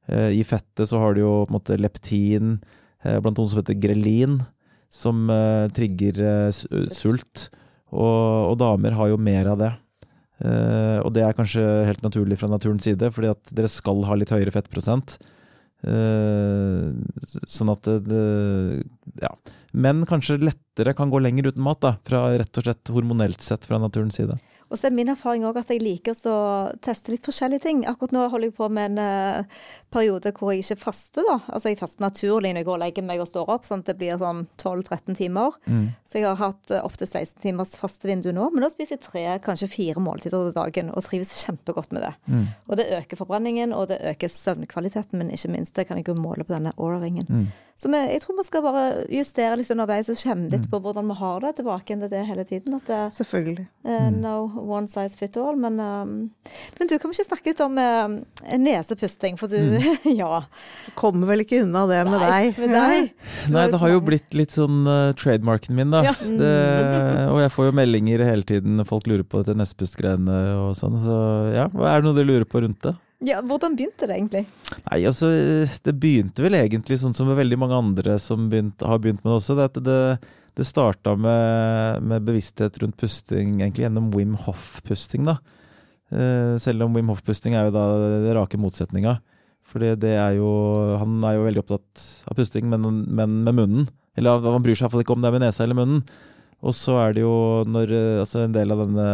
eh, 0.09 0.37
I 0.37 0.45
fettet 0.45 0.89
så 0.89 0.99
har 0.99 1.15
du 1.15 1.23
jo 1.23 1.45
på 1.47 1.51
en 1.51 1.57
måte 1.57 1.79
leptin, 1.79 2.61
eh, 3.05 3.19
blant 3.21 3.39
annet 3.39 3.51
som 3.51 3.61
heter 3.63 3.81
grelin, 3.81 4.43
som 4.91 5.31
eh, 5.31 5.71
trigger 5.73 6.53
sult. 6.93 7.49
Og, 7.91 8.53
og 8.53 8.59
damer 8.61 8.93
har 8.93 9.09
jo 9.09 9.19
mer 9.19 9.49
av 9.51 9.59
det. 9.59 9.73
Og 10.41 11.11
det 11.13 11.21
er 11.21 11.35
kanskje 11.37 11.61
helt 11.85 12.01
naturlig 12.01 12.39
fra 12.41 12.49
naturens 12.49 12.87
side, 12.87 13.11
fordi 13.13 13.29
at 13.29 13.51
dere 13.53 13.69
skal 13.69 13.99
ha 14.09 14.15
litt 14.17 14.31
høyere 14.33 14.55
fettprosent. 14.55 15.19
Eh, 15.83 16.91
sånn 17.49 17.73
at 17.73 17.89
det, 18.07 18.85
Ja. 19.21 19.33
Menn 19.73 20.05
kanskje 20.05 20.41
lettere 20.43 20.95
kan 20.95 21.11
gå 21.11 21.21
lenger 21.23 21.51
uten 21.53 21.63
mat, 21.63 21.81
da. 21.81 21.97
Fra 22.05 22.37
rett 22.37 22.59
og 22.59 22.65
slett 22.65 22.91
hormonelt 22.91 23.41
sett 23.41 23.65
fra 23.65 23.79
naturens 23.79 24.19
side. 24.19 24.39
Og 24.71 24.79
så 24.79 24.87
er 24.87 24.95
min 24.95 25.11
erfaring 25.11 25.45
òg 25.49 25.59
at 25.59 25.71
jeg 25.73 25.83
liker 25.83 26.15
å 26.31 26.39
teste 26.85 27.13
litt 27.13 27.27
forskjellige 27.27 27.65
ting. 27.65 27.83
Akkurat 27.91 28.15
nå 28.15 28.27
holder 28.31 28.51
jeg 28.51 28.57
på 28.59 28.69
med 28.71 28.93
en 28.93 29.01
uh, 29.03 29.63
periode 29.91 30.33
hvor 30.37 30.53
jeg 30.55 30.63
ikke 30.63 30.85
faster, 30.85 31.27
da. 31.27 31.41
Altså 31.51 31.73
jeg 31.73 31.81
faster 31.81 32.05
naturlig 32.05 32.53
når 32.55 32.63
jeg 32.63 32.69
går 32.69 32.77
og 32.79 32.83
legger 32.85 33.07
meg 33.07 33.23
og 33.23 33.31
står 33.31 33.51
opp, 33.57 33.67
sånn 33.67 33.83
at 33.83 33.91
det 33.91 33.97
blir 34.01 34.21
sånn 34.21 34.45
12-13 34.63 35.19
timer. 35.19 35.59
Så 36.07 36.21
jeg 36.21 36.29
har 36.29 36.39
hatt 36.39 36.75
uh, 36.75 36.85
opptil 36.87 37.11
16 37.11 37.43
timers 37.43 37.75
fastevindu 37.81 38.31
nå, 38.37 38.51
men 38.55 38.65
nå 38.65 38.71
spiser 38.73 38.97
jeg 38.97 39.05
tre, 39.07 39.25
kanskje 39.43 39.71
fire 39.73 40.03
måltider 40.03 40.39
om 40.39 40.55
dagen, 40.55 40.93
og 40.95 41.07
trives 41.07 41.35
kjempegodt 41.43 41.95
med 41.97 42.07
det. 42.07 42.15
Mm. 42.31 42.47
Og 42.71 42.79
det 42.79 42.91
øker 43.01 43.21
forbrenningen, 43.21 43.75
og 43.75 43.91
det 43.91 43.99
øker 44.13 44.31
søvnkvaliteten, 44.31 45.19
men 45.19 45.35
ikke 45.35 45.51
minst, 45.57 45.75
det 45.75 45.89
kan 45.89 45.99
jeg 45.99 46.07
jo 46.11 46.19
måle 46.19 46.47
på 46.47 46.55
denne 46.55 46.75
Aura-ringen. 46.79 47.27
Mm. 47.27 47.51
Så 47.81 47.89
vi, 47.89 48.01
jeg 48.13 48.21
tror 48.21 48.37
vi 48.37 48.45
skal 48.45 48.65
bare 48.65 48.83
justere 49.09 49.57
litt 49.57 49.71
underveis 49.73 50.11
og 50.13 50.19
kjenne 50.21 50.51
litt 50.53 50.67
på 50.69 50.81
hvordan 50.85 51.07
vi 51.09 51.15
har 51.17 51.39
det, 51.41 51.55
tilbake 51.57 51.89
igjen 51.89 52.03
til 52.05 52.11
det 52.13 52.25
hele 52.29 52.45
tiden. 52.45 52.75
At 52.77 52.91
det, 52.91 52.99
Selvfølgelig. 53.17 53.65
Eh, 53.89 54.09
no 54.21 54.35
one 54.61 54.89
size 54.91 55.17
fit 55.19 55.37
all. 55.41 55.57
Men, 55.61 55.81
um, 55.81 56.15
men 56.79 56.91
du, 56.91 56.97
kan 56.99 57.11
vi 57.11 57.19
ikke 57.19 57.29
snakke 57.29 57.53
litt 57.53 57.63
om 57.65 57.79
uh, 57.81 58.55
nesepusting? 58.61 59.39
For 59.41 59.51
du 59.51 59.81
Ja. 60.21 60.45
Kommer 60.99 61.31
vel 61.33 61.45
ikke 61.45 61.63
unna 61.65 61.87
det 61.91 62.01
med 62.09 62.23
Nei, 62.23 62.31
deg. 62.31 62.63
med 62.65 62.75
deg. 62.77 63.13
Nei, 63.55 63.67
det 63.73 63.83
har 63.83 63.95
jo 63.95 64.01
blitt 64.05 64.37
litt 64.37 64.55
sånn 64.57 64.83
uh, 64.89 65.13
trademarken 65.19 65.79
min, 65.79 65.93
da. 65.95 66.05
Ja. 66.11 66.17
Det, 66.21 66.55
og 67.31 67.43
jeg 67.45 67.55
får 67.57 67.71
jo 67.71 67.77
meldinger 67.81 68.27
hele 68.27 68.47
tiden 68.47 68.81
når 68.81 68.91
folk 68.91 69.09
lurer 69.11 69.27
på 69.27 69.43
dette 69.43 69.57
nesepustgreiene 69.59 70.41
og 70.67 70.75
sånn. 70.79 70.99
Så 71.05 71.21
ja, 71.57 71.69
er 71.69 72.01
det 72.01 72.09
noe 72.09 72.19
de 72.19 72.27
lurer 72.27 72.49
på 72.49 72.65
rundt 72.65 72.83
det? 72.87 72.97
Ja, 73.21 73.43
hvordan 73.45 73.75
begynte 73.77 74.07
det 74.09 74.17
egentlig? 74.17 74.47
Nei, 74.87 74.99
altså, 75.05 75.29
det 75.85 75.93
begynte 76.01 76.41
vel 76.41 76.57
egentlig 76.57 76.97
sånn 77.03 77.13
som 77.17 77.29
med 77.29 77.37
veldig 77.37 77.59
mange 77.61 77.77
andre 77.77 78.15
som 78.23 78.47
begynt, 78.49 78.81
har 78.81 79.03
begynt 79.03 79.21
med 79.21 79.35
det 79.35 79.37
også. 79.43 79.57
Det, 79.59 79.67
at 79.69 79.81
det, 79.85 79.99
det 80.61 80.69
starta 80.69 81.17
med, 81.17 82.05
med 82.05 82.27
bevissthet 82.29 82.77
rundt 82.83 82.99
pusting, 83.01 83.59
egentlig 83.63 83.87
gjennom 83.87 84.11
Wim 84.15 84.37
Hof-pusting, 84.45 85.25
da. 85.29 85.39
Eh, 86.11 86.57
selv 86.61 86.85
om 86.85 86.97
Wim 86.97 87.11
Hof-pusting 87.13 87.57
er 87.57 87.69
jo 87.69 87.75
da 87.75 87.85
det 88.27 88.35
rake 88.37 88.61
motsetninga. 88.61 89.19
Fordi 89.71 89.93
det 90.03 90.17
er 90.19 90.35
jo 90.35 90.49
Han 90.99 91.23
er 91.23 91.37
jo 91.37 91.45
veldig 91.47 91.63
opptatt 91.63 92.07
av 92.27 92.35
pusting, 92.39 92.67
men, 92.71 92.83
men 93.07 93.43
med 93.47 93.55
munnen. 93.55 93.87
Eller 94.19 94.43
han 94.43 94.65
bryr 94.65 94.75
seg 94.75 94.89
iallfall 94.89 95.05
ikke 95.05 95.15
om 95.15 95.23
det 95.23 95.31
er 95.31 95.37
med 95.37 95.45
nesa 95.47 95.65
eller 95.65 95.79
munnen. 95.79 96.03
Og 96.61 96.75
så 96.77 96.97
er 97.01 97.15
det 97.17 97.23
jo 97.23 97.37
når 97.65 97.95
eh, 97.97 98.19
Altså 98.21 98.45
en 98.45 98.57
del 98.57 98.75
av 98.75 98.83
denne 98.85 99.07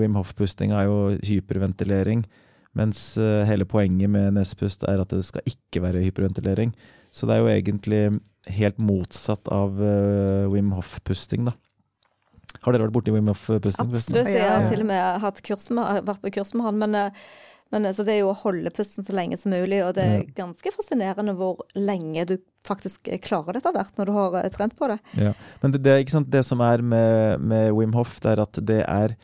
Wim 0.00 0.16
Hof-pustinga 0.18 0.80
er 0.80 0.88
jo 0.88 0.96
hyperventilering. 1.28 2.24
Mens 2.78 3.04
eh, 3.20 3.44
hele 3.48 3.68
poenget 3.68 4.10
med 4.10 4.32
nesepust 4.38 4.86
er 4.88 5.04
at 5.04 5.12
det 5.12 5.22
skal 5.28 5.46
ikke 5.46 5.84
være 5.84 6.02
hyperventilering. 6.06 6.72
Så 7.12 7.28
det 7.28 7.36
er 7.36 7.42
jo 7.42 7.52
egentlig 7.52 8.02
helt 8.50 8.80
motsatt 8.82 9.50
av 9.52 9.76
uh, 9.78 10.48
Wim 10.50 10.72
Hof-pusting, 10.74 11.46
da. 11.50 11.54
Har 12.60 12.74
dere 12.74 12.86
vært 12.86 12.96
borti 12.96 13.14
Wim 13.14 13.30
Hof-pusting? 13.30 13.88
Absolutt. 13.88 14.28
Jeg 14.30 14.44
har 14.48 14.68
til 14.68 14.84
og 14.84 14.90
med 14.90 15.24
hatt 15.24 15.40
kurs 15.46 15.70
med, 15.72 16.04
vært 16.08 16.22
på 16.22 16.32
kurs 16.36 16.52
med 16.54 16.66
han. 16.68 16.78
Men, 16.82 16.96
eh, 16.98 17.22
men 17.72 17.88
altså, 17.88 18.04
det 18.06 18.14
er 18.14 18.20
jo 18.20 18.32
å 18.34 18.38
holde 18.42 18.70
pusten 18.74 19.06
så 19.06 19.14
lenge 19.16 19.38
som 19.40 19.54
mulig. 19.54 19.80
Og 19.86 19.94
det 19.96 20.04
er 20.04 20.26
ganske 20.36 20.74
fascinerende 20.74 21.34
hvor 21.38 21.62
lenge 21.74 22.26
du 22.28 22.36
faktisk 22.66 23.08
klarer 23.24 23.56
dette 23.56 23.72
hvert 23.74 23.96
når 23.98 24.10
du 24.10 24.14
har 24.18 24.36
trent 24.54 24.76
på 24.78 24.90
det. 24.92 24.98
Ja. 25.18 25.32
Men 25.62 25.74
det, 25.74 25.80
det, 25.86 25.94
er 25.94 26.04
ikke 26.04 26.18
sant, 26.18 26.30
det 26.34 26.44
som 26.46 26.62
er 26.62 26.84
med, 26.84 27.40
med 27.40 27.72
Wim 27.78 27.96
Hof, 27.96 28.18
det 28.22 28.34
er 28.34 28.44
at 28.44 28.60
det 28.68 28.82
er 28.84 29.16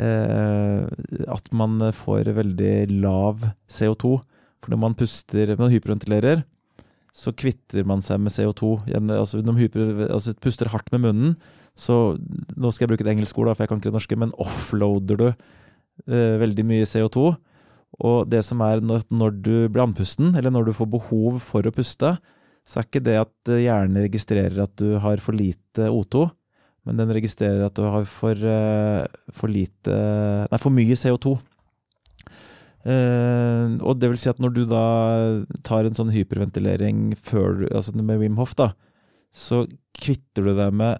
eh, 0.00 1.28
at 1.36 1.52
man 1.54 1.76
får 1.92 2.32
veldig 2.40 2.74
lav 3.04 3.44
CO2. 3.70 4.16
For 4.62 4.72
når 4.72 4.80
man 4.80 4.96
puster, 4.96 5.54
man 5.58 5.70
hyperventilerer, 5.74 6.46
så 7.12 7.32
kvitter 7.36 7.84
man 7.88 8.00
seg 8.04 8.20
med 8.24 8.32
CO2. 8.32 8.74
Altså, 8.96 9.42
de 9.44 9.54
hyper, 9.58 10.06
altså, 10.08 10.32
puster 10.40 10.70
hardt 10.72 10.88
med 10.94 11.04
munnen, 11.04 11.34
så 11.76 12.18
Nå 12.56 12.68
skal 12.72 12.84
jeg 12.84 12.92
bruke 12.92 13.04
et 13.06 13.12
engelsk 13.14 13.38
ord, 13.40 13.52
for 13.54 13.64
jeg 13.64 13.70
kan 13.70 13.80
ikke 13.80 13.90
det 13.90 13.96
norske, 13.96 14.18
men 14.20 14.34
offloader 14.40 15.20
du 15.20 15.26
eh, 15.30 16.36
veldig 16.40 16.64
mye 16.68 16.88
CO2. 16.88 17.32
Og 18.02 18.28
det 18.32 18.42
som 18.44 18.60
er 18.64 18.80
når, 18.84 19.06
når 19.12 19.34
du 19.44 19.54
blir 19.68 19.84
andpusten, 19.84 20.34
eller 20.36 20.52
når 20.52 20.68
du 20.68 20.76
får 20.76 20.90
behov 20.92 21.40
for 21.44 21.68
å 21.68 21.74
puste, 21.74 22.14
så 22.64 22.78
er 22.80 22.88
ikke 22.88 23.04
det 23.04 23.18
at 23.20 23.52
eh, 23.52 23.64
hjernen 23.66 24.04
registrerer 24.04 24.64
at 24.64 24.74
du 24.80 24.96
har 25.02 25.22
for 25.24 25.36
lite 25.36 25.88
O2, 25.88 26.26
men 26.88 26.98
den 26.98 27.12
registrerer 27.14 27.66
at 27.66 27.76
du 27.78 27.84
har 27.86 28.06
for, 28.10 28.36
eh, 28.36 29.04
for 29.34 29.52
lite 29.52 29.96
Nei, 30.48 30.60
for 30.60 30.74
mye 30.74 30.98
CO2. 30.98 31.36
Eh, 32.82 33.76
og 33.78 33.98
det 34.02 34.10
vil 34.10 34.18
si 34.18 34.30
at 34.30 34.40
når 34.42 34.54
du 34.56 34.62
da 34.66 34.84
tar 35.66 35.86
en 35.86 35.94
sånn 35.94 36.10
hyperventilering 36.14 37.12
før 37.22 37.66
altså 37.70 37.94
med 37.98 38.18
Wim 38.22 38.38
Hof, 38.40 38.56
da, 38.58 38.72
så 39.32 39.64
kvitter 39.96 40.48
du 40.48 40.54
deg 40.58 40.74
med 40.74 40.98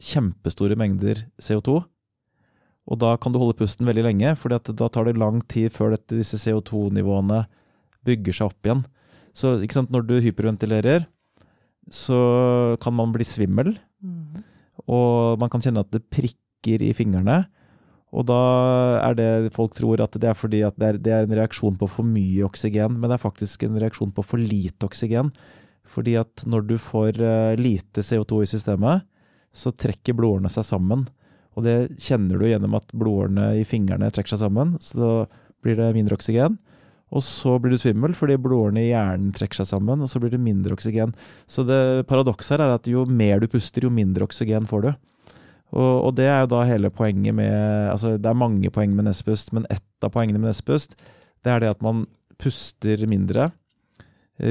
kjempestore 0.00 0.76
mengder 0.78 1.26
CO2. 1.38 1.82
Og 2.84 2.98
da 3.00 3.14
kan 3.16 3.32
du 3.32 3.38
holde 3.40 3.56
pusten 3.56 3.86
veldig 3.88 4.04
lenge, 4.04 4.34
for 4.36 4.52
da 4.52 4.88
tar 4.92 5.06
det 5.08 5.16
lang 5.20 5.40
tid 5.48 5.72
før 5.72 5.94
dette, 5.94 6.18
disse 6.18 6.36
CO2-nivåene 6.42 7.44
bygger 8.04 8.36
seg 8.36 8.50
opp 8.50 8.66
igjen. 8.68 8.82
Så 9.34 9.56
når 9.88 10.04
du 10.06 10.18
hyperventilerer, 10.20 11.06
så 11.92 12.76
kan 12.80 12.94
man 12.96 13.12
bli 13.12 13.24
svimmel, 13.28 13.76
Mm. 14.04 14.42
og 14.84 15.38
man 15.40 15.48
kan 15.48 15.62
kjenne 15.64 15.80
at 15.80 15.90
det 15.90 16.02
prikker 16.12 16.82
i 16.84 16.92
fingrene. 16.92 17.46
Og 18.14 18.26
da 18.28 18.40
er 19.02 19.16
det 19.18 19.30
folk 19.56 19.74
tror 19.74 20.02
at 20.04 20.14
det 20.20 20.28
er 20.30 20.38
fordi 20.38 20.62
at 20.66 20.76
det 20.78 20.86
er, 20.86 20.98
det 21.02 21.12
er 21.12 21.26
en 21.26 21.34
reaksjon 21.34 21.74
på 21.80 21.88
for 21.90 22.06
mye 22.06 22.44
oksygen, 22.46 23.00
men 23.00 23.10
det 23.10 23.16
er 23.16 23.24
faktisk 23.24 23.64
en 23.66 23.78
reaksjon 23.82 24.14
på 24.14 24.22
for 24.22 24.38
lite 24.38 24.86
oksygen. 24.86 25.32
Fordi 25.94 26.14
at 26.20 26.44
når 26.46 26.68
du 26.68 26.76
får 26.80 27.18
eh, 27.18 27.56
lite 27.58 28.04
CO2 28.06 28.44
i 28.44 28.50
systemet, 28.50 29.04
så 29.54 29.74
trekker 29.74 30.16
blodårene 30.18 30.50
seg 30.50 30.66
sammen. 30.66 31.06
Og 31.54 31.66
det 31.66 31.76
kjenner 32.02 32.38
du 32.38 32.46
gjennom 32.48 32.74
at 32.78 32.94
blodårene 32.94 33.52
i 33.60 33.66
fingrene 33.66 34.10
trekker 34.14 34.34
seg 34.34 34.46
sammen. 34.46 34.76
Så 34.82 34.98
da 34.98 35.12
blir 35.64 35.78
det 35.78 35.92
mindre 35.94 36.18
oksygen. 36.18 36.58
Og 37.14 37.22
så 37.22 37.56
blir 37.62 37.74
du 37.74 37.78
svimmel 37.78 38.14
fordi 38.18 38.38
blodårene 38.42 38.82
i 38.82 38.90
hjernen 38.90 39.34
trekker 39.36 39.60
seg 39.60 39.68
sammen, 39.70 40.02
og 40.02 40.10
så 40.10 40.18
blir 40.22 40.32
det 40.34 40.42
mindre 40.42 40.74
oksygen. 40.74 41.12
Så 41.46 41.62
det 41.66 42.06
paradokset 42.10 42.56
her 42.56 42.64
er 42.64 42.74
at 42.78 42.88
jo 42.90 43.04
mer 43.06 43.42
du 43.42 43.46
puster, 43.50 43.86
jo 43.86 43.92
mindre 43.94 44.26
oksygen 44.26 44.66
får 44.70 44.86
du. 44.86 44.90
Og, 45.74 45.94
og 46.08 46.14
det 46.18 46.28
er 46.30 46.44
jo 46.44 46.52
da 46.52 46.62
hele 46.68 46.90
poenget 46.94 47.34
med 47.34 47.90
Altså 47.90 48.14
det 48.14 48.30
er 48.30 48.38
mange 48.38 48.70
poeng 48.70 48.94
med 48.94 49.08
nesepust, 49.08 49.52
men 49.56 49.66
ett 49.72 50.06
av 50.06 50.12
poengene 50.14 50.38
med 50.38 50.52
nesepust, 50.52 50.94
det 51.44 51.52
er 51.52 51.64
det 51.64 51.74
at 51.74 51.82
man 51.84 52.04
puster 52.40 53.04
mindre, 53.10 53.50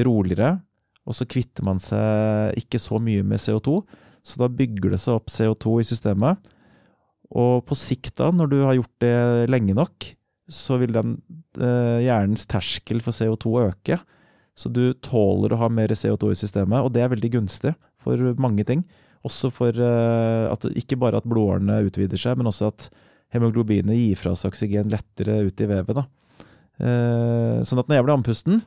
roligere, 0.07 0.57
og 1.03 1.15
så 1.17 1.27
kvitter 1.27 1.65
man 1.67 1.81
seg 1.83 2.59
ikke 2.61 2.79
så 2.79 2.99
mye 3.03 3.23
med 3.27 3.41
CO2. 3.43 3.81
Så 4.23 4.39
da 4.39 4.47
bygger 4.47 4.93
det 4.93 5.01
seg 5.03 5.17
opp 5.17 5.31
CO2 5.33 5.79
i 5.81 5.87
systemet. 5.87 6.51
Og 7.33 7.63
på 7.67 7.75
sikt 7.75 8.15
da, 8.21 8.29
når 8.31 8.51
du 8.51 8.57
har 8.61 8.77
gjort 8.77 9.03
det 9.03 9.15
lenge 9.51 9.75
nok, 9.75 10.07
så 10.47 10.77
vil 10.79 10.93
den 10.95 11.17
eh, 11.59 12.03
hjernens 12.05 12.45
terskel 12.49 13.01
for 13.03 13.15
CO2 13.15 13.53
øke. 13.65 13.99
Så 14.55 14.69
du 14.71 14.93
tåler 15.03 15.53
å 15.53 15.63
ha 15.63 15.69
mer 15.71 15.91
CO2 15.97 16.31
i 16.31 16.39
systemet, 16.39 16.83
og 16.85 16.93
det 16.93 17.03
er 17.03 17.11
veldig 17.11 17.31
gunstig 17.39 17.73
for 18.03 18.21
mange 18.39 18.65
ting. 18.69 18.83
Også 19.23 19.51
for 19.53 19.71
eh, 19.71 20.45
at 20.51 20.67
ikke 20.75 20.99
bare 20.99 21.21
at 21.21 21.27
blodårene 21.29 21.81
utvider 21.87 22.19
seg, 22.19 22.37
men 22.39 22.49
også 22.51 22.71
at 22.71 22.89
hemoglobinet 23.33 23.97
gir 23.97 24.19
fra 24.19 24.35
seg 24.37 24.51
oksygen 24.51 24.91
lettere 24.93 25.39
ut 25.47 25.63
i 25.63 25.69
vevet. 25.69 25.99
Da. 25.99 26.05
Eh, 26.83 27.59
sånn 27.65 27.81
at 27.81 27.89
når 27.89 27.99
jeg 27.99 28.07
blir 28.07 28.17
andpusten, 28.17 28.63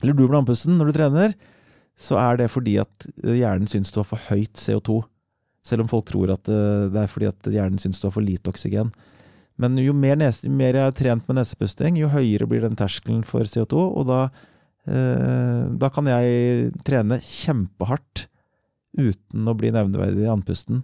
eller 0.00 0.16
du 0.16 0.24
blir 0.26 0.38
andpusten 0.40 0.78
når 0.78 0.90
du 0.90 0.96
trener, 0.96 1.38
så 2.00 2.16
er 2.22 2.40
det 2.40 2.52
fordi 2.54 2.78
at 2.80 3.08
eh, 3.24 3.40
hjernen 3.42 3.68
syns 3.70 3.92
du 3.92 4.00
har 4.00 4.08
for 4.08 4.30
høyt 4.30 4.60
CO2. 4.60 5.02
Selv 5.66 5.84
om 5.84 5.90
folk 5.90 6.06
tror 6.08 6.30
at 6.32 6.46
det 6.48 6.96
er 6.96 7.10
fordi 7.12 7.26
at 7.28 7.48
hjernen 7.52 7.76
syns 7.82 7.98
du 8.00 8.06
har 8.06 8.14
for 8.14 8.24
lite 8.24 8.48
oksygen. 8.48 8.94
Men 9.60 9.76
jo 9.80 9.92
mer, 9.96 10.16
nese, 10.16 10.48
mer 10.48 10.76
jeg 10.76 10.86
har 10.86 10.96
trent 10.96 11.26
med 11.28 11.36
nesepusting, 11.36 11.98
jo 12.00 12.08
høyere 12.12 12.48
blir 12.48 12.64
den 12.64 12.78
terskelen 12.78 13.20
for 13.28 13.44
CO2. 13.48 13.82
Og 14.00 14.06
da, 14.08 14.20
eh, 14.88 15.66
da 15.82 15.90
kan 15.92 16.08
jeg 16.08 16.72
trene 16.86 17.20
kjempehardt 17.24 18.26
uten 18.98 19.48
å 19.50 19.54
bli 19.56 19.70
nevneverdig 19.74 20.26
andpusten. 20.30 20.82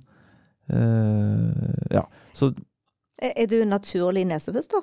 Uh, 0.71 1.55
ja, 1.95 2.05
så 2.35 2.53
Er, 3.23 3.47
du 3.47 3.61
naturlig 3.65 4.27
nesepuster? 4.27 4.83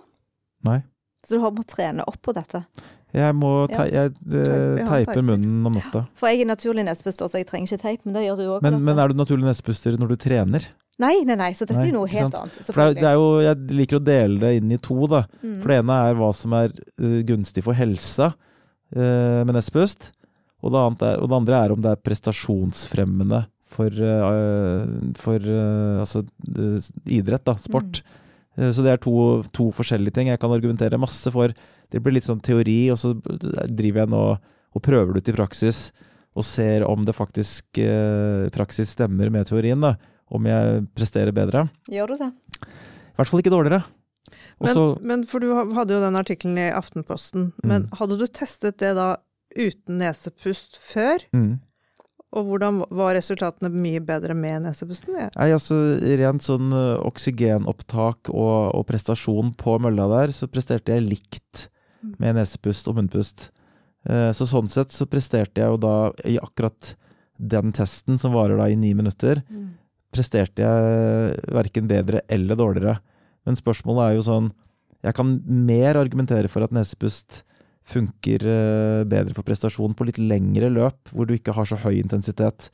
nei. 0.65 0.81
Så 1.23 1.37
du 1.37 1.43
har 1.43 1.51
måttet 1.55 1.75
trene 1.77 2.03
opp 2.07 2.17
på 2.21 2.33
dette? 2.35 2.65
Jeg 3.13 3.35
må 3.35 3.69
Ja. 3.71 3.85
jeg, 3.85 4.11
uh, 4.27 4.77
Ja, 4.79 4.87
teiper 4.89 5.21
munnen 5.23 5.65
om 5.65 5.73
natta. 5.77 6.07
For 6.15 6.27
jeg 6.27 6.41
er 6.41 6.45
naturlig 6.49 6.83
nesepuster, 6.83 7.27
så 7.29 7.37
jeg 7.39 7.47
trenger 7.47 7.67
ikke 7.71 7.81
teip, 7.81 8.05
men 8.05 8.13
det 8.15 8.23
gjør 8.25 8.37
du 8.37 8.43
òg. 8.47 8.61
Men, 8.61 8.83
men 8.83 8.99
er 8.99 9.07
du 9.07 9.13
naturlig 9.13 9.45
nesepuster 9.45 9.95
når 9.97 10.07
du 10.09 10.15
trener? 10.17 10.65
Nei, 10.99 11.23
nei, 11.25 11.35
nei, 11.35 11.51
så 11.53 11.65
dette 11.65 11.79
Nei, 11.79 11.89
er 11.89 11.93
noe 11.95 12.07
helt 12.07 12.31
sant? 12.31 12.35
annet. 12.35 12.65
For 12.73 12.93
det 12.93 13.03
er, 13.03 13.13
jo, 13.17 13.39
Jeg 13.41 13.57
liker 13.71 13.97
å 13.99 14.03
dele 14.03 14.39
det 14.39 14.51
inn 14.57 14.71
i 14.71 14.77
to. 14.77 15.07
da. 15.07 15.23
Mm. 15.41 15.61
For 15.61 15.67
det 15.71 15.77
ene 15.79 15.95
er 16.09 16.13
hva 16.19 16.33
som 16.35 16.53
er 16.53 16.69
eh, 16.99 17.23
gunstig 17.25 17.63
for 17.63 17.73
helsa 17.73 18.33
eh, 18.95 19.43
med 19.43 19.53
nespust. 19.55 20.11
Og 20.63 20.71
det, 20.71 20.79
er, 21.03 21.17
og 21.19 21.27
det 21.29 21.35
andre 21.41 21.57
er 21.65 21.71
om 21.75 21.81
det 21.83 21.91
er 21.91 22.03
prestasjonsfremmende 22.07 23.41
for, 23.73 23.89
eh, 23.89 24.85
for 25.19 25.35
eh, 25.43 25.99
altså, 26.03 26.21
eh, 26.55 26.89
idrett, 27.19 27.43
da, 27.45 27.55
sport. 27.59 28.01
Eh, 28.57 28.69
Så 28.71 28.83
det 28.85 28.93
er 28.93 29.01
to, 29.03 29.43
to 29.51 29.71
forskjellige 29.73 30.13
ting. 30.13 30.27
Jeg 30.29 30.39
kan 30.39 30.51
argumentere 30.53 30.99
masse 31.01 31.31
for 31.33 31.53
Det 31.93 32.01
blir 32.01 32.13
litt 32.15 32.25
sånn 32.25 32.41
teori, 32.41 32.89
og 32.89 32.97
så 32.97 33.11
driver 33.69 33.99
jeg 34.01 34.09
nå 34.09 34.21
og 34.73 34.81
prøver 34.81 35.13
det 35.13 35.21
ut 35.21 35.29
i 35.29 35.35
praksis. 35.37 35.91
Og 36.35 36.41
ser 36.43 36.81
om 36.89 37.03
det 37.05 37.13
faktisk 37.13 37.77
praksis 38.55 38.95
stemmer 38.95 39.29
med 39.29 39.45
teorien. 39.45 39.79
da. 39.79 39.91
Om 40.33 40.47
jeg 40.49 40.87
presterer 40.95 41.31
bedre. 41.31 41.67
Gjør 41.91 42.07
du 42.07 42.15
det? 42.23 42.31
I 42.63 43.15
hvert 43.19 43.29
fall 43.29 43.43
ikke 43.43 43.53
dårligere. 43.53 43.83
Også, 44.63 44.97
Men, 45.03 45.19
men 45.19 45.25
for 45.29 45.39
du 45.43 45.51
hadde 45.53 45.93
jo 45.93 46.01
den 46.01 46.15
artikkelen 46.17 46.57
i 46.57 46.71
Aftenposten. 46.73 47.51
Men 47.63 47.83
Mm. 47.83 47.97
hadde 47.99 48.17
du 48.17 48.25
testet 48.25 48.77
det 48.81 48.95
da 48.95 49.17
uten 49.55 49.99
nesepust 50.01 50.77
før? 50.81 51.23
mm. 51.33 51.53
Og 52.33 52.47
hvordan 52.49 52.79
var 52.89 53.13
resultatene 53.13 53.69
mye 53.69 53.99
bedre 54.01 54.33
med 54.33 54.63
nesepusten? 54.65 55.13
Ja. 55.19 55.27
Nei, 55.37 55.51
altså 55.53 55.75
rent 56.17 56.41
sånn 56.41 56.71
ø, 56.73 56.95
oksygenopptak 57.05 58.31
og, 58.33 58.71
og 58.73 58.87
prestasjon 58.89 59.51
på 59.59 59.75
mølla 59.83 60.07
der, 60.09 60.33
så 60.33 60.47
presterte 60.49 60.95
jeg 60.97 61.05
likt 61.11 61.67
Mm. 62.03 62.15
med 62.19 62.35
nesepust 62.35 62.87
og 62.91 62.97
munnpust. 62.97 63.45
Eh, 64.09 64.33
Så 64.35 64.43
sånn 64.49 64.67
sett 64.67 64.91
så 64.91 65.05
presterte 65.07 65.61
jeg 65.61 65.69
jo 65.71 65.77
da 65.79 66.11
i 66.27 66.33
akkurat 66.35 66.95
den 67.39 67.71
testen, 67.71 68.17
som 68.19 68.33
varer 68.33 68.57
da 68.59 68.65
i 68.67 68.75
ni 68.75 68.89
minutter, 68.93 69.39
presterte 70.11 70.65
jeg 70.65 71.37
verken 71.47 71.87
bedre 71.87 72.19
eller 72.27 72.59
dårligere. 72.59 72.97
Men 73.45 73.55
spørsmålet 73.55 74.03
er 74.09 74.15
jo 74.17 74.25
sånn 74.27 74.51
Jeg 75.03 75.15
kan 75.15 75.31
mer 75.47 75.95
argumentere 75.95 76.49
for 76.51 76.63
at 76.67 76.71
nesepust 76.75 77.43
funker 77.83 78.45
eh, 78.47 79.03
bedre 79.09 79.35
for 79.35 79.45
prestasjon 79.47 79.95
på 79.97 80.07
litt 80.07 80.19
lengre 80.21 80.69
løp, 80.71 81.11
hvor 81.11 81.27
du 81.27 81.35
ikke 81.35 81.55
har 81.57 81.67
så 81.67 81.79
høy 81.83 81.97
intensitet. 81.99 82.69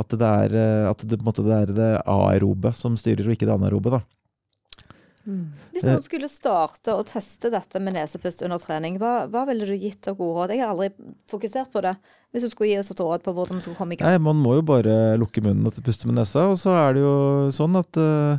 At 0.00 0.10
det 0.10 0.26
er, 0.26 0.56
eh, 0.58 0.90
at 0.90 1.04
det, 1.04 1.18
på 1.18 1.22
en 1.22 1.30
måte, 1.30 1.44
det, 1.46 1.56
er 1.56 1.74
det 1.76 1.90
aerobe 2.10 2.72
som 2.74 2.96
styrer, 2.98 3.28
og 3.28 3.36
ikke 3.36 3.48
det 3.48 3.56
anaerobe. 3.58 3.98
da. 3.98 4.02
Hvis 5.24 5.84
Eh. 5.84 5.88
noen 5.88 6.02
skulle 6.04 6.28
starte 6.28 6.92
å 6.92 7.04
teste 7.06 7.48
dette 7.50 7.80
med 7.80 7.94
nesepust 7.96 8.42
under 8.44 8.60
trening, 8.60 8.98
hva, 9.00 9.24
hva 9.30 9.46
ville 9.48 9.64
du 9.64 9.72
gitt 9.72 10.06
av 10.08 10.18
gode 10.18 10.36
råd? 10.36 10.52
Jeg 10.52 10.60
har 10.60 10.74
aldri 10.74 10.90
fokusert 11.30 11.72
på 11.72 11.80
det. 11.80 11.94
Hvis 12.32 12.44
du 12.44 12.50
skulle 12.50 12.68
gi 12.68 12.78
oss 12.78 12.90
et 12.92 13.00
råd 13.00 13.24
på 13.24 13.32
hvordan 13.32 13.56
vi 13.56 13.64
skulle 13.64 13.78
komme 13.78 13.94
i 13.94 13.96
gang. 13.96 14.10
Nei, 14.10 14.18
Man 14.18 14.36
må 14.42 14.56
jo 14.58 14.66
bare 14.68 15.16
lukke 15.16 15.40
munnen 15.40 15.64
og 15.66 15.80
puste 15.80 16.06
med 16.10 16.18
nesa. 16.18 16.50
Og 16.50 16.58
så 16.60 16.76
er 16.76 16.94
det 16.94 17.00
jo 17.06 17.48
sånn 17.56 17.78
at 17.80 17.96
uh, 17.96 18.36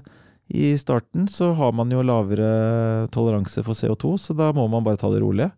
i 0.53 0.75
starten 0.77 1.25
så 1.31 1.55
har 1.57 1.71
man 1.73 1.89
jo 1.89 2.03
lavere 2.05 3.07
toleranse 3.09 3.63
for 3.65 3.73
CO2, 3.73 4.19
så 4.21 4.35
da 4.37 4.51
må 4.53 4.67
man 4.69 4.83
bare 4.85 4.99
ta 5.01 5.09
det 5.09 5.23
rolig. 5.23 5.49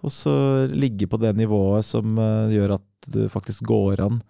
Og 0.00 0.12
så 0.12 0.32
ligge 0.72 1.08
på 1.10 1.20
det 1.20 1.34
nivået 1.36 1.84
som 1.86 2.18
eh, 2.20 2.54
gjør 2.56 2.76
at 2.78 3.08
du 3.10 3.22
faktisk 3.32 3.66
går 3.68 4.02
an 4.06 4.20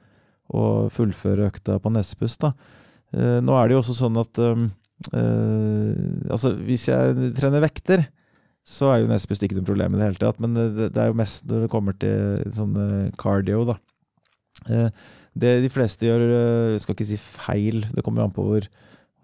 å 0.50 0.62
fullføre 0.90 1.50
økta 1.50 1.78
på 1.82 1.92
nesepust. 1.94 2.42
Da. 2.42 2.50
Eh, 3.14 3.38
nå 3.44 3.54
er 3.56 3.68
det 3.68 3.76
jo 3.76 3.82
også 3.84 3.98
sånn 4.02 4.20
at 4.20 4.42
eh, 4.46 4.68
Altså, 5.10 6.50
hvis 6.60 6.82
jeg 6.90 7.30
trener 7.38 7.62
vekter, 7.64 8.02
så 8.68 8.90
er 8.90 8.98
jo 9.00 9.06
nesepust 9.08 9.46
ikke 9.46 9.56
noe 9.56 9.64
problem 9.64 9.94
i 9.94 10.00
det 10.00 10.10
hele 10.10 10.20
tatt. 10.20 10.42
Men 10.44 10.58
det, 10.58 10.90
det 10.92 11.00
er 11.00 11.08
jo 11.08 11.16
mest 11.16 11.46
når 11.48 11.62
det 11.64 11.70
kommer 11.72 11.96
til 11.96 12.42
sånn 12.52 12.76
cardio, 13.18 13.62
da. 13.70 13.78
Det 15.40 15.54
de 15.64 15.70
fleste 15.72 16.04
gjør, 16.04 16.26
jeg 16.74 16.82
skal 16.84 16.98
ikke 16.98 17.08
si 17.08 17.16
feil, 17.16 17.86
det 17.94 18.04
kommer 18.04 18.26
an 18.26 18.34
på 18.36 18.44
hvor, 18.44 18.68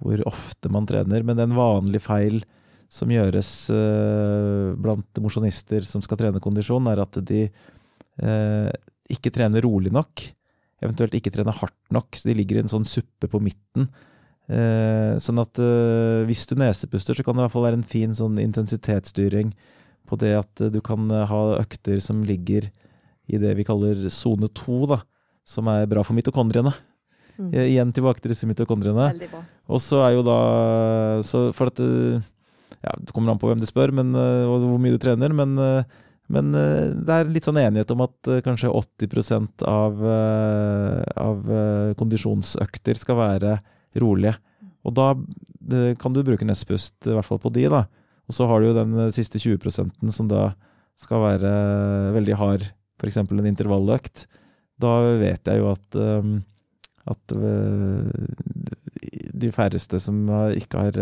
hvor 0.01 0.25
ofte 0.33 0.73
man 0.73 0.89
trener, 0.89 1.29
men 1.29 1.45
en 1.45 1.53
vanlig 1.59 2.01
feil 2.09 2.41
som 2.89 3.11
gjøres 3.11 3.51
eh, 3.74 4.74
blant 4.78 5.20
mosjonister 5.22 5.87
som 5.87 6.03
skal 6.05 6.20
trene 6.20 6.43
kondisjon, 6.43 6.87
er 6.91 7.03
at 7.03 7.18
de 7.26 7.47
eh, 7.49 8.68
ikke 9.12 9.32
trener 9.34 9.64
rolig 9.66 9.93
nok. 9.95 10.22
Eventuelt 10.84 11.16
ikke 11.18 11.32
trener 11.34 11.57
hardt 11.57 11.78
nok, 11.95 12.14
så 12.14 12.30
de 12.30 12.37
ligger 12.39 12.61
i 12.61 12.64
en 12.64 12.72
sånn 12.72 12.87
suppe 12.87 13.30
på 13.32 13.41
midten. 13.43 13.89
Eh, 14.47 15.16
sånn 15.22 15.43
at 15.43 15.59
hvis 16.28 16.47
du 16.47 16.55
nesepuster, 16.61 17.16
så 17.16 17.26
kan 17.26 17.34
det 17.34 17.43
i 17.43 17.47
hvert 17.47 17.57
fall 17.57 17.66
være 17.66 17.80
en 17.80 17.91
fin 17.95 18.14
sånn 18.14 18.39
intensitetsstyring 18.43 19.55
på 20.07 20.18
det 20.22 20.37
at 20.39 20.66
du 20.70 20.78
kan 20.87 21.11
ha 21.11 21.41
økter 21.59 21.99
som 22.03 22.22
ligger 22.26 22.68
i 23.26 23.41
det 23.43 23.57
vi 23.59 23.66
kaller 23.66 24.07
sone 24.14 24.51
to. 24.55 25.01
Som 25.47 25.68
er 25.70 25.87
bra 25.91 26.03
for 26.03 26.14
mitokondriene. 26.14 26.72
Mm. 27.37 27.51
Igjen 27.53 27.93
tilbake 27.95 28.22
til 28.22 28.32
disse 28.32 28.47
mitokondriene. 28.51 29.11
Og 29.70 29.82
så 29.82 30.01
er 30.07 30.16
jo 30.16 30.24
da 30.26 30.39
så 31.26 31.51
For 31.55 31.70
at 31.70 31.82
Ja, 32.85 32.93
det 33.01 33.12
kommer 33.14 33.33
an 33.33 33.41
på 33.41 33.49
hvem 33.51 33.62
du 33.62 33.68
spør, 33.68 33.93
men, 33.95 34.12
eh, 34.14 34.45
og 34.47 34.64
hvor 34.64 34.83
mye 34.83 34.97
du 34.97 35.01
trener, 35.03 35.33
men, 35.35 35.57
eh, 35.59 36.03
men 36.33 36.53
eh, 36.59 36.93
det 36.93 37.14
er 37.14 37.33
litt 37.33 37.49
sånn 37.49 37.61
enighet 37.61 37.93
om 37.95 38.05
at 38.05 38.31
kanskje 38.45 38.72
80% 38.72 39.64
av, 39.70 40.03
av 41.22 41.53
kondisjonsøkter 41.99 42.99
skal 42.99 43.20
være 43.20 43.57
rolige. 44.03 44.35
Og 44.87 44.95
da 44.95 45.12
kan 45.99 46.14
du 46.14 46.22
bruke 46.27 46.47
nesepust, 46.47 46.99
i 47.07 47.14
hvert 47.14 47.27
fall 47.27 47.41
på 47.43 47.51
de, 47.55 47.66
da. 47.70 47.87
Og 48.27 48.35
så 48.35 48.47
har 48.51 48.61
du 48.61 48.68
jo 48.68 48.77
den 48.77 48.99
siste 49.14 49.39
20% 49.39 50.11
som 50.14 50.29
da 50.31 50.51
skal 50.99 51.22
være 51.22 51.53
veldig 52.16 52.37
hard, 52.39 52.66
f.eks. 52.99 53.18
en 53.22 53.49
intervalløkt. 53.51 54.27
Da 54.83 54.99
vet 55.22 55.47
jeg 55.47 55.62
jo 55.62 55.72
at 55.72 56.01
at 57.07 57.35
de 59.47 59.51
færreste 59.55 60.01
som 60.03 60.24
ikke 60.59 60.89
har 60.89 60.97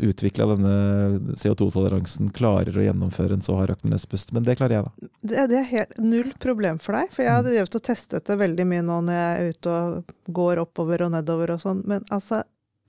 utvikla 0.00 0.46
denne 0.48 1.34
CO2-toleransen, 1.36 2.30
klarer 2.34 2.78
å 2.78 2.84
gjennomføre 2.86 3.36
en 3.36 3.44
så 3.44 3.58
hard 3.58 3.74
økt 3.74 3.86
nesepust. 3.88 4.32
Men 4.32 4.46
det 4.46 4.56
klarer 4.60 4.78
jeg, 4.78 4.88
da. 4.88 5.10
Det, 5.20 5.46
det 5.52 5.58
er 5.60 5.70
helt 5.70 5.98
null 6.00 6.32
problem 6.40 6.80
for 6.82 6.96
deg, 6.96 7.12
for 7.12 7.26
jeg 7.26 7.36
hadde 7.36 7.52
drevet 7.52 7.78
og 7.78 7.84
testet 7.90 8.28
det 8.30 8.38
veldig 8.40 8.66
mye 8.70 8.84
nå 8.86 9.00
når 9.04 9.18
jeg 9.18 9.34
er 9.34 9.56
ute 9.56 9.74
og 9.74 10.14
går 10.40 10.62
oppover 10.64 11.04
og 11.06 11.12
nedover 11.16 11.54
og 11.56 11.64
sånn, 11.64 11.84
men 11.90 12.06
altså 12.14 12.42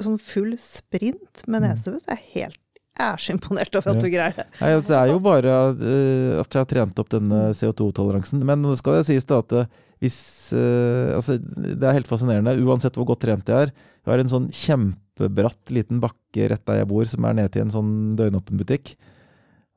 sånn 0.03 0.20
full 0.20 0.56
sprint 0.60 1.45
med 1.47 1.64
Mm. 1.64 1.70
nesepust 1.72 2.10
er 2.12 2.22
helt 2.34 2.60
Jeg 2.95 3.12
er 3.12 3.20
så 3.20 3.34
imponert 3.34 3.76
over 3.76 3.91
at 3.91 3.99
du 3.99 4.08
greier 4.08 4.36
det. 4.38 4.45
Nei, 4.62 4.70
det 4.88 4.95
er 4.95 5.10
jo 5.10 5.20
bare 5.20 5.51
uh, 5.76 6.39
at 6.39 6.47
jeg 6.56 6.62
har 6.62 6.70
trent 6.70 6.99
opp 7.01 7.10
denne 7.12 7.49
CO2-toleransen. 7.51 8.39
Men 8.47 8.62
nå 8.64 8.72
skal 8.80 9.01
det 9.01 9.10
sies 9.10 9.28
da 9.28 9.41
at 9.43 9.51
eh, 9.51 9.66
hvis 9.99 10.16
uh, 10.56 11.12
Altså, 11.18 11.36
det 11.43 11.84
er 11.84 11.97
helt 11.97 12.08
fascinerende. 12.08 12.56
Uansett 12.64 12.95
hvor 12.95 13.10
godt 13.10 13.26
trent 13.26 13.51
jeg 13.51 13.68
er. 13.68 13.74
Jeg 13.76 14.14
har 14.14 14.24
en 14.24 14.32
sånn 14.32 14.47
kjempebratt 15.16 15.72
liten 15.72 16.01
bakke 16.03 16.49
rett 16.51 16.66
der 16.68 16.82
jeg 16.82 16.89
bor, 16.89 17.05
som 17.07 17.26
er 17.26 17.34
ned 17.38 17.51
til 17.53 17.61
en 17.66 17.72
sånn 17.74 17.93
døgnåpen 18.20 18.59
butikk. 18.59 18.95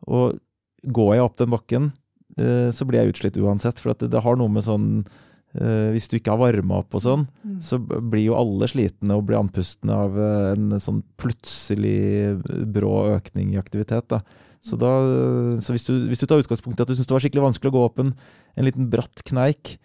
Og 0.06 0.38
går 0.86 1.14
jeg 1.16 1.24
opp 1.24 1.36
den 1.38 1.50
bakken, 1.50 1.92
eh, 2.38 2.70
så 2.70 2.86
blir 2.86 3.02
jeg 3.02 3.14
utslitt 3.14 3.38
uansett. 3.38 3.78
For 3.78 3.94
det, 3.94 4.10
det 4.10 4.22
har 4.22 4.36
noe 4.36 4.48
med 4.48 4.64
sånn 4.64 5.06
eh, 5.54 5.90
Hvis 5.94 6.08
du 6.10 6.18
ikke 6.18 6.34
har 6.34 6.38
varma 6.52 6.82
opp 6.82 6.94
og 6.94 7.02
sånn, 7.02 7.26
Mm. 7.44 7.60
så 7.62 7.78
blir 7.80 8.26
jo 8.26 8.34
alle 8.36 8.68
slitne 8.68 9.16
og 9.16 9.26
blir 9.26 9.38
andpustne 9.38 9.90
av 9.94 10.18
eh, 10.18 10.52
en 10.52 10.78
sånn 10.78 11.02
plutselig 11.16 12.38
brå 12.68 13.16
økning 13.16 13.54
i 13.54 13.58
aktivitet. 13.58 14.08
Da. 14.08 14.20
Så, 14.60 14.76
da, 14.76 14.90
så 15.62 15.72
hvis, 15.72 15.86
du, 15.86 16.08
hvis 16.10 16.18
du 16.18 16.26
tar 16.26 16.42
utgangspunkt 16.42 16.78
i 16.80 16.82
at 16.82 16.88
du 16.90 16.94
syns 16.94 17.06
det 17.06 17.14
var 17.14 17.22
skikkelig 17.22 17.46
vanskelig 17.46 17.70
å 17.70 17.76
gå 17.78 17.84
opp 17.86 18.00
en, 18.02 18.12
en 18.58 18.66
liten 18.66 18.88
bratt 18.90 19.22
kneik 19.24 19.78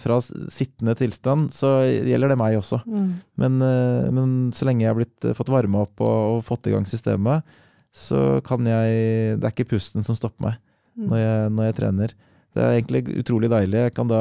fra 0.00 0.18
sittende 0.20 0.92
tilstand, 0.98 1.48
så 1.56 1.80
gjelder 1.86 2.34
det 2.34 2.38
meg 2.40 2.58
også. 2.58 2.82
Mm. 2.84 3.10
Men, 3.40 3.60
eh, 3.64 4.08
men 4.12 4.34
så 4.52 4.68
lenge 4.68 4.84
jeg 4.84 4.92
har 4.92 4.98
blitt, 4.98 5.24
eh, 5.24 5.36
fått 5.38 5.52
varma 5.52 5.86
opp 5.86 6.02
og, 6.04 6.18
og 6.36 6.42
fått 6.44 6.68
i 6.68 6.74
gang 6.74 6.84
systemet, 6.88 7.46
så 7.90 8.38
kan 8.46 8.62
jeg 8.68 9.38
Det 9.40 9.48
er 9.48 9.50
ikke 9.50 9.72
pusten 9.72 10.04
som 10.06 10.14
stopper 10.14 10.44
meg 10.50 10.60
Mm. 11.00 11.06
når 11.08 11.18
jeg, 11.20 11.50
når 11.54 11.64
jeg 11.68 11.74
trener. 11.78 12.14
Det 12.50 12.62
er 12.62 12.76
egentlig 12.76 13.18
utrolig 13.22 13.50
deilig. 13.50 13.84
Jeg 13.86 13.94
kan 13.94 14.08
da 14.10 14.20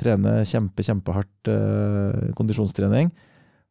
trene 0.00 0.34
kjempe, 0.48 0.84
kjempehardt 0.86 1.50
eh, 1.50 2.30
kondisjonstrening, 2.38 3.10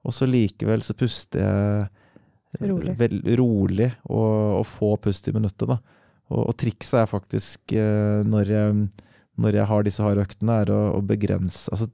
og 0.03 0.15
så 0.15 0.27
likevel 0.27 0.83
så 0.83 0.95
puster 0.99 1.43
jeg 1.43 1.83
eh, 1.83 2.67
Rolig. 2.69 2.93
Vel, 2.99 3.15
rolig 3.39 3.87
og, 4.05 4.59
og 4.59 4.65
få 4.69 4.91
pust 5.01 5.25
i 5.25 5.31
minuttet, 5.33 5.65
da. 5.71 5.79
Og, 6.29 6.51
og 6.51 6.53
trikset 6.61 6.99
er 7.01 7.09
faktisk 7.09 7.73
eh, 7.73 8.19
når 8.29 8.51
jeg, 8.53 8.75
når 9.39 9.57
jeg 9.57 9.69
har 9.69 9.85
disse 9.85 10.05
harde 10.05 10.23
øktene, 10.23 10.61
er 10.61 10.71
å, 10.73 10.79
å 10.97 11.01
begrense 11.05 11.71
Altså 11.73 11.89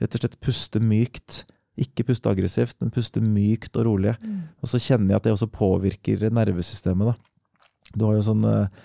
rett 0.00 0.14
og 0.16 0.22
slett 0.22 0.38
puste 0.42 0.82
mykt. 0.82 1.44
Ikke 1.80 2.04
puste 2.08 2.30
aggressivt, 2.30 2.76
men 2.80 2.92
puste 2.92 3.22
mykt 3.22 3.76
og 3.78 3.86
rolig. 3.86 4.14
Og 4.60 4.70
så 4.70 4.80
kjenner 4.82 5.14
jeg 5.14 5.20
at 5.20 5.28
det 5.28 5.34
også 5.36 5.50
påvirker 5.54 6.26
nervesystemet. 6.34 7.12
da. 7.12 7.92
Du 7.94 8.06
har 8.06 8.18
jo 8.18 8.26
sånn 8.26 8.44
eh, 8.48 8.80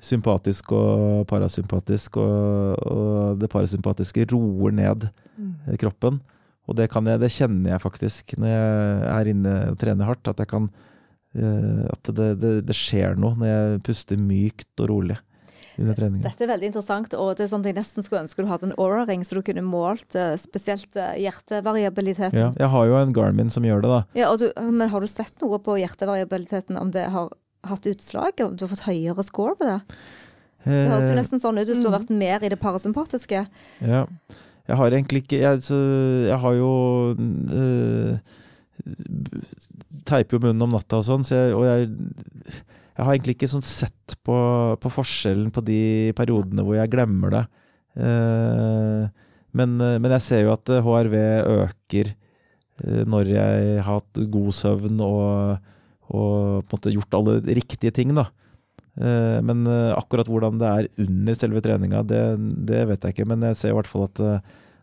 sympatisk 0.00 0.72
og 0.76 1.26
parasympatisk, 1.30 2.16
og, 2.22 2.80
og 2.90 3.40
det 3.40 3.50
parasympatiske 3.52 4.26
roer 4.32 4.74
ned 4.76 5.08
mm. 5.36 5.76
kroppen. 5.82 6.20
Og 6.70 6.76
det, 6.78 6.88
kan 6.92 7.06
jeg, 7.06 7.20
det 7.20 7.32
kjenner 7.34 7.74
jeg 7.74 7.82
faktisk 7.82 8.36
når 8.38 8.52
jeg 8.52 9.08
er 9.10 9.32
inne 9.32 9.56
og 9.72 9.80
trener 9.80 10.08
hardt. 10.08 10.30
At, 10.30 10.42
kan, 10.50 10.70
eh, 11.34 11.82
at 11.90 12.12
det, 12.16 12.30
det, 12.42 12.54
det 12.68 12.78
skjer 12.78 13.18
noe 13.18 13.36
når 13.36 13.52
jeg 13.52 13.82
puster 13.90 14.20
mykt 14.20 14.86
og 14.86 14.94
rolig 14.94 15.18
under 15.80 15.96
treningen. 15.98 16.24
Dette 16.26 16.44
er 16.46 16.52
veldig 16.52 16.70
interessant, 16.70 17.14
og 17.16 17.32
det 17.38 17.46
er 17.46 17.50
sånn 17.52 17.64
at 17.64 17.70
jeg 17.70 17.78
nesten 17.80 18.06
skulle 18.06 18.22
ønske 18.24 18.44
du 18.44 18.50
hadde 18.50 18.68
en 18.70 18.76
Aura-ring, 18.76 19.24
så 19.26 19.38
du 19.38 19.42
kunne 19.46 19.64
målt 19.66 20.16
eh, 20.18 20.34
spesielt 20.40 20.96
eh, 21.00 21.16
hjertevariabiliteten. 21.24 22.38
Ja, 22.38 22.50
jeg 22.58 22.72
har 22.74 22.88
jo 22.90 22.98
en 23.00 23.14
Garmin 23.16 23.52
som 23.52 23.66
gjør 23.66 23.84
det, 23.84 23.92
da. 23.92 24.00
Ja, 24.18 24.32
du, 24.40 24.48
men 24.70 24.92
har 24.92 25.04
du 25.04 25.10
sett 25.10 25.34
noe 25.44 25.60
på 25.64 25.78
hjertevariabiliteten, 25.80 26.78
om 26.80 26.92
det 26.94 27.08
har 27.14 27.32
hatt 27.68 27.88
utslag? 27.90 28.40
Om 28.44 28.56
du 28.56 28.64
har 28.66 28.72
fått 28.74 28.86
høyere 28.88 29.24
score 29.26 29.56
på 29.58 29.68
det? 29.68 29.80
Det 30.64 30.76
høres 30.90 31.08
jo 31.08 31.14
Eh, 31.14 31.18
nesten 31.18 31.40
sånn 31.40 31.58
ut 31.60 31.68
hvis 31.68 31.80
du 31.80 31.88
har 31.88 31.98
vært 31.98 32.12
mer 32.12 32.44
i 32.44 32.50
det 32.52 32.60
parasympatiske. 32.60 33.44
Ja. 33.80 34.04
Jeg 34.68 34.78
har 34.78 34.94
egentlig 34.94 35.24
ikke 35.24 35.38
Jeg, 35.40 35.62
så, 35.64 35.76
jeg 36.28 36.38
har 36.38 36.52
jo 36.54 36.72
øh, 37.16 38.18
Teiper 40.06 40.36
jo 40.36 40.42
munnen 40.44 40.62
om 40.62 40.76
natta 40.76 41.00
og 41.00 41.06
sånn, 41.08 41.24
så 41.26 41.40
jeg, 41.40 41.56
og 41.56 41.64
jeg, 41.66 41.88
jeg 43.00 43.06
har 43.06 43.16
egentlig 43.16 43.36
ikke 43.38 43.48
sånn 43.48 43.64
sett 43.64 44.14
på, 44.28 44.36
på 44.76 44.92
forskjellen 44.92 45.48
på 45.56 45.62
de 45.64 45.80
periodene 46.18 46.64
hvor 46.66 46.76
jeg 46.76 46.92
glemmer 46.92 47.32
det. 47.32 47.44
Eh, 47.96 49.06
men, 49.56 49.72
eh, 49.80 49.96
men 49.96 50.14
jeg 50.18 50.24
ser 50.26 50.42
jo 50.44 50.52
at 50.52 50.68
HRV 50.84 51.16
øker 51.64 52.12
eh, 52.12 53.00
når 53.08 53.32
jeg 53.32 53.72
har 53.80 54.02
hatt 54.02 54.20
god 54.36 54.52
søvn 54.52 55.00
og, 55.06 55.64
og 56.12 56.28
på 56.60 56.68
en 56.68 56.76
måte 56.76 56.92
gjort 56.92 57.16
alle 57.16 57.40
riktige 57.48 57.94
ting, 57.96 58.12
da. 58.16 58.28
Men 59.00 59.62
akkurat 59.94 60.28
hvordan 60.28 60.58
det 60.60 60.68
er 60.68 60.86
under 61.00 61.36
selve 61.38 61.60
treninga, 61.64 62.02
det, 62.04 62.18
det 62.68 62.82
vet 62.90 63.04
jeg 63.06 63.14
ikke. 63.14 63.26
Men 63.30 63.46
jeg 63.46 63.56
ser 63.56 63.70
i 63.70 63.76
hvert 63.78 63.88
fall 63.88 64.02
at, 64.10 64.20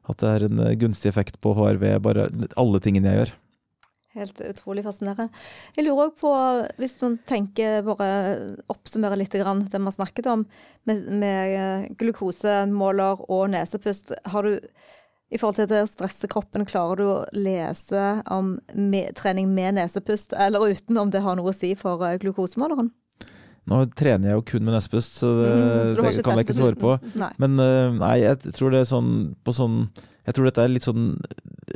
at 0.09 0.23
det 0.23 0.31
er 0.31 0.45
en 0.47 0.61
gunstig 0.81 1.11
effekt 1.11 1.35
på 1.43 1.51
HRV, 1.53 1.83
bare 2.01 2.25
alle 2.57 2.81
tingene 2.81 3.11
jeg 3.11 3.19
gjør. 3.19 3.33
Helt 4.17 4.41
utrolig 4.41 4.83
fascinerende. 4.85 5.29
Jeg 5.77 5.85
lurer 5.85 6.07
òg 6.07 6.19
på, 6.21 6.33
hvis 6.81 6.97
man 7.03 7.17
tenker 7.29 7.83
bare 7.85 8.07
oppsummerer 8.73 9.19
litt 9.21 9.35
grann 9.37 9.65
det 9.65 9.77
vi 9.77 9.89
har 9.89 9.97
snakket 9.97 10.29
om, 10.33 10.45
med, 10.89 11.03
med 11.21 11.55
eh, 11.55 11.89
glukosemåler 11.99 13.25
og 13.29 13.49
nesepust. 13.53 14.15
Har 14.33 14.47
du 14.47 14.57
i 15.27 15.37
forhold 15.39 15.57
til 15.59 15.67
det 15.67 15.81
å 15.83 15.89
stresse 15.89 16.27
kroppen, 16.31 16.63
klarer 16.67 16.99
du 17.01 17.05
å 17.11 17.17
lese 17.35 18.03
om 18.31 18.53
med, 18.73 19.11
trening 19.19 19.49
med 19.51 19.75
nesepust 19.75 20.31
eller 20.39 20.71
uten, 20.71 20.97
om 21.01 21.11
det 21.11 21.23
har 21.25 21.35
noe 21.35 21.51
å 21.51 21.55
si 21.55 21.73
for 21.79 22.05
eh, 22.07 22.15
glukosemåleren? 22.21 22.93
Nå 23.67 23.81
trener 23.99 24.31
jeg 24.31 24.37
jo 24.37 24.45
kun 24.47 24.63
med 24.63 24.77
nesepust, 24.77 25.17
så 25.19 25.33
det, 25.41 25.47
Mm, 25.51 25.89
så 25.89 25.95
det 25.99 26.23
kan 26.23 26.39
jeg 26.39 26.47
ikke 26.47 26.55
svare 26.55 26.79
på. 26.79 26.93
Nei. 27.19 27.33
Men 27.43 27.59
eh, 27.59 27.89
nei, 27.99 28.13
jeg 28.23 28.53
tror 28.55 28.71
det 28.71 28.85
er 28.85 28.87
sånn 28.87 29.11
på 29.43 29.51
sånn 29.55 29.81
Jeg 30.27 30.35
tror 30.35 30.47
dette 30.47 30.63
er 30.63 30.71
litt 30.71 30.87
sånn 30.87 31.09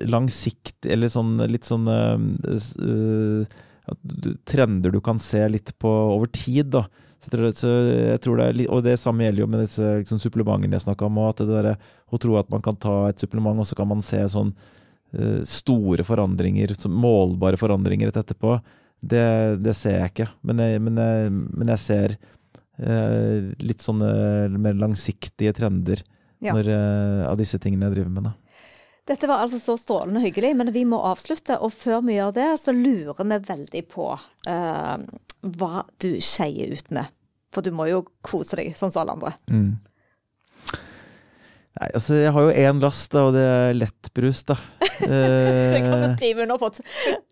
langsiktig, 0.07 0.91
eller 0.91 1.07
sånn 1.11 1.35
litt 1.51 1.67
sånn 1.67 1.87
eh, 1.91 2.55
s- 2.55 2.75
eh, 2.79 3.45
Trender 4.45 4.91
du 4.93 5.01
kan 5.03 5.19
se 5.19 5.41
litt 5.49 5.73
på 5.81 5.89
over 5.89 6.29
tid, 6.31 6.69
da. 6.71 6.85
Så 7.21 7.29
jeg 7.37 7.55
så 7.57 7.69
jeg 8.13 8.21
tror 8.23 8.37
det 8.39 8.45
er 8.47 8.71
og 8.73 8.83
det 8.85 8.93
samme 8.97 9.25
gjelder 9.25 9.43
jo 9.43 9.47
med 9.51 9.63
disse 9.65 9.81
liksom, 9.99 10.19
supplementene 10.21 10.77
jeg 10.77 10.85
snakka 10.85 11.05
om. 11.09 11.17
At 11.27 11.41
det 11.43 11.47
der, 11.51 11.75
å 12.09 12.19
tro 12.21 12.37
at 12.39 12.49
man 12.49 12.61
kan 12.65 12.77
ta 12.81 13.09
et 13.09 13.19
supplement, 13.19 13.59
og 13.59 13.67
så 13.67 13.75
kan 13.77 13.89
man 13.89 14.01
se 14.05 14.21
sånn 14.31 14.53
eh, 15.13 15.41
store 15.43 16.05
forandringer, 16.07 16.73
målbare 16.89 17.59
forandringer 17.61 18.09
rett 18.09 18.21
etterpå. 18.23 18.55
Det, 19.01 19.25
det 19.65 19.75
ser 19.75 19.99
jeg 19.99 20.13
ikke. 20.13 20.29
Men 20.45 20.63
jeg, 20.63 20.81
men 20.87 21.01
jeg, 21.03 21.31
men 21.57 21.73
jeg 21.75 21.83
ser 21.83 22.15
eh, 22.79 23.51
litt 23.65 23.81
sånne 23.85 24.13
mer 24.61 24.77
langsiktige 24.81 25.53
trender 25.57 26.01
Ja. 26.41 26.53
når, 26.55 26.69
eh, 26.73 27.27
av 27.29 27.37
disse 27.37 27.59
tingene 27.61 27.89
jeg 27.89 27.99
driver 27.99 28.13
med. 28.15 28.23
Da. 28.31 28.33
Dette 29.09 29.27
var 29.29 29.41
altså 29.41 29.57
så 29.57 29.77
strålende 29.81 30.21
hyggelig, 30.21 30.53
men 30.59 30.69
vi 30.75 30.83
må 30.85 30.99
avslutte. 31.09 31.57
Og 31.63 31.73
før 31.73 32.03
vi 32.05 32.19
gjør 32.19 32.35
det, 32.35 32.49
så 32.61 32.73
lurer 32.75 33.17
vi 33.17 33.39
veldig 33.47 33.85
på 33.89 34.11
uh, 34.13 34.97
hva 35.57 35.85
du 36.03 36.11
skeier 36.21 36.75
ut 36.77 36.91
med. 36.93 37.09
For 37.51 37.65
du 37.65 37.73
må 37.75 37.89
jo 37.89 38.03
kose 38.23 38.59
deg, 38.59 38.75
sånn 38.77 38.93
som 38.93 39.03
alle 39.03 39.17
andre. 39.17 39.33
Mm. 39.51 39.71
Nei, 41.71 41.87
altså 41.87 42.19
jeg 42.19 42.31
har 42.35 42.45
jo 42.45 42.53
én 42.61 42.79
last, 42.83 43.09
da, 43.13 43.25
og 43.27 43.35
det 43.35 43.43
er 43.47 43.75
lettbrus, 43.79 44.43
da. 44.51 44.59
Det 45.01 45.81
kan 45.81 45.97
vi 45.97 46.05
Eh, 46.05 46.13
skrive 46.13 46.45
under 46.45 46.59
på. 46.61 46.69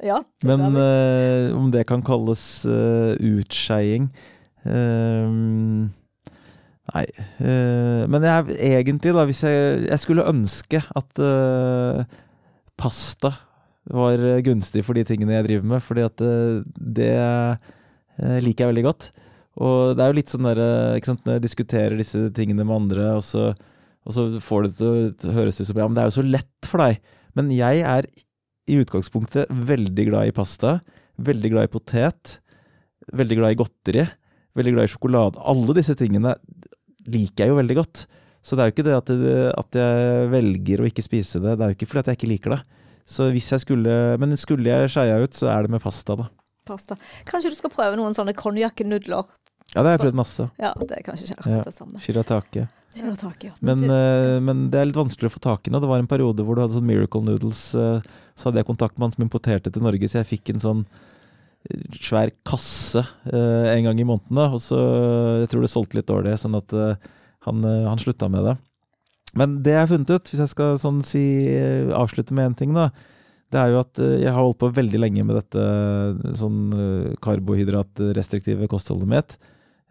Ja, 0.01 0.23
men 0.47 0.63
uh, 0.73 0.81
eh, 0.81 1.55
om 1.55 1.69
det 1.71 1.85
kan 1.89 2.01
kalles 2.01 2.65
uh, 2.65 3.13
utskeiing 3.13 4.07
eh, 4.65 5.35
Nei. 6.89 7.05
Uh, 7.37 8.03
men 8.09 8.25
jeg 8.25 8.57
egentlig, 8.71 9.13
da, 9.13 9.25
hvis 9.29 9.43
jeg 9.45 9.85
Jeg 9.85 10.01
skulle 10.01 10.25
ønske 10.25 10.81
at 10.81 11.21
uh, 11.21 12.01
pasta 12.79 13.33
var 13.89 14.21
eh, 14.21 14.43
gunstig 14.45 14.83
for 14.85 14.93
de 14.93 15.01
tingene 15.07 15.33
jeg 15.33 15.47
driver 15.47 15.69
med, 15.71 15.81
fordi 15.81 16.03
at 16.05 16.21
uh, 16.21 16.61
det 16.77 17.13
liker 18.43 18.65
jeg 18.65 18.69
veldig 18.69 18.83
godt. 18.85 19.07
Og 19.59 19.97
det 19.97 20.03
er 20.03 20.11
jo 20.11 20.17
litt 20.19 20.31
sånn 20.31 20.47
der, 20.47 20.61
eh, 20.63 20.97
ikke 20.99 21.11
sant, 21.11 21.25
når 21.25 21.37
jeg 21.37 21.45
diskuterer 21.47 21.99
disse 21.99 22.21
tingene 22.35 22.63
med 22.63 22.75
andre, 22.75 23.09
og 23.17 23.23
så, 23.25 23.49
og 24.07 24.15
så 24.15 24.27
får 24.43 24.67
det 24.67 24.73
til 24.79 25.31
å 25.31 25.35
høres 25.35 25.59
ut 25.59 25.67
som 25.67 25.81
ja, 25.81 25.87
men 25.87 25.97
det 25.97 26.03
er 26.03 26.11
jo 26.11 26.17
så 26.19 26.27
lett 26.27 26.69
for 26.69 26.83
deg. 26.83 27.01
Men 27.37 27.51
jeg 27.53 27.83
er 27.83 28.07
i 28.69 28.79
utgangspunktet 28.79 29.51
veldig 29.51 30.05
glad 30.11 30.29
i 30.29 30.35
pasta, 30.35 30.77
veldig 31.19 31.51
glad 31.51 31.67
i 31.67 31.73
potet, 31.73 32.37
veldig 33.15 33.39
glad 33.39 33.55
i 33.55 33.59
godteri, 33.59 34.05
veldig 34.55 34.75
glad 34.75 34.87
i 34.87 34.93
sjokolade. 34.93 35.43
Alle 35.51 35.75
disse 35.77 35.95
tingene 35.99 36.37
liker 37.07 37.45
jeg 37.45 37.53
jo 37.53 37.59
veldig 37.59 37.77
godt. 37.79 38.05
Så 38.43 38.55
det 38.55 38.63
er 38.63 38.69
jo 38.69 38.73
ikke 38.75 38.87
det 38.87 38.95
at, 38.97 39.09
at 39.59 39.77
jeg 39.77 40.27
velger 40.31 40.81
å 40.81 40.87
ikke 40.89 41.03
spise 41.03 41.41
det, 41.43 41.57
det 41.59 41.65
er 41.65 41.73
jo 41.73 41.77
ikke 41.77 41.89
fordi 41.91 41.99
at 42.05 42.11
jeg 42.13 42.19
ikke 42.19 42.31
liker 42.33 42.55
det. 42.55 42.61
Så 43.09 43.25
hvis 43.33 43.49
jeg 43.51 43.63
skulle, 43.63 43.93
Men 44.21 44.35
skulle 44.37 44.69
jeg 44.69 44.89
skeia 44.93 45.17
ut, 45.23 45.33
så 45.33 45.49
er 45.51 45.65
det 45.65 45.71
med 45.73 45.81
pasta, 45.81 46.15
da. 46.15 46.27
Pasta. 46.69 46.95
Kanskje 47.25 47.49
du 47.51 47.57
skal 47.57 47.71
prøve 47.73 47.97
noen 47.97 48.13
sånne 48.13 48.35
konjakknudler? 48.37 49.25
Ja, 49.73 49.81
det 49.81 49.85
har 49.85 49.95
jeg 49.97 50.03
prøvd 50.07 50.17
masse. 50.17 50.45
Ja, 50.61 50.71
det 50.77 50.95
er 50.97 51.03
kanskje 51.05 51.27
ikke 51.27 51.39
akkurat 51.43 51.67
det 51.69 51.73
samme. 51.75 51.99
Shiratake. 52.01 52.67
Shiratake 52.95 53.49
ja. 53.51 53.53
Men, 53.61 53.83
eh, 53.85 54.39
men 54.41 54.63
det 54.73 54.79
er 54.79 54.87
litt 54.89 54.97
vanskelig 54.97 55.29
å 55.29 55.35
få 55.35 55.41
tak 55.43 55.67
i 55.67 55.73
nå. 55.73 55.81
Det 55.81 55.89
var 55.89 56.01
en 56.01 56.09
periode 56.09 56.45
hvor 56.45 56.57
du 56.57 56.63
hadde 56.63 56.77
sånn 56.77 56.87
Miracle 56.89 57.21
Noodles. 57.25 57.75
eh, 57.77 58.01
Så 58.37 58.49
hadde 58.49 58.61
jeg 58.63 58.69
kontakt 58.69 58.97
med 58.97 59.09
han 59.09 59.11
som 59.17 59.25
importerte 59.27 59.69
til 59.73 59.83
Norge, 59.85 60.09
så 60.09 60.21
jeg 60.23 60.29
fikk 60.39 60.53
en 60.53 60.63
sånn 60.63 60.85
svær 61.99 62.31
kasse 62.47 63.03
eh, 63.29 63.67
en 63.73 63.85
gang 63.89 63.99
i 63.99 64.07
måneden. 64.07 64.35
da, 64.35 64.47
Og 64.55 64.61
så 64.63 64.79
Jeg 65.43 65.51
tror 65.51 65.61
det 65.65 65.71
solgte 65.71 65.99
litt 65.99 66.09
dårlig, 66.09 66.37
sånn 66.39 66.57
at 66.59 66.73
eh, 66.73 66.95
han, 67.47 67.63
eh, 67.63 67.87
han 67.87 68.01
slutta 68.01 68.29
med 68.31 68.47
det. 68.47 68.57
Men 69.37 69.59
det 69.63 69.75
jeg 69.75 69.83
har 69.83 69.91
funnet 69.91 70.09
ut, 70.15 70.31
hvis 70.31 70.41
jeg 70.41 70.53
skal 70.53 70.79
sånn 70.81 71.03
si 71.05 71.23
eh, 71.51 71.91
avslutte 71.93 72.33
med 72.33 72.51
én 72.51 72.57
ting, 72.57 72.73
da, 72.73 72.89
det 73.53 73.61
er 73.61 73.73
jo 73.73 73.81
at 73.83 74.01
eh, 74.01 74.17
jeg 74.23 74.33
har 74.33 74.41
holdt 74.41 74.61
på 74.61 74.71
veldig 74.73 75.01
lenge 75.01 75.25
med 75.25 75.37
dette 75.39 75.61
eh, 75.61 76.33
sånn 76.37 76.59
eh, 76.73 77.13
karbohydratrestriktive 77.25 78.69
kostholdet 78.71 79.09
mitt. 79.09 79.37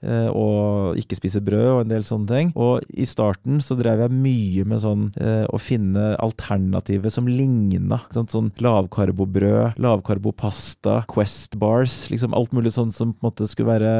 Eh, 0.02 0.28
Og 0.32 0.98
ikke 1.00 1.18
spise 1.18 1.42
brød 1.44 1.68
og 1.72 1.80
en 1.82 1.92
del 1.92 2.04
sånne 2.06 2.28
ting. 2.30 2.52
Og 2.58 2.84
i 2.90 3.06
starten 3.08 3.62
så 3.64 3.76
drev 3.78 4.04
jeg 4.04 4.14
mye 4.14 4.66
med 4.68 4.82
sånn 4.84 5.08
eh, 5.20 5.44
å 5.48 5.60
finne 5.62 6.12
alternativer 6.22 7.12
som 7.14 7.28
ligna. 7.30 8.00
Sånn, 8.14 8.30
sånn 8.32 8.50
lavkarbobrød, 8.64 9.78
lavkarbopasta, 9.82 11.02
Quest 11.10 11.58
bars. 11.60 12.06
Liksom 12.12 12.36
alt 12.36 12.54
mulig 12.56 12.74
sånn 12.76 12.92
som 12.94 13.14
på 13.14 13.22
en 13.22 13.30
måte 13.30 13.48
skulle 13.50 13.74
være 13.74 13.92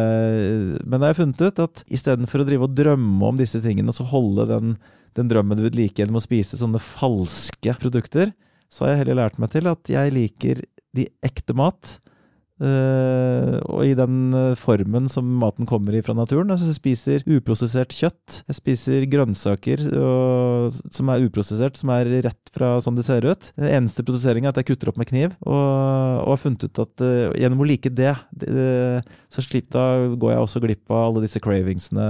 Men 0.85 1.03
jeg 1.03 1.09
har 1.13 1.19
funnet 1.19 1.47
ut 1.49 1.63
at 1.65 1.85
istedenfor 1.93 2.43
å 2.43 2.49
drive 2.49 2.69
og 2.69 2.77
drømme 2.79 3.33
om 3.33 3.39
disse 3.41 3.61
tingene, 3.65 3.91
og 3.93 3.99
så 3.99 4.07
holde 4.09 4.49
den, 4.51 4.77
den 5.19 5.31
drømmen 5.31 5.63
ved 5.65 5.79
like 5.79 6.01
gjennom 6.01 6.21
å 6.21 6.25
spise 6.25 6.59
sånne 6.61 6.81
falske 6.83 7.75
produkter, 7.81 8.33
så 8.69 8.85
har 8.85 8.95
jeg 8.95 9.05
heller 9.05 9.23
lært 9.23 9.39
meg 9.41 9.53
til 9.55 9.71
at 9.71 9.91
jeg 9.91 10.13
liker 10.15 10.63
de 10.97 11.07
ekte 11.25 11.57
mat. 11.57 11.97
Eh, 12.65 13.55
og 13.65 13.83
i 13.87 13.95
den 13.99 14.35
eh, 14.37 14.59
formen 14.59 15.09
som 15.13 15.29
maten 15.41 15.69
kommer 15.69 15.95
i 15.97 16.03
fra 16.05 16.17
naturen. 16.17 16.51
Altså 16.53 16.69
jeg 16.71 16.79
spiser 16.79 17.27
uprosessert 17.29 17.95
kjøtt. 17.95 18.41
Jeg 18.49 18.59
spiser 18.59 19.07
grønnsaker 19.11 19.85
og, 19.99 20.75
som 20.95 21.13
er 21.13 21.27
uprosessert, 21.27 21.79
som 21.81 21.93
er 21.95 22.11
rett 22.29 22.53
fra 22.55 22.77
sånn 22.85 22.99
det 22.99 23.07
ser 23.07 23.27
ut. 23.29 23.53
Den 23.59 23.71
eneste 23.81 24.05
prosesseringa 24.07 24.51
er 24.51 24.57
at 24.57 24.63
jeg 24.63 24.73
kutter 24.73 24.93
opp 24.93 25.01
med 25.01 25.11
kniv, 25.11 25.37
og, 25.45 25.55
og 25.55 26.35
har 26.35 26.43
funnet 26.43 26.67
ut 26.67 26.83
at 26.83 27.05
uh, 27.05 27.31
gjennom 27.39 27.63
å 27.63 27.69
like 27.69 27.93
det, 27.95 28.15
det 28.43 28.69
så 29.33 29.45
slipper, 29.45 30.15
jeg 30.17 30.43
også 30.43 30.63
glipp 30.65 30.91
av 30.91 31.09
alle 31.09 31.25
disse 31.25 31.43
cravingsene 31.43 32.09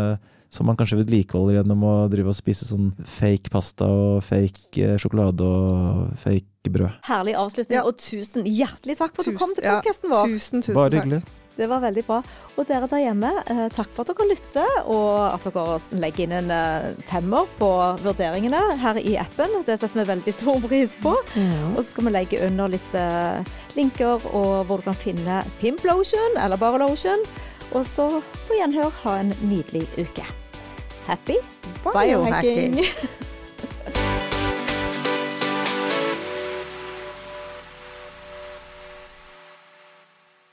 som 0.51 0.67
man 0.67 0.77
kanskje 0.81 0.97
vedlikeholder 1.03 1.59
gjennom 1.59 1.83
å 1.85 1.95
drive 2.13 2.33
og 2.33 2.37
spise 2.39 2.65
sånn 2.69 2.93
fake 3.05 3.51
pasta 3.53 3.85
og 3.89 4.23
fake 4.25 4.79
eh, 4.81 4.97
sjokolade 5.01 5.45
og 5.45 6.15
fake 6.23 6.71
brød. 6.73 6.91
herlig 7.09 7.35
avslutning, 7.37 7.77
Ja. 7.79 7.85
og 7.85 7.97
tusen 8.01 8.45
hjertelig 8.49 8.97
takk 8.99 9.15
for 9.17 9.23
at 9.25 9.33
du 9.33 9.39
kom 9.41 9.55
til 9.55 9.65
ja, 9.65 9.79
podkasten 9.81 10.11
vår. 10.13 10.25
Tusen, 10.33 10.63
tusen 10.63 10.75
Bare 10.75 10.91
takk. 10.91 11.05
hyggelig. 11.05 11.23
Det 11.59 11.67
var 11.67 11.81
veldig 11.83 12.03
bra. 12.07 12.23
Og 12.57 12.67
dere 12.69 12.87
der 12.87 13.01
hjemme, 13.03 13.31
eh, 13.51 13.65
takk 13.75 13.89
for 13.91 14.05
at 14.07 14.13
dere 14.15 14.29
lytter, 14.31 14.69
og 14.87 15.35
at 15.35 15.43
dere 15.43 15.81
legger 15.99 16.23
inn 16.29 16.33
en 16.37 16.51
eh, 16.55 16.95
femmer 17.11 17.49
på 17.59 17.71
vurderingene 18.05 18.61
her 18.79 18.95
i 19.03 19.17
appen. 19.19 19.65
Det 19.67 19.81
setter 19.81 20.05
vi 20.05 20.05
veldig 20.13 20.35
stor 20.37 20.61
pris 20.69 20.95
på. 21.03 21.17
Mm. 21.35 21.75
Og 21.75 21.81
så 21.83 21.89
skal 21.91 22.05
vi 22.07 22.15
legge 22.15 22.45
under 22.47 22.69
litt 22.69 22.95
linker 23.75 24.23
og 24.35 24.67
hvor 24.69 24.79
du 24.79 24.87
kan 24.87 24.95
finne 24.99 25.41
Pimp 25.61 25.83
Lotion, 25.85 26.39
eller 26.39 26.57
bare 26.61 26.79
Lotion. 26.79 27.25
Og 27.77 27.87
så 27.87 28.09
på 28.49 28.57
gjenhør, 28.57 28.91
ha 29.05 29.19
en 29.21 29.35
nydelig 29.45 29.85
uke. 30.01 30.25
Happy 31.07 31.41
biohacking! 31.85 32.81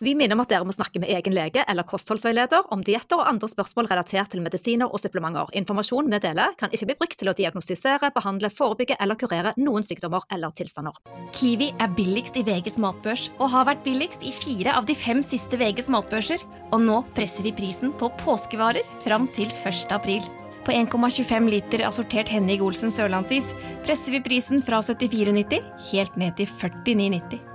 Vi 0.04 0.12
minner 0.12 0.36
om 0.36 0.42
at 0.44 0.50
dere 0.52 0.66
må 0.68 0.74
snakke 0.76 1.00
med 1.00 1.08
egen 1.16 1.32
lege 1.32 1.62
eller 1.72 1.88
kostholdsveileder 1.88 2.68
om 2.76 2.82
dietter 2.84 3.16
og 3.16 3.30
andre 3.30 3.48
spørsmål 3.48 3.88
relatert 3.88 4.34
til 4.34 4.42
medisiner 4.44 4.92
og 4.92 5.00
supplementer. 5.00 5.48
Informasjon 5.56 6.12
vi 6.12 6.20
deler, 6.20 6.52
kan 6.60 6.74
ikke 6.76 6.90
bli 6.90 6.98
brukt 7.00 7.18
til 7.22 7.32
å 7.32 7.36
diagnostisere, 7.38 8.10
behandle, 8.16 8.52
forebygge 8.52 8.98
eller 9.00 9.16
kurere 9.16 9.54
noen 9.56 9.88
sykdommer 9.88 10.28
eller 10.36 10.52
tilstander. 10.58 11.00
Kiwi 11.38 11.72
er 11.80 11.96
billigst 11.96 12.36
i 12.36 12.44
VGs 12.44 12.76
matbørs 12.84 13.30
og 13.38 13.54
har 13.56 13.70
vært 13.72 13.88
billigst 13.88 14.28
i 14.28 14.36
fire 14.36 14.76
av 14.76 14.90
de 14.90 14.98
fem 15.00 15.24
siste 15.24 15.56
VGs 15.64 15.88
matbørser. 15.96 16.44
Og 16.76 16.84
nå 16.84 17.00
presser 17.16 17.48
vi 17.48 17.56
prisen 17.56 17.96
på 17.96 18.12
påskevarer 18.20 18.84
fram 19.06 19.32
til 19.32 19.48
1. 19.64 19.96
april. 19.96 20.28
På 20.68 20.76
1,25 20.76 21.52
liter 21.56 21.88
assortert 21.88 22.36
Henning 22.36 22.68
Olsen 22.68 22.92
sørlandsis 22.92 23.56
presser 23.88 24.18
vi 24.18 24.26
prisen 24.28 24.66
fra 24.66 24.84
74,90 24.84 25.92
helt 25.94 26.20
ned 26.20 26.42
til 26.42 26.52
49,90. 26.60 27.55